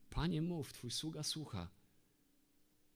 Panie, 0.10 0.42
mów, 0.42 0.74
Twój 0.74 0.92
sługa 0.92 1.24
słucha. 1.24 1.70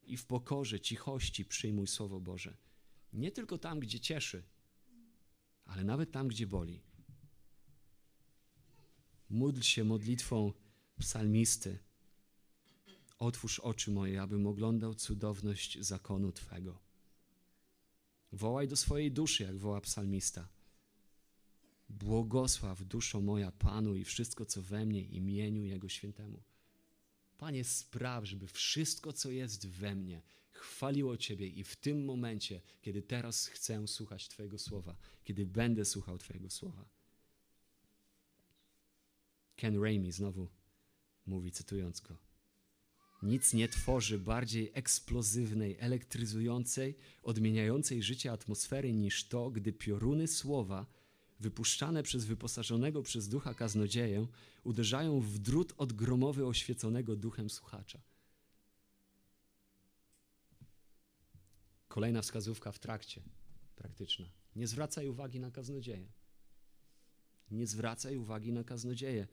I 0.03 0.17
w 0.17 0.25
pokorze, 0.25 0.79
cichości 0.79 1.45
przyjmuj 1.45 1.87
Słowo 1.87 2.19
Boże. 2.19 2.57
Nie 3.13 3.31
tylko 3.31 3.57
tam, 3.57 3.79
gdzie 3.79 3.99
cieszy, 3.99 4.43
ale 5.65 5.83
nawet 5.83 6.11
tam, 6.11 6.27
gdzie 6.27 6.47
boli. 6.47 6.81
Módl 9.29 9.61
się 9.61 9.83
modlitwą 9.83 10.53
psalmisty. 10.99 11.79
Otwórz 13.19 13.59
oczy 13.59 13.91
moje, 13.91 14.21
abym 14.21 14.47
oglądał 14.47 14.95
cudowność 14.95 15.79
zakonu 15.79 16.31
Twego. 16.31 16.79
Wołaj 18.31 18.67
do 18.67 18.75
swojej 18.75 19.11
duszy, 19.11 19.43
jak 19.43 19.57
woła 19.57 19.81
psalmista. 19.81 20.47
Błogosław 21.89 22.83
duszo 22.83 23.21
moja 23.21 23.51
Panu 23.51 23.95
i 23.95 24.03
wszystko, 24.03 24.45
co 24.45 24.61
we 24.61 24.85
mnie, 24.85 25.01
imieniu 25.01 25.63
Jego 25.63 25.89
świętemu. 25.89 26.43
Panie, 27.37 27.63
spraw, 27.63 28.25
żeby 28.25 28.47
wszystko, 28.47 29.13
co 29.13 29.31
jest 29.31 29.67
we 29.67 29.95
mnie, 29.95 30.21
chwaliło 30.51 31.17
Ciebie 31.17 31.47
i 31.47 31.63
w 31.63 31.75
tym 31.75 32.05
momencie, 32.05 32.61
kiedy 32.81 33.01
teraz 33.01 33.47
chcę 33.47 33.87
słuchać 33.87 34.29
Twojego 34.29 34.59
słowa, 34.59 34.97
kiedy 35.23 35.45
będę 35.45 35.85
słuchał 35.85 36.17
Twojego 36.17 36.49
słowa. 36.49 36.89
Ken 39.55 39.83
Raimi 39.83 40.11
znowu 40.11 40.49
mówi, 41.25 41.51
cytując 41.51 42.01
go. 42.01 42.26
Nic 43.23 43.53
nie 43.53 43.67
tworzy 43.67 44.19
bardziej 44.19 44.71
eksplozywnej, 44.73 45.77
elektryzującej, 45.79 46.95
odmieniającej 47.23 48.03
życie 48.03 48.31
atmosfery 48.31 48.93
niż 48.93 49.27
to, 49.27 49.49
gdy 49.49 49.73
pioruny 49.73 50.27
słowa, 50.27 50.85
wypuszczane 51.39 52.03
przez 52.03 52.25
wyposażonego 52.25 53.01
przez 53.03 53.29
ducha 53.29 53.53
kaznodzieję, 53.53 54.27
uderzają 54.63 55.19
w 55.19 55.37
drut 55.39 55.73
odgromowy 55.77 56.45
oświeconego 56.45 57.15
duchem 57.15 57.49
słuchacza. 57.49 58.01
Kolejna 61.87 62.21
wskazówka 62.21 62.71
w 62.71 62.79
trakcie, 62.79 63.21
praktyczna. 63.75 64.25
Nie 64.55 64.67
zwracaj 64.67 65.07
uwagi 65.07 65.39
na 65.39 65.51
kaznodzieję. 65.51 66.07
Nie 67.51 67.67
zwracaj 67.67 68.17
uwagi 68.17 68.51
na 68.51 68.63
kaznodzieję. 68.63 69.27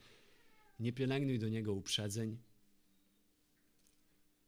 Nie 0.80 0.92
pielęgnuj 0.92 1.38
do 1.38 1.48
niego 1.48 1.72
uprzedzeń. 1.72 2.38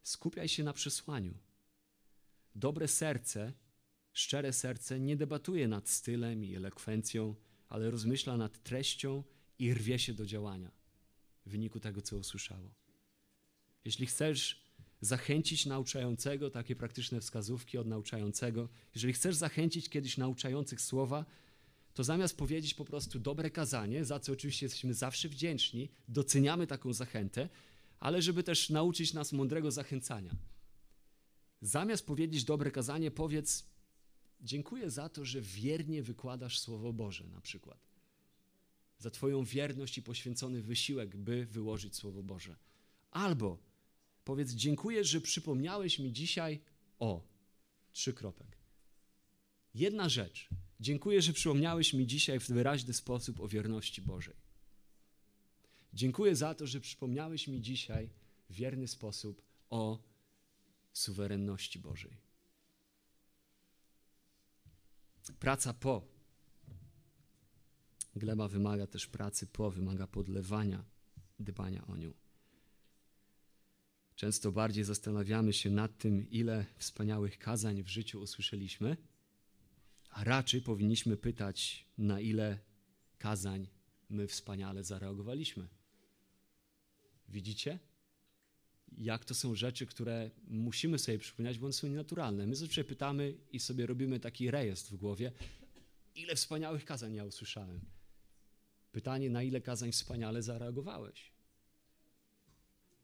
Skupiaj 0.07 0.49
się 0.49 0.65
na 0.65 0.73
przesłaniu. 0.73 1.35
Dobre 2.55 2.89
serce, 2.89 3.53
szczere 4.13 4.53
serce 4.53 5.01
nie 5.01 5.17
debatuje 5.17 5.69
nad 5.69 5.89
stylem 5.89 6.45
i 6.45 6.55
elokwencją, 6.55 7.35
ale 7.69 7.91
rozmyśla 7.91 8.37
nad 8.37 8.63
treścią 8.63 9.25
i 9.59 9.75
rwie 9.75 9.99
się 9.99 10.15
do 10.15 10.27
działania 10.27 10.71
w 11.47 11.51
wyniku 11.51 11.81
tego, 11.81 12.03
co 12.03 12.17
usłyszało. 12.17 12.75
Jeśli 13.85 14.07
chcesz 14.07 14.65
zachęcić 15.01 15.67
nauczającego, 15.67 16.51
takie 16.51 16.77
praktyczne 16.77 17.21
wskazówki 17.21 17.79
od 17.79 17.87
nauczającego, 17.87 18.69
jeżeli 18.95 19.13
chcesz 19.13 19.37
zachęcić 19.37 19.89
kiedyś 19.89 20.17
nauczających 20.17 20.81
słowa, 20.81 21.25
to 21.95 22.05
zamiast 22.05 22.37
powiedzieć 22.37 22.75
po 22.75 22.85
prostu 22.85 23.19
dobre 23.19 23.51
kazanie, 23.51 24.05
za 24.05 24.21
co 24.21 24.33
oczywiście 24.33 24.67
jesteśmy 24.67 24.95
zawsze 24.95 25.29
wdzięczni, 25.29 25.89
doceniamy 26.09 26.67
taką 26.67 26.93
zachętę, 26.93 27.49
ale 28.01 28.23
żeby 28.23 28.43
też 28.43 28.71
nauczyć 28.71 29.15
nas 29.15 29.33
mądrego 29.33 29.71
zachęcania. 29.71 30.37
Zamiast 31.61 32.07
powiedzieć 32.07 32.45
dobre 32.45 32.71
kazanie, 32.71 33.11
powiedz 33.11 33.67
dziękuję 34.41 34.91
za 34.91 35.09
to, 35.09 35.25
że 35.25 35.41
wiernie 35.41 36.03
wykładasz 36.03 36.59
Słowo 36.59 36.93
Boże 36.93 37.27
na 37.27 37.41
przykład. 37.41 37.79
Za 38.99 39.11
Twoją 39.11 39.45
wierność 39.45 39.99
i 39.99 40.03
poświęcony 40.03 40.63
wysiłek, 40.63 41.17
by 41.17 41.47
wyłożyć 41.47 41.97
Słowo 41.97 42.23
Boże. 42.23 42.57
Albo 43.11 43.59
powiedz 44.25 44.53
dziękuję, 44.53 45.05
że 45.05 45.21
przypomniałeś 45.21 45.99
mi 45.99 46.13
dzisiaj 46.13 46.61
o 46.99 47.23
trzy 47.93 48.13
kropek. 48.13 48.59
Jedna 49.75 50.09
rzecz. 50.09 50.49
Dziękuję, 50.81 51.23
że 51.23 51.33
przypomniałeś 51.33 51.95
mi 51.95 52.07
dzisiaj 52.07 52.41
w 52.41 52.49
wyraźny 52.49 52.95
sposób 52.95 53.41
o 53.41 53.49
wierności 53.49 54.03
Bożej. 54.03 54.46
Dziękuję 55.97 56.37
za 56.37 56.55
to, 56.55 56.67
że 56.67 56.81
przypomniałeś 56.81 57.49
mi 57.49 57.61
dzisiaj 57.61 58.11
w 58.51 58.55
wierny 58.55 58.89
sposób 58.89 59.43
o 59.71 60.03
suwerenności 60.93 61.79
Bożej. 61.79 62.17
Praca 65.39 65.75
po. 65.75 66.03
Gleba 68.17 68.49
wymaga 68.49 68.87
też 68.87 69.07
pracy 69.07 69.47
po, 69.47 69.71
wymaga 69.71 70.07
podlewania, 70.07 70.85
dbania 71.39 71.87
o 71.87 71.97
nią. 71.97 72.13
Często 74.15 74.53
bardziej 74.53 74.85
zastanawiamy 74.85 75.53
się 75.53 75.71
nad 75.71 75.99
tym, 75.99 76.31
ile 76.31 76.67
wspaniałych 76.79 77.39
kazań 77.39 77.83
w 77.83 77.89
życiu 77.89 78.21
usłyszeliśmy, 78.21 78.97
a 80.11 80.25
raczej 80.25 80.63
powinniśmy 80.63 81.17
pytać, 81.17 81.87
na 81.99 82.21
ile 82.21 82.59
kazań 83.19 83.69
my 84.09 84.27
wspaniale 84.27 84.85
zareagowaliśmy. 84.85 85.69
Widzicie? 87.29 87.79
Jak 88.99 89.25
to 89.25 89.35
są 89.35 89.55
rzeczy, 89.55 89.87
które 89.87 90.31
musimy 90.49 90.99
sobie 90.99 91.19
przypominać, 91.19 91.59
bo 91.59 91.67
one 91.67 91.73
są 91.73 91.87
nienaturalne. 91.89 92.47
My 92.47 92.57
zawsze 92.57 92.85
pytamy 92.85 93.35
i 93.53 93.61
sobie 93.61 93.87
robimy 93.87 94.21
taki 94.21 94.51
rejestr 94.51 94.93
w 94.93 94.97
głowie, 94.97 95.33
ile 96.15 96.37
wspaniałych 96.37 96.85
kazań 96.85 97.15
ja 97.15 97.25
usłyszałem. 97.25 97.81
Pytanie, 98.93 99.31
na 99.31 99.43
ile 99.43 99.61
kazań 99.61 99.93
wspaniale 99.93 100.43
zareagowałeś? 100.43 101.33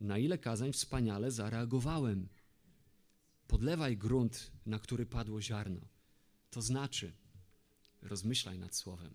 Na 0.00 0.18
ile 0.18 0.38
kazań 0.38 0.72
wspaniale 0.72 1.30
zareagowałem? 1.30 2.28
Podlewaj 3.48 3.96
grunt, 3.96 4.50
na 4.66 4.78
który 4.78 5.06
padło 5.06 5.42
ziarno. 5.42 5.80
To 6.50 6.62
znaczy, 6.62 7.12
rozmyślaj 8.02 8.58
nad 8.58 8.76
słowem. 8.76 9.14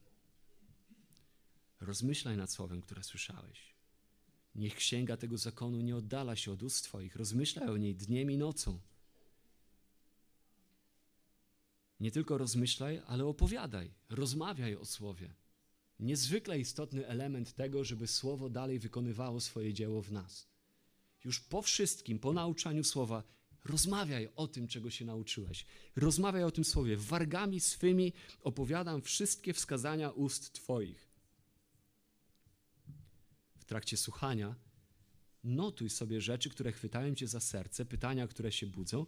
Rozmyślaj 1.79 2.37
nad 2.37 2.51
słowem, 2.51 2.81
które 2.81 3.03
słyszałeś. 3.03 3.76
Niech 4.57 4.75
księga 4.75 5.17
tego 5.17 5.37
zakonu 5.37 5.81
nie 5.81 5.95
oddala 5.95 6.35
się 6.35 6.51
od 6.51 6.63
ust 6.63 6.83
Twoich. 6.83 7.15
Rozmyślaj 7.15 7.69
o 7.69 7.77
niej 7.77 7.95
dniem 7.95 8.31
i 8.31 8.37
nocą. 8.37 8.79
Nie 11.99 12.11
tylko 12.11 12.37
rozmyślaj, 12.37 13.01
ale 13.05 13.25
opowiadaj, 13.25 13.93
rozmawiaj 14.09 14.75
o 14.75 14.85
słowie. 14.85 15.33
Niezwykle 15.99 16.59
istotny 16.59 17.07
element 17.07 17.53
tego, 17.53 17.83
żeby 17.83 18.07
słowo 18.07 18.49
dalej 18.49 18.79
wykonywało 18.79 19.39
swoje 19.39 19.73
dzieło 19.73 20.01
w 20.01 20.11
nas. 20.11 20.47
Już 21.23 21.39
po 21.39 21.61
wszystkim, 21.61 22.19
po 22.19 22.33
nauczaniu 22.33 22.83
słowa, 22.83 23.23
rozmawiaj 23.65 24.29
o 24.35 24.47
tym, 24.47 24.67
czego 24.67 24.89
się 24.89 25.05
nauczyłeś. 25.05 25.65
Rozmawiaj 25.95 26.43
o 26.43 26.51
tym 26.51 26.63
słowie. 26.63 26.97
Wargami 26.97 27.59
swymi 27.59 28.13
opowiadam 28.41 29.01
wszystkie 29.01 29.53
wskazania 29.53 30.09
ust 30.09 30.53
Twoich. 30.53 31.06
Trakcie 33.67 33.97
słuchania 33.97 34.55
notuj 35.43 35.89
sobie 35.89 36.21
rzeczy, 36.21 36.49
które 36.49 36.71
chwytają 36.71 37.15
cię 37.15 37.27
za 37.27 37.39
serce, 37.39 37.85
pytania, 37.85 38.27
które 38.27 38.51
się 38.51 38.67
budzą 38.67 39.05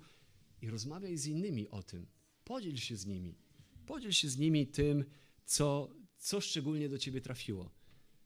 i 0.61 0.69
rozmawiaj 0.69 1.17
z 1.17 1.25
innymi 1.25 1.69
o 1.69 1.83
tym. 1.83 2.07
Podziel 2.43 2.77
się 2.77 2.97
z 2.97 3.05
nimi. 3.05 3.37
Podziel 3.85 4.11
się 4.11 4.29
z 4.29 4.37
nimi 4.37 4.67
tym, 4.67 5.05
co, 5.45 5.89
co 6.17 6.41
szczególnie 6.41 6.89
do 6.89 6.97
ciebie 6.97 7.21
trafiło. 7.21 7.71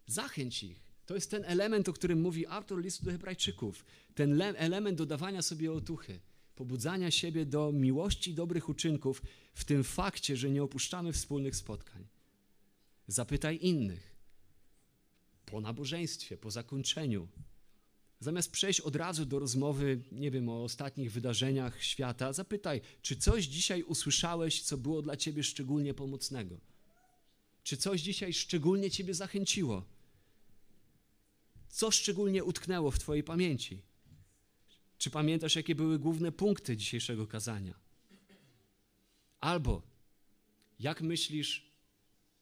Zachęć 0.08 0.64
ich. 0.64 0.84
To 1.06 1.16
jest 1.16 1.32
ten 1.32 1.44
element, 1.46 1.90
o 1.90 1.94
którym 1.94 2.22
mówi 2.22 2.48
autor 2.48 2.82
listu 2.82 3.06
do 3.06 3.12
Hebrajczyków. 3.12 3.86
Ten 4.16 4.42
element 4.42 4.98
dodawania 4.98 5.42
sobie 5.42 5.74
otuchy, 5.74 6.20
pobudzania 6.56 7.12
siebie 7.12 7.46
do 7.46 7.72
miłości 7.72 8.32
i 8.32 8.34
dobrych 8.34 8.70
uczynków 8.70 9.22
w 9.54 9.66
tym 9.66 9.84
fakcie, 9.84 10.38
że 10.38 10.50
nie 10.50 10.64
opuszczamy 10.64 11.14
wspólnych 11.14 11.56
spotkań. 11.56 12.08
Zapytaj 13.08 13.60
innych 13.62 14.13
po 15.54 15.62
nabożeństwie, 15.62 16.38
po 16.38 16.52
zakończeniu. 16.52 17.28
Zamiast 18.20 18.52
przejść 18.52 18.80
od 18.82 18.96
razu 18.96 19.26
do 19.26 19.40
rozmowy, 19.40 20.02
nie 20.12 20.32
wiem, 20.32 20.50
o 20.50 20.64
ostatnich 20.64 21.12
wydarzeniach 21.12 21.84
świata, 21.84 22.34
zapytaj, 22.34 22.82
czy 23.02 23.16
coś 23.16 23.46
dzisiaj 23.46 23.84
usłyszałeś, 23.84 24.62
co 24.62 24.78
było 24.78 25.02
dla 25.02 25.18
ciebie 25.18 25.44
szczególnie 25.44 25.94
pomocnego? 25.94 26.60
Czy 27.64 27.78
coś 27.78 28.02
dzisiaj 28.02 28.34
szczególnie 28.34 28.92
ciebie 28.92 29.14
zachęciło? 29.14 29.86
Co 31.70 31.92
szczególnie 31.92 32.44
utknęło 32.44 32.92
w 32.92 33.00
twojej 33.00 33.24
pamięci? 33.24 33.82
Czy 34.98 35.10
pamiętasz, 35.10 35.56
jakie 35.56 35.76
były 35.76 36.00
główne 36.00 36.32
punkty 36.32 36.78
dzisiejszego 36.78 37.28
kazania? 37.28 37.80
Albo 39.40 39.82
jak 40.80 41.02
myślisz, 41.02 41.73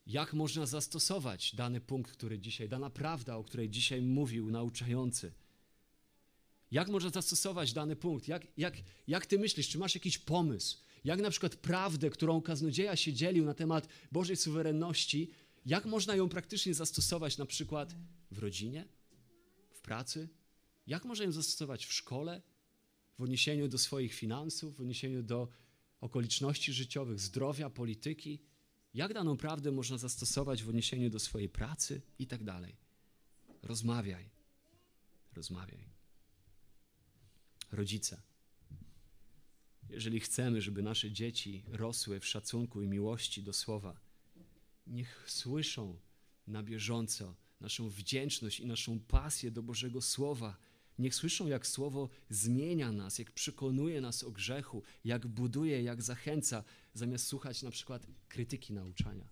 jak 0.06 0.34
można 0.34 0.66
zastosować 0.66 1.56
dany 1.56 1.82
punkt, 1.82 2.12
który 2.12 2.40
dzisiaj, 2.40 2.70
dana 2.70 2.90
prawda, 2.90 3.36
o 3.36 3.44
której 3.44 3.70
dzisiaj 3.70 4.02
mówił 4.02 4.52
nauczający? 4.52 5.34
Jak 6.72 6.90
można 6.90 7.10
zastosować 7.10 7.74
dany 7.74 7.96
punkt? 7.96 8.28
Jak, 8.28 8.48
jak, 8.58 8.78
jak 9.08 9.26
ty 9.26 9.40
myślisz, 9.40 9.70
czy 9.70 9.78
masz 9.78 9.96
jakiś 9.96 10.18
pomysł? 10.18 10.78
Jak 11.04 11.22
na 11.22 11.30
przykład 11.30 11.56
prawdę, 11.56 12.10
którą 12.10 12.42
kaznodzieja 12.42 12.96
się 12.96 13.14
dzielił 13.14 13.46
na 13.46 13.54
temat 13.54 13.88
Bożej 14.12 14.36
suwerenności, 14.36 15.30
jak 15.66 15.86
można 15.86 16.16
ją 16.16 16.30
praktycznie 16.30 16.74
zastosować 16.74 17.38
na 17.38 17.46
przykład 17.46 17.96
w 18.32 18.40
rodzinie, 18.40 18.88
w 19.72 19.82
pracy? 19.82 20.30
Jak 20.88 21.06
można 21.06 21.26
ją 21.26 21.32
zastosować 21.32 21.86
w 21.86 21.94
szkole, 21.94 22.42
w 23.20 23.24
odniesieniu 23.24 23.68
do 23.68 23.78
swoich 23.78 24.14
finansów, 24.14 24.76
w 24.76 24.82
odniesieniu 24.82 25.24
do 25.24 25.48
okoliczności 26.02 26.74
życiowych, 26.74 27.20
zdrowia, 27.20 27.70
polityki? 27.70 28.40
Jak 28.94 29.14
daną 29.14 29.38
prawdę 29.38 29.72
można 29.72 29.98
zastosować 29.98 30.64
w 30.64 30.70
odniesieniu 30.70 31.10
do 31.10 31.20
swojej 31.20 31.50
pracy 31.50 32.02
i 32.20 32.28
tak 32.28 32.44
dalej? 32.44 32.76
Rozmawiaj. 33.64 34.30
Rozmawiaj. 35.34 35.90
Rodzice, 37.72 38.22
jeżeli 39.90 40.20
chcemy, 40.20 40.62
żeby 40.62 40.82
nasze 40.82 41.12
dzieci 41.12 41.64
rosły 41.68 42.20
w 42.20 42.26
szacunku 42.26 42.82
i 42.82 42.88
miłości 42.88 43.44
do 43.44 43.54
słowa, 43.54 44.00
niech 44.88 45.26
słyszą 45.28 46.00
na 46.48 46.64
bieżąco 46.64 47.36
naszą 47.62 47.90
wdzięczność 47.90 48.60
i 48.60 48.66
naszą 48.66 49.00
pasję 49.00 49.52
do 49.52 49.64
Bożego 49.64 50.02
Słowa. 50.02 50.58
Niech 51.02 51.16
słyszą, 51.16 51.48
jak 51.48 51.68
Słowo 51.68 52.10
zmienia 52.30 52.92
nas, 52.92 53.20
jak 53.20 53.32
przekonuje 53.32 54.02
nas 54.02 54.24
o 54.24 54.32
grzechu, 54.32 54.84
jak 55.04 55.28
buduje, 55.28 55.84
jak 55.84 56.02
zachęca, 56.02 56.64
zamiast 56.94 57.28
słuchać 57.28 57.64
na 57.64 57.72
przykład 57.72 58.08
krytyki 58.28 58.74
nauczania. 58.74 59.30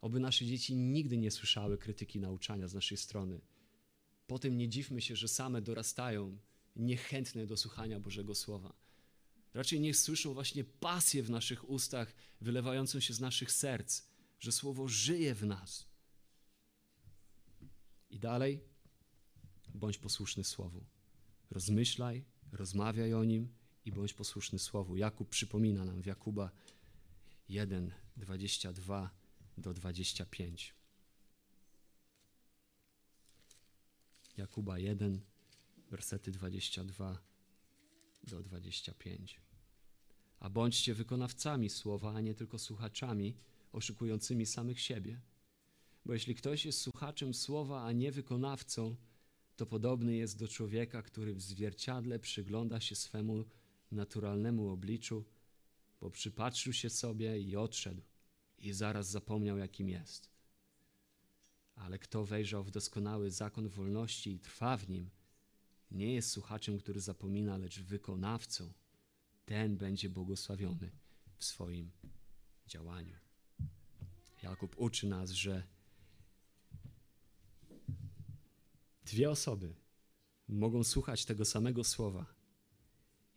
Oby 0.00 0.20
nasze 0.20 0.46
dzieci 0.46 0.76
nigdy 0.76 1.18
nie 1.18 1.30
słyszały 1.30 1.78
krytyki 1.78 2.20
nauczania 2.20 2.68
z 2.68 2.74
naszej 2.74 2.98
strony. 2.98 3.40
Potem 4.26 4.58
nie 4.58 4.68
dziwmy 4.68 5.00
się, 5.00 5.16
że 5.16 5.28
same 5.28 5.62
dorastają 5.62 6.38
niechętne 6.76 7.46
do 7.46 7.56
słuchania 7.56 8.00
Bożego 8.00 8.34
Słowa. 8.34 8.72
Raczej 9.54 9.80
niech 9.80 9.96
słyszą 9.96 10.34
właśnie 10.34 10.64
pasję 10.64 11.22
w 11.22 11.30
naszych 11.30 11.70
ustach, 11.70 12.14
wylewającą 12.40 13.00
się 13.00 13.14
z 13.14 13.20
naszych 13.20 13.52
serc, 13.52 14.02
że 14.40 14.52
Słowo 14.52 14.88
żyje 14.88 15.34
w 15.34 15.44
nas. 15.44 15.86
I 18.10 18.18
dalej, 18.18 18.60
bądź 19.78 19.98
posłuszny 19.98 20.44
Słowu. 20.44 20.84
Rozmyślaj, 21.50 22.24
rozmawiaj 22.52 23.14
o 23.14 23.24
nim 23.24 23.48
i 23.84 23.92
bądź 23.92 24.14
posłuszny 24.14 24.58
Słowu. 24.58 24.96
Jakub 24.96 25.28
przypomina 25.28 25.84
nam 25.84 26.02
w 26.02 26.06
Jakuba 26.06 26.50
1, 27.48 27.92
22 28.16 29.10
do 29.58 29.74
25. 29.74 30.74
Jakuba 34.36 34.78
1, 34.78 35.20
wersety 35.90 36.30
22 36.30 37.18
do 38.24 38.42
25. 38.42 39.40
A 40.40 40.50
bądźcie 40.50 40.94
wykonawcami 40.94 41.70
słowa, 41.70 42.14
a 42.14 42.20
nie 42.20 42.34
tylko 42.34 42.58
słuchaczami, 42.58 43.36
oszukującymi 43.72 44.46
samych 44.46 44.80
siebie. 44.80 45.20
Bo 46.04 46.12
jeśli 46.12 46.34
ktoś 46.34 46.64
jest 46.64 46.80
słuchaczem 46.80 47.34
słowa, 47.34 47.84
a 47.84 47.92
nie 47.92 48.12
wykonawcą, 48.12 48.96
to 49.58 49.66
podobny 49.66 50.16
jest 50.16 50.38
do 50.38 50.48
człowieka, 50.48 51.02
który 51.02 51.34
w 51.34 51.42
zwierciadle 51.42 52.18
przygląda 52.18 52.80
się 52.80 52.94
swemu 52.94 53.44
naturalnemu 53.90 54.68
obliczu, 54.68 55.24
bo 56.00 56.10
przypatrzył 56.10 56.72
się 56.72 56.90
sobie 56.90 57.40
i 57.40 57.56
odszedł, 57.56 58.02
i 58.58 58.72
zaraz 58.72 59.10
zapomniał, 59.10 59.58
jakim 59.58 59.88
jest. 59.88 60.30
Ale 61.74 61.98
kto 61.98 62.24
wejrzał 62.24 62.64
w 62.64 62.70
doskonały 62.70 63.30
zakon 63.30 63.68
wolności 63.68 64.32
i 64.32 64.38
trwa 64.38 64.76
w 64.76 64.88
nim, 64.88 65.10
nie 65.90 66.14
jest 66.14 66.30
słuchaczem, 66.30 66.78
który 66.78 67.00
zapomina, 67.00 67.56
lecz 67.56 67.80
wykonawcą. 67.80 68.72
Ten 69.44 69.76
będzie 69.76 70.08
błogosławiony 70.08 70.90
w 71.36 71.44
swoim 71.44 71.90
działaniu. 72.66 73.16
Jakub 74.42 74.74
uczy 74.78 75.06
nas, 75.06 75.30
że 75.30 75.62
dwie 79.08 79.30
osoby 79.30 79.74
mogą 80.48 80.84
słuchać 80.84 81.24
tego 81.24 81.44
samego 81.44 81.84
słowa. 81.84 82.26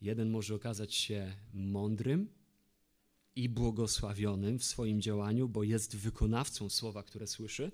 Jeden 0.01 0.29
może 0.29 0.55
okazać 0.55 0.95
się 0.95 1.35
mądrym 1.53 2.29
i 3.35 3.49
błogosławionym 3.49 4.59
w 4.59 4.63
swoim 4.63 5.01
działaniu, 5.01 5.49
bo 5.49 5.63
jest 5.63 5.95
wykonawcą 5.95 6.69
słowa, 6.69 7.03
które 7.03 7.27
słyszy, 7.27 7.71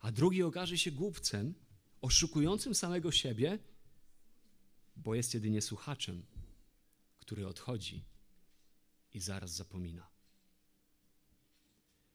a 0.00 0.12
drugi 0.12 0.42
okaże 0.42 0.78
się 0.78 0.90
głupcem 0.90 1.54
oszukującym 2.00 2.74
samego 2.74 3.12
siebie, 3.12 3.58
bo 4.96 5.14
jest 5.14 5.34
jedynie 5.34 5.62
słuchaczem, 5.62 6.22
który 7.18 7.46
odchodzi 7.46 8.04
i 9.14 9.20
zaraz 9.20 9.50
zapomina. 9.50 10.06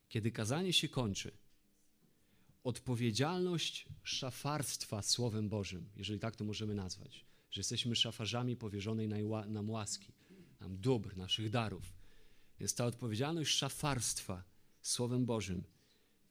Kiedy 0.09 0.31
kazanie 0.31 0.73
się 0.73 0.89
kończy, 0.89 1.31
odpowiedzialność 2.67 3.87
szafarstwa 4.03 5.01
Słowem 5.01 5.49
Bożym, 5.49 5.89
jeżeli 5.95 6.19
tak 6.19 6.35
to 6.35 6.43
możemy 6.43 6.75
nazwać, 6.75 7.25
że 7.51 7.59
jesteśmy 7.59 7.95
szafarzami 7.95 8.55
powierzonej 8.55 9.07
nam 9.47 9.69
łaski, 9.69 10.11
nam 10.59 10.77
dóbr, 10.77 11.17
naszych 11.17 11.49
darów, 11.49 11.93
jest 12.59 12.77
ta 12.77 12.85
odpowiedzialność 12.85 13.55
szafarstwa 13.55 14.43
Słowem 14.81 15.25
Bożym. 15.25 15.63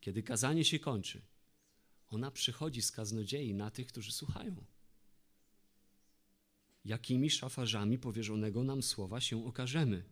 Kiedy 0.01 0.23
kazanie 0.23 0.65
się 0.65 0.79
kończy, 0.79 1.23
ona 2.09 2.31
przychodzi 2.31 2.83
z 2.83 2.93
kaznodziei 2.93 3.55
na 3.55 3.71
tych, 3.71 3.87
którzy 3.87 4.13
słuchają. 4.13 4.65
Jakimi 6.85 7.31
szafarzami 7.31 7.99
powierzonego 7.99 8.65
nam 8.65 8.83
słowa 8.83 9.21
się 9.21 9.47
okażemy? 9.47 10.05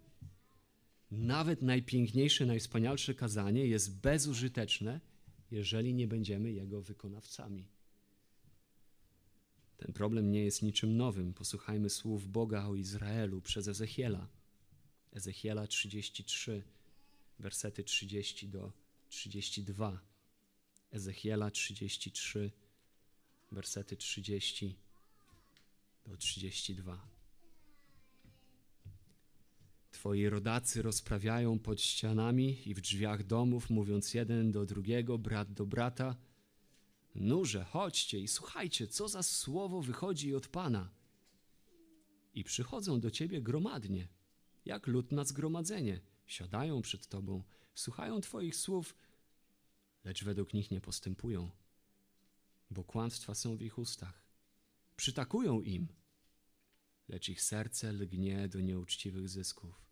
Nawet 1.10 1.62
najpiękniejsze, 1.62 2.46
najwspanialsze 2.46 3.14
kazanie 3.14 3.66
jest 3.66 4.00
bezużyteczne, 4.00 5.00
jeżeli 5.50 5.94
nie 5.94 6.08
będziemy 6.08 6.52
jego 6.52 6.82
wykonawcami. 6.82 7.66
Ten 9.76 9.92
problem 9.92 10.30
nie 10.30 10.44
jest 10.44 10.62
niczym 10.62 10.96
nowym. 10.96 11.34
Posłuchajmy 11.34 11.90
słów 11.90 12.28
Boga 12.28 12.64
o 12.66 12.74
Izraelu 12.74 13.40
przez 13.40 13.68
Ezechiela. 13.68 14.28
Ezechiela 15.12 15.66
33, 15.66 16.62
wersety 17.38 17.84
30 17.84 18.48
do 18.48 18.72
32. 19.08 20.00
Ezechiela 20.90 21.50
33, 21.50 22.50
wersety 23.52 23.96
30 23.96 24.76
do 26.06 26.16
32. 26.16 27.13
Twoi 30.04 30.28
rodacy 30.28 30.82
rozprawiają 30.82 31.58
pod 31.58 31.80
ścianami 31.80 32.68
i 32.68 32.74
w 32.74 32.80
drzwiach 32.80 33.26
domów, 33.26 33.70
mówiąc 33.70 34.14
jeden 34.14 34.52
do 34.52 34.66
drugiego, 34.66 35.18
brat 35.18 35.52
do 35.52 35.66
brata: 35.66 36.16
Nurze, 37.14 37.64
chodźcie 37.64 38.20
i 38.20 38.28
słuchajcie, 38.28 38.86
co 38.86 39.08
za 39.08 39.22
słowo 39.22 39.82
wychodzi 39.82 40.34
od 40.34 40.48
Pana. 40.48 40.90
I 42.34 42.44
przychodzą 42.44 43.00
do 43.00 43.10
ciebie 43.10 43.42
gromadnie, 43.42 44.08
jak 44.64 44.86
lud 44.86 45.12
na 45.12 45.24
zgromadzenie, 45.24 46.00
siadają 46.26 46.82
przed 46.82 47.06
tobą, 47.06 47.42
słuchają 47.74 48.20
Twoich 48.20 48.56
słów 48.56 48.94
lecz 50.04 50.24
według 50.24 50.54
nich 50.54 50.70
nie 50.70 50.80
postępują. 50.80 51.50
bo 52.70 52.84
kłamstwa 52.84 53.34
są 53.34 53.56
w 53.56 53.62
ich 53.62 53.78
ustach. 53.78 54.22
Przytakują 54.96 55.60
im, 55.60 55.88
lecz 57.08 57.28
ich 57.28 57.42
serce 57.42 57.92
lgnie 57.92 58.48
do 58.48 58.60
nieuczciwych 58.60 59.28
zysków. 59.28 59.83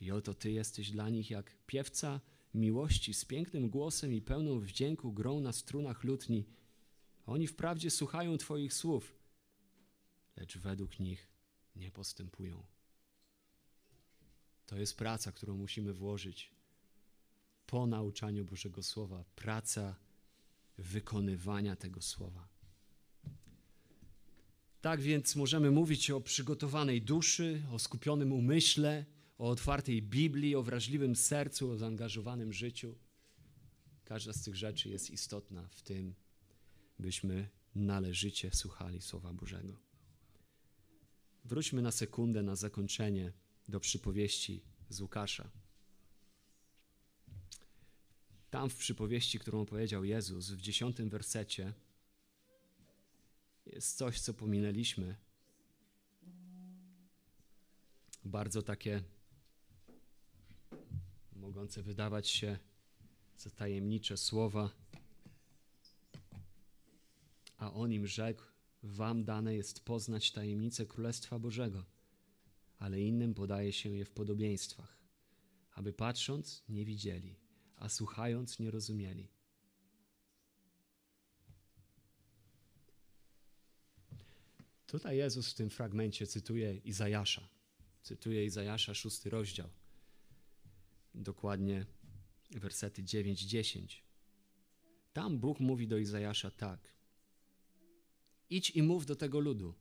I 0.00 0.10
oto 0.10 0.34
Ty 0.34 0.52
jesteś 0.52 0.90
dla 0.90 1.08
nich 1.08 1.30
jak 1.30 1.56
piewca 1.66 2.20
miłości 2.54 3.14
z 3.14 3.24
pięknym 3.24 3.68
głosem 3.68 4.12
i 4.12 4.22
pełną 4.22 4.60
wdzięku 4.60 5.12
grą 5.12 5.40
na 5.40 5.52
strunach 5.52 6.04
lutni. 6.04 6.44
Oni 7.26 7.46
wprawdzie 7.46 7.90
słuchają 7.90 8.38
Twoich 8.38 8.74
słów, 8.74 9.18
lecz 10.36 10.58
według 10.58 11.00
nich 11.00 11.28
nie 11.76 11.90
postępują. 11.90 12.62
To 14.66 14.78
jest 14.78 14.96
praca, 14.96 15.32
którą 15.32 15.56
musimy 15.56 15.92
włożyć 15.92 16.50
po 17.66 17.86
nauczaniu 17.86 18.44
Bożego 18.44 18.82
Słowa. 18.82 19.24
Praca 19.36 19.96
wykonywania 20.78 21.76
tego 21.76 22.02
Słowa. 22.02 22.48
Tak 24.80 25.00
więc 25.00 25.36
możemy 25.36 25.70
mówić 25.70 26.10
o 26.10 26.20
przygotowanej 26.20 27.02
duszy, 27.02 27.62
o 27.72 27.78
skupionym 27.78 28.32
umyśle, 28.32 29.04
o 29.38 29.48
otwartej 29.48 30.02
Biblii, 30.02 30.54
o 30.54 30.62
wrażliwym 30.62 31.16
sercu, 31.16 31.70
o 31.70 31.76
zaangażowanym 31.76 32.52
życiu. 32.52 32.94
Każda 34.04 34.32
z 34.32 34.42
tych 34.42 34.56
rzeczy 34.56 34.88
jest 34.88 35.10
istotna 35.10 35.68
w 35.68 35.82
tym, 35.82 36.14
byśmy 36.98 37.48
należycie 37.74 38.50
słuchali 38.54 39.02
Słowa 39.02 39.32
Bożego. 39.32 39.76
Wróćmy 41.44 41.82
na 41.82 41.90
sekundę 41.90 42.42
na 42.42 42.56
zakończenie 42.56 43.32
do 43.68 43.80
przypowieści 43.80 44.62
z 44.88 45.00
Łukasza. 45.00 45.50
Tam 48.50 48.70
w 48.70 48.76
przypowieści, 48.76 49.38
którą 49.38 49.66
powiedział 49.66 50.04
Jezus 50.04 50.50
w 50.50 50.60
dziesiątym 50.60 51.08
wersecie, 51.08 51.72
jest 53.66 53.96
coś, 53.96 54.20
co 54.20 54.34
pominęliśmy. 54.34 55.16
Bardzo 58.24 58.62
takie 58.62 59.02
mogące 61.44 61.82
wydawać 61.82 62.28
się 62.28 62.58
za 63.36 63.50
tajemnicze 63.50 64.16
słowa. 64.16 64.70
A 67.56 67.72
on 67.72 67.92
im 67.92 68.06
rzekł: 68.06 68.42
Wam 68.82 69.24
dane 69.24 69.54
jest 69.54 69.84
poznać 69.84 70.32
tajemnicę 70.32 70.86
Królestwa 70.86 71.38
Bożego, 71.38 71.84
ale 72.78 73.00
innym 73.00 73.34
podaje 73.34 73.72
się 73.72 73.96
je 73.96 74.04
w 74.04 74.10
podobieństwach, 74.10 74.98
aby 75.72 75.92
patrząc 75.92 76.64
nie 76.68 76.84
widzieli, 76.84 77.36
a 77.76 77.88
słuchając 77.88 78.58
nie 78.58 78.70
rozumieli. 78.70 79.28
Tutaj 84.86 85.16
Jezus 85.16 85.50
w 85.50 85.54
tym 85.54 85.70
fragmencie 85.70 86.26
cytuje 86.26 86.76
Izajasza. 86.76 87.48
Cytuje 88.02 88.44
Izajasza, 88.44 88.94
szósty 88.94 89.30
rozdział. 89.30 89.68
Dokładnie 91.14 91.86
wersety 92.50 93.02
9-10. 93.02 93.86
Tam 95.12 95.38
Bóg 95.38 95.60
mówi 95.60 95.88
do 95.88 95.98
Izajasza 95.98 96.50
tak. 96.50 96.94
Idź 98.50 98.70
i 98.70 98.82
mów 98.82 99.06
do 99.06 99.16
tego 99.16 99.40
ludu. 99.40 99.74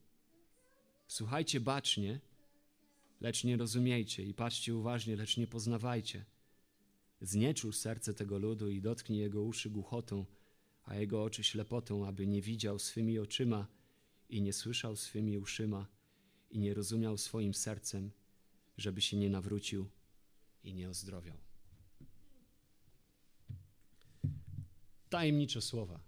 Słuchajcie 1.08 1.60
bacznie, 1.60 2.20
lecz 3.22 3.44
nie 3.44 3.58
rozumiejcie, 3.58 4.24
i 4.24 4.34
patrzcie 4.34 4.76
uważnie, 4.76 5.16
lecz 5.16 5.38
nie 5.38 5.48
poznawajcie. 5.48 6.26
Znieczul 7.22 7.74
serce 7.74 8.14
tego 8.14 8.38
ludu 8.40 8.70
i 8.70 8.82
dotknij 8.82 9.20
jego 9.20 9.44
uszy 9.44 9.70
głuchotą, 9.70 10.26
a 10.84 10.96
jego 10.96 11.24
oczy 11.24 11.44
ślepotą, 11.44 12.08
aby 12.08 12.28
nie 12.28 12.42
widział 12.42 12.80
swymi 12.80 13.20
oczyma 13.20 13.68
i 14.30 14.42
nie 14.42 14.54
słyszał 14.54 14.96
swymi 14.96 15.38
uszyma 15.38 15.88
i 16.52 16.60
nie 16.60 16.74
rozumiał 16.74 17.18
swoim 17.18 17.54
sercem, 17.54 18.12
żeby 18.78 19.02
się 19.02 19.18
nie 19.18 19.30
nawrócił 19.30 19.90
i 20.64 20.74
nie 20.74 20.90
ozdrowiał. 20.90 21.38
Tajemnicze 25.10 25.62
słowa, 25.62 26.00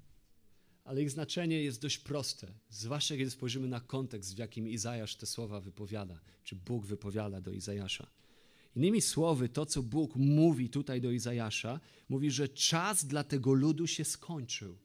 ale 0.84 1.04
ich 1.04 1.12
znaczenie 1.12 1.64
jest 1.64 1.82
dość 1.82 1.98
proste, 1.98 2.54
zwłaszcza 2.70 3.18
kiedy 3.18 3.32
spojrzymy 3.32 3.68
na 3.68 3.80
kontekst, 3.80 4.36
w 4.36 4.38
jakim 4.38 4.68
Izajasz 4.68 5.16
te 5.16 5.26
słowa 5.26 5.62
wypowiada, 5.62 6.20
czy 6.44 6.56
Bóg 6.56 6.86
wypowiada 6.86 7.42
do 7.42 7.52
Izajasza. 7.52 8.08
Innymi 8.76 9.02
słowy, 9.02 9.50
to 9.50 9.66
co 9.66 9.84
Bóg 9.84 10.16
mówi 10.16 10.70
tutaj 10.70 11.02
do 11.02 11.12
Izajasza, 11.12 11.80
mówi, 12.10 12.32
że 12.32 12.50
czas 12.50 13.06
dla 13.06 13.24
tego 13.24 13.54
ludu 13.54 13.88
się 13.88 14.06
skończył. 14.06 14.78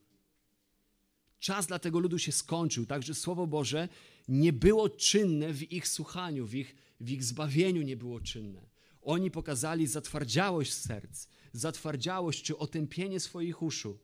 Czas 1.38 1.66
dla 1.66 1.78
tego 1.78 1.98
ludu 1.98 2.18
się 2.18 2.32
skończył, 2.32 2.86
także 2.86 3.14
Słowo 3.14 3.46
Boże 3.46 3.88
nie 4.28 4.52
było 4.52 4.88
czynne 4.88 5.52
w 5.52 5.72
ich 5.72 5.88
słuchaniu, 5.88 6.46
w 6.46 6.54
ich, 6.54 6.76
w 7.00 7.10
ich 7.10 7.24
zbawieniu 7.24 7.82
nie 7.82 7.96
było 7.96 8.20
czynne. 8.20 8.69
Oni 9.02 9.30
pokazali 9.30 9.86
zatwardziałość 9.86 10.72
serc, 10.72 11.26
zatwardziałość 11.52 12.42
czy 12.42 12.58
otępienie 12.58 13.20
swoich 13.20 13.62
uszu. 13.62 13.98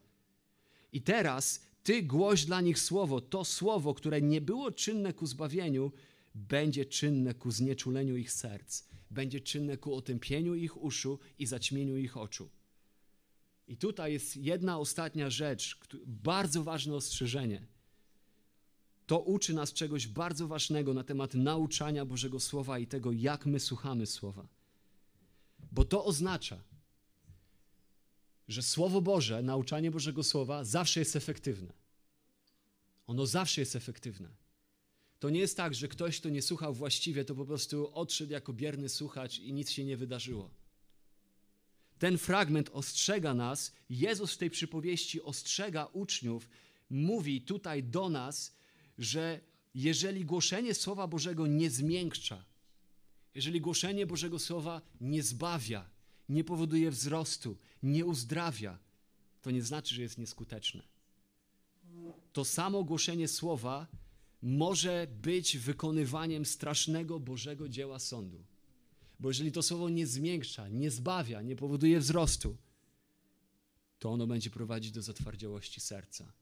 I 0.92 1.02
teraz 1.02 1.60
Ty 1.86 2.02
głoś 2.02 2.44
dla 2.44 2.60
nich 2.60 2.78
słowo, 2.78 3.20
to 3.20 3.44
słowo, 3.44 3.94
które 3.94 4.22
nie 4.22 4.40
było 4.40 4.72
czynne 4.72 5.12
ku 5.12 5.26
zbawieniu, 5.26 5.92
będzie 6.34 6.86
czynne 6.86 7.34
ku 7.34 7.50
znieczuleniu 7.50 8.16
ich 8.16 8.32
serc, 8.32 8.84
będzie 9.10 9.40
czynne 9.40 9.76
ku 9.76 9.94
otępieniu 9.94 10.54
ich 10.54 10.82
uszu 10.82 11.18
i 11.38 11.46
zaćmieniu 11.46 11.96
ich 11.96 12.16
oczu. 12.16 12.50
I 13.68 13.76
tutaj 13.76 14.12
jest 14.12 14.36
jedna 14.36 14.78
ostatnia 14.78 15.30
rzecz, 15.30 15.78
bardzo 16.06 16.64
ważne 16.64 16.94
ostrzeżenie. 16.94 17.66
To 19.06 19.20
uczy 19.20 19.54
nas 19.54 19.72
czegoś 19.72 20.06
bardzo 20.06 20.48
ważnego 20.48 20.94
na 20.94 21.04
temat 21.04 21.34
nauczania 21.34 22.04
Bożego 22.04 22.40
Słowa 22.40 22.78
i 22.78 22.86
tego, 22.86 23.12
jak 23.12 23.46
my 23.46 23.60
słuchamy 23.60 24.06
Słowa. 24.06 24.48
Bo 25.76 25.84
to 25.84 26.04
oznacza, 26.04 26.58
że 28.48 28.62
Słowo 28.62 29.00
Boże, 29.00 29.42
nauczanie 29.42 29.90
Bożego 29.90 30.22
Słowa 30.24 30.64
zawsze 30.64 31.00
jest 31.00 31.16
efektywne. 31.16 31.72
Ono 33.06 33.26
zawsze 33.26 33.60
jest 33.60 33.76
efektywne. 33.76 34.28
To 35.18 35.30
nie 35.30 35.40
jest 35.40 35.56
tak, 35.56 35.74
że 35.74 35.88
ktoś, 35.88 36.20
kto 36.20 36.28
nie 36.28 36.42
słuchał 36.42 36.74
właściwie, 36.74 37.24
to 37.24 37.34
po 37.34 37.44
prostu 37.44 37.94
odszedł 37.94 38.32
jako 38.32 38.52
bierny 38.52 38.88
słuchacz 38.88 39.38
i 39.38 39.52
nic 39.52 39.70
się 39.70 39.84
nie 39.84 39.96
wydarzyło. 39.96 40.50
Ten 41.98 42.18
fragment 42.18 42.70
ostrzega 42.72 43.34
nas, 43.34 43.72
Jezus 43.90 44.32
w 44.34 44.38
tej 44.38 44.50
przypowieści 44.50 45.22
ostrzega 45.22 45.84
uczniów, 45.92 46.48
mówi 46.90 47.42
tutaj 47.42 47.82
do 47.82 48.08
nas, 48.08 48.56
że 48.98 49.40
jeżeli 49.74 50.24
głoszenie 50.24 50.74
Słowa 50.74 51.06
Bożego 51.06 51.46
nie 51.46 51.70
zmiękcza, 51.70 52.44
jeżeli 53.36 53.60
głoszenie 53.60 54.06
Bożego 54.06 54.38
Słowa 54.38 54.82
nie 55.00 55.22
zbawia, 55.22 55.90
nie 56.28 56.44
powoduje 56.44 56.90
wzrostu, 56.90 57.56
nie 57.82 58.04
uzdrawia, 58.04 58.78
to 59.42 59.50
nie 59.50 59.62
znaczy, 59.62 59.94
że 59.94 60.02
jest 60.02 60.18
nieskuteczne. 60.18 60.82
To 62.32 62.44
samo 62.44 62.84
głoszenie 62.84 63.28
Słowa 63.28 63.86
może 64.42 65.06
być 65.22 65.58
wykonywaniem 65.58 66.46
strasznego 66.46 67.20
Bożego 67.20 67.68
dzieła 67.68 67.98
sądu. 67.98 68.44
Bo 69.20 69.28
jeżeli 69.28 69.52
to 69.52 69.62
słowo 69.62 69.88
nie 69.88 70.06
zmiękcza, 70.06 70.68
nie 70.68 70.90
zbawia, 70.90 71.42
nie 71.42 71.56
powoduje 71.56 72.00
wzrostu, 72.00 72.56
to 73.98 74.10
ono 74.10 74.26
będzie 74.26 74.50
prowadzić 74.50 74.92
do 74.92 75.02
zatwardziałości 75.02 75.80
serca, 75.80 76.32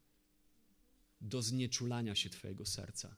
do 1.21 1.43
znieczulania 1.43 2.15
się 2.15 2.31
Twojego 2.31 2.67
serca. 2.67 3.17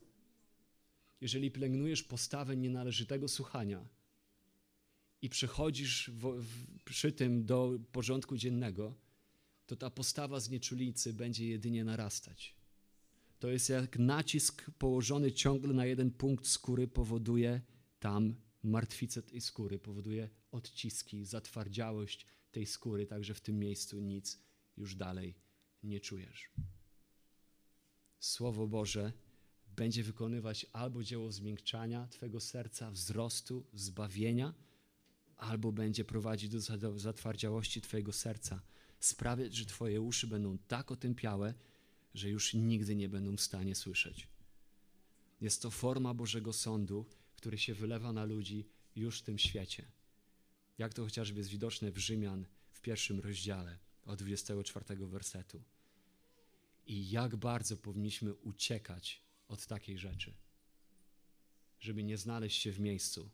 Jeżeli 1.20 1.50
pielęgnujesz 1.50 2.02
postawę 2.02 2.56
nienależytego 2.56 3.28
słuchania 3.28 3.88
i 5.22 5.28
przechodzisz 5.28 6.10
w, 6.10 6.42
w, 6.42 6.80
przy 6.84 7.12
tym 7.12 7.44
do 7.44 7.78
porządku 7.92 8.36
dziennego, 8.36 8.94
to 9.66 9.76
ta 9.76 9.90
postawa 9.90 10.40
znieczulicy 10.40 11.12
będzie 11.12 11.48
jedynie 11.48 11.84
narastać. 11.84 12.56
To 13.38 13.50
jest 13.50 13.68
jak 13.68 13.98
nacisk 13.98 14.70
położony 14.78 15.32
ciągle 15.32 15.74
na 15.74 15.86
jeden 15.86 16.10
punkt 16.10 16.46
skóry 16.46 16.88
powoduje 16.88 17.60
tam 17.98 18.34
martwicę 18.62 19.22
tej 19.22 19.40
skóry, 19.40 19.78
powoduje 19.78 20.30
odciski, 20.50 21.24
zatwardziałość 21.24 22.26
tej 22.50 22.66
skóry, 22.66 23.06
także 23.06 23.34
w 23.34 23.40
tym 23.40 23.58
miejscu 23.58 24.00
nic 24.00 24.42
już 24.76 24.94
dalej 24.94 25.34
nie 25.82 26.00
czujesz. 26.00 26.50
Słowo 28.18 28.66
Boże 28.66 29.12
będzie 29.76 30.02
wykonywać 30.02 30.66
albo 30.72 31.02
dzieło 31.02 31.32
zmiękczania 31.32 32.08
Twego 32.10 32.40
serca, 32.40 32.90
wzrostu, 32.90 33.66
zbawienia, 33.74 34.54
albo 35.36 35.72
będzie 35.72 36.04
prowadzić 36.04 36.50
do 36.50 36.60
zatwardziałości 36.98 37.80
Twojego 37.80 38.12
serca, 38.12 38.62
sprawiać, 39.00 39.54
że 39.54 39.66
Twoje 39.66 40.00
uszy 40.00 40.26
będą 40.26 40.58
tak 40.58 40.90
otępiałe, 40.90 41.54
że 42.14 42.28
już 42.30 42.54
nigdy 42.54 42.96
nie 42.96 43.08
będą 43.08 43.36
w 43.36 43.40
stanie 43.40 43.74
słyszeć. 43.74 44.28
Jest 45.40 45.62
to 45.62 45.70
forma 45.70 46.14
Bożego 46.14 46.52
Sądu, 46.52 47.06
który 47.36 47.58
się 47.58 47.74
wylewa 47.74 48.12
na 48.12 48.24
ludzi 48.24 48.68
już 48.96 49.20
w 49.20 49.22
tym 49.22 49.38
świecie. 49.38 49.84
Jak 50.78 50.94
to 50.94 51.04
chociażby 51.04 51.38
jest 51.38 51.50
widoczne 51.50 51.92
w 51.92 51.98
Rzymian 51.98 52.46
w 52.70 52.80
pierwszym 52.80 53.20
rozdziale 53.20 53.78
od 54.04 54.18
24 54.18 55.06
wersetu. 55.06 55.62
I 56.86 57.10
jak 57.10 57.36
bardzo 57.36 57.76
powinniśmy 57.76 58.34
uciekać 58.34 59.25
od 59.48 59.66
takiej 59.66 59.98
rzeczy, 59.98 60.34
żeby 61.80 62.04
nie 62.04 62.18
znaleźć 62.18 62.62
się 62.62 62.72
w 62.72 62.80
miejscu, 62.80 63.30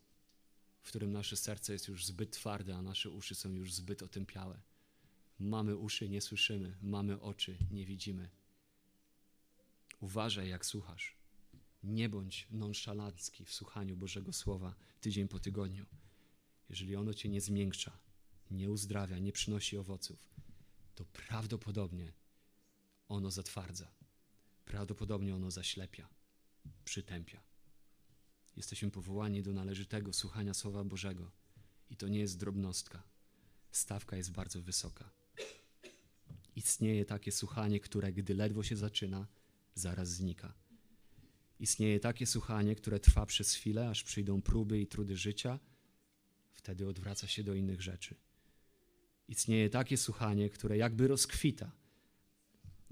w 0.81 0.87
którym 0.87 1.11
nasze 1.11 1.37
serce 1.37 1.73
jest 1.73 1.87
już 1.87 2.05
zbyt 2.05 2.31
twarde, 2.31 2.75
a 2.75 2.81
nasze 2.81 3.09
uszy 3.09 3.35
są 3.35 3.49
już 3.49 3.73
zbyt 3.73 4.03
otępiałe. 4.03 4.61
Mamy 5.39 5.77
uszy, 5.77 6.09
nie 6.09 6.21
słyszymy, 6.21 6.77
mamy 6.81 7.21
oczy, 7.21 7.57
nie 7.71 7.85
widzimy. 7.85 8.29
Uważaj, 9.99 10.49
jak 10.49 10.65
słuchasz. 10.65 11.15
Nie 11.83 12.09
bądź 12.09 12.47
nonszalancki 12.51 13.45
w 13.45 13.53
słuchaniu 13.53 13.97
Bożego 13.97 14.33
Słowa 14.33 14.75
tydzień 15.01 15.27
po 15.27 15.39
tygodniu. 15.39 15.85
Jeżeli 16.69 16.95
ono 16.95 17.13
cię 17.13 17.29
nie 17.29 17.41
zmiękcza, 17.41 17.99
nie 18.51 18.71
uzdrawia, 18.71 19.19
nie 19.19 19.31
przynosi 19.31 19.77
owoców, 19.77 20.29
to 20.95 21.05
prawdopodobnie 21.05 22.13
ono 23.07 23.31
zatwardza. 23.31 24.02
Prawdopodobnie 24.73 25.35
ono 25.35 25.51
zaślepia, 25.51 26.09
przytępia. 26.85 27.43
Jesteśmy 28.55 28.91
powołani 28.91 29.43
do 29.43 29.53
należytego 29.53 30.13
słuchania 30.13 30.53
Słowa 30.53 30.83
Bożego 30.83 31.31
i 31.89 31.97
to 31.97 32.07
nie 32.07 32.19
jest 32.19 32.37
drobnostka. 32.37 33.03
Stawka 33.71 34.17
jest 34.17 34.31
bardzo 34.31 34.61
wysoka. 34.61 35.09
Istnieje 36.55 37.05
takie 37.05 37.31
słuchanie, 37.31 37.79
które 37.79 38.13
gdy 38.13 38.33
ledwo 38.33 38.63
się 38.63 38.75
zaczyna, 38.75 39.27
zaraz 39.75 40.09
znika. 40.09 40.53
Istnieje 41.59 41.99
takie 41.99 42.25
słuchanie, 42.25 42.75
które 42.75 42.99
trwa 42.99 43.25
przez 43.25 43.53
chwilę, 43.53 43.89
aż 43.89 44.03
przyjdą 44.03 44.41
próby 44.41 44.81
i 44.81 44.87
trudy 44.87 45.17
życia, 45.17 45.59
wtedy 46.51 46.87
odwraca 46.87 47.27
się 47.27 47.43
do 47.43 47.53
innych 47.53 47.81
rzeczy. 47.81 48.15
Istnieje 49.27 49.69
takie 49.69 49.97
słuchanie, 49.97 50.49
które 50.49 50.77
jakby 50.77 51.07
rozkwita, 51.07 51.82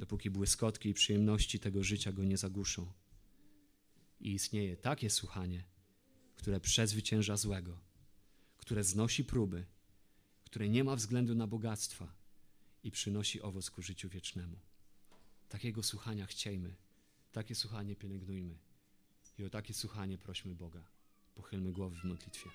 dopóki 0.01 0.29
błyskotki 0.29 0.89
i 0.89 0.93
przyjemności 0.93 1.59
tego 1.59 1.83
życia 1.83 2.11
go 2.11 2.23
nie 2.23 2.37
zagłuszą. 2.37 2.93
I 4.19 4.33
istnieje 4.33 4.77
takie 4.77 5.09
słuchanie, 5.09 5.63
które 6.35 6.59
przezwycięża 6.59 7.37
złego, 7.37 7.79
które 8.57 8.83
znosi 8.83 9.23
próby, 9.23 9.65
które 10.43 10.69
nie 10.69 10.83
ma 10.83 10.95
względu 10.95 11.35
na 11.35 11.47
bogactwa 11.47 12.13
i 12.83 12.91
przynosi 12.91 13.41
owoc 13.41 13.69
ku 13.69 13.81
życiu 13.81 14.09
wiecznemu. 14.09 14.59
Takiego 15.49 15.83
słuchania 15.83 16.25
chciejmy, 16.25 16.75
takie 17.31 17.55
słuchanie 17.55 17.95
pielęgnujmy 17.95 18.57
i 19.37 19.43
o 19.43 19.49
takie 19.49 19.73
słuchanie 19.73 20.17
prośmy 20.17 20.55
Boga. 20.55 20.83
Pochylmy 21.35 21.71
głowy 21.71 21.99
w 21.99 22.03
modlitwie. 22.03 22.49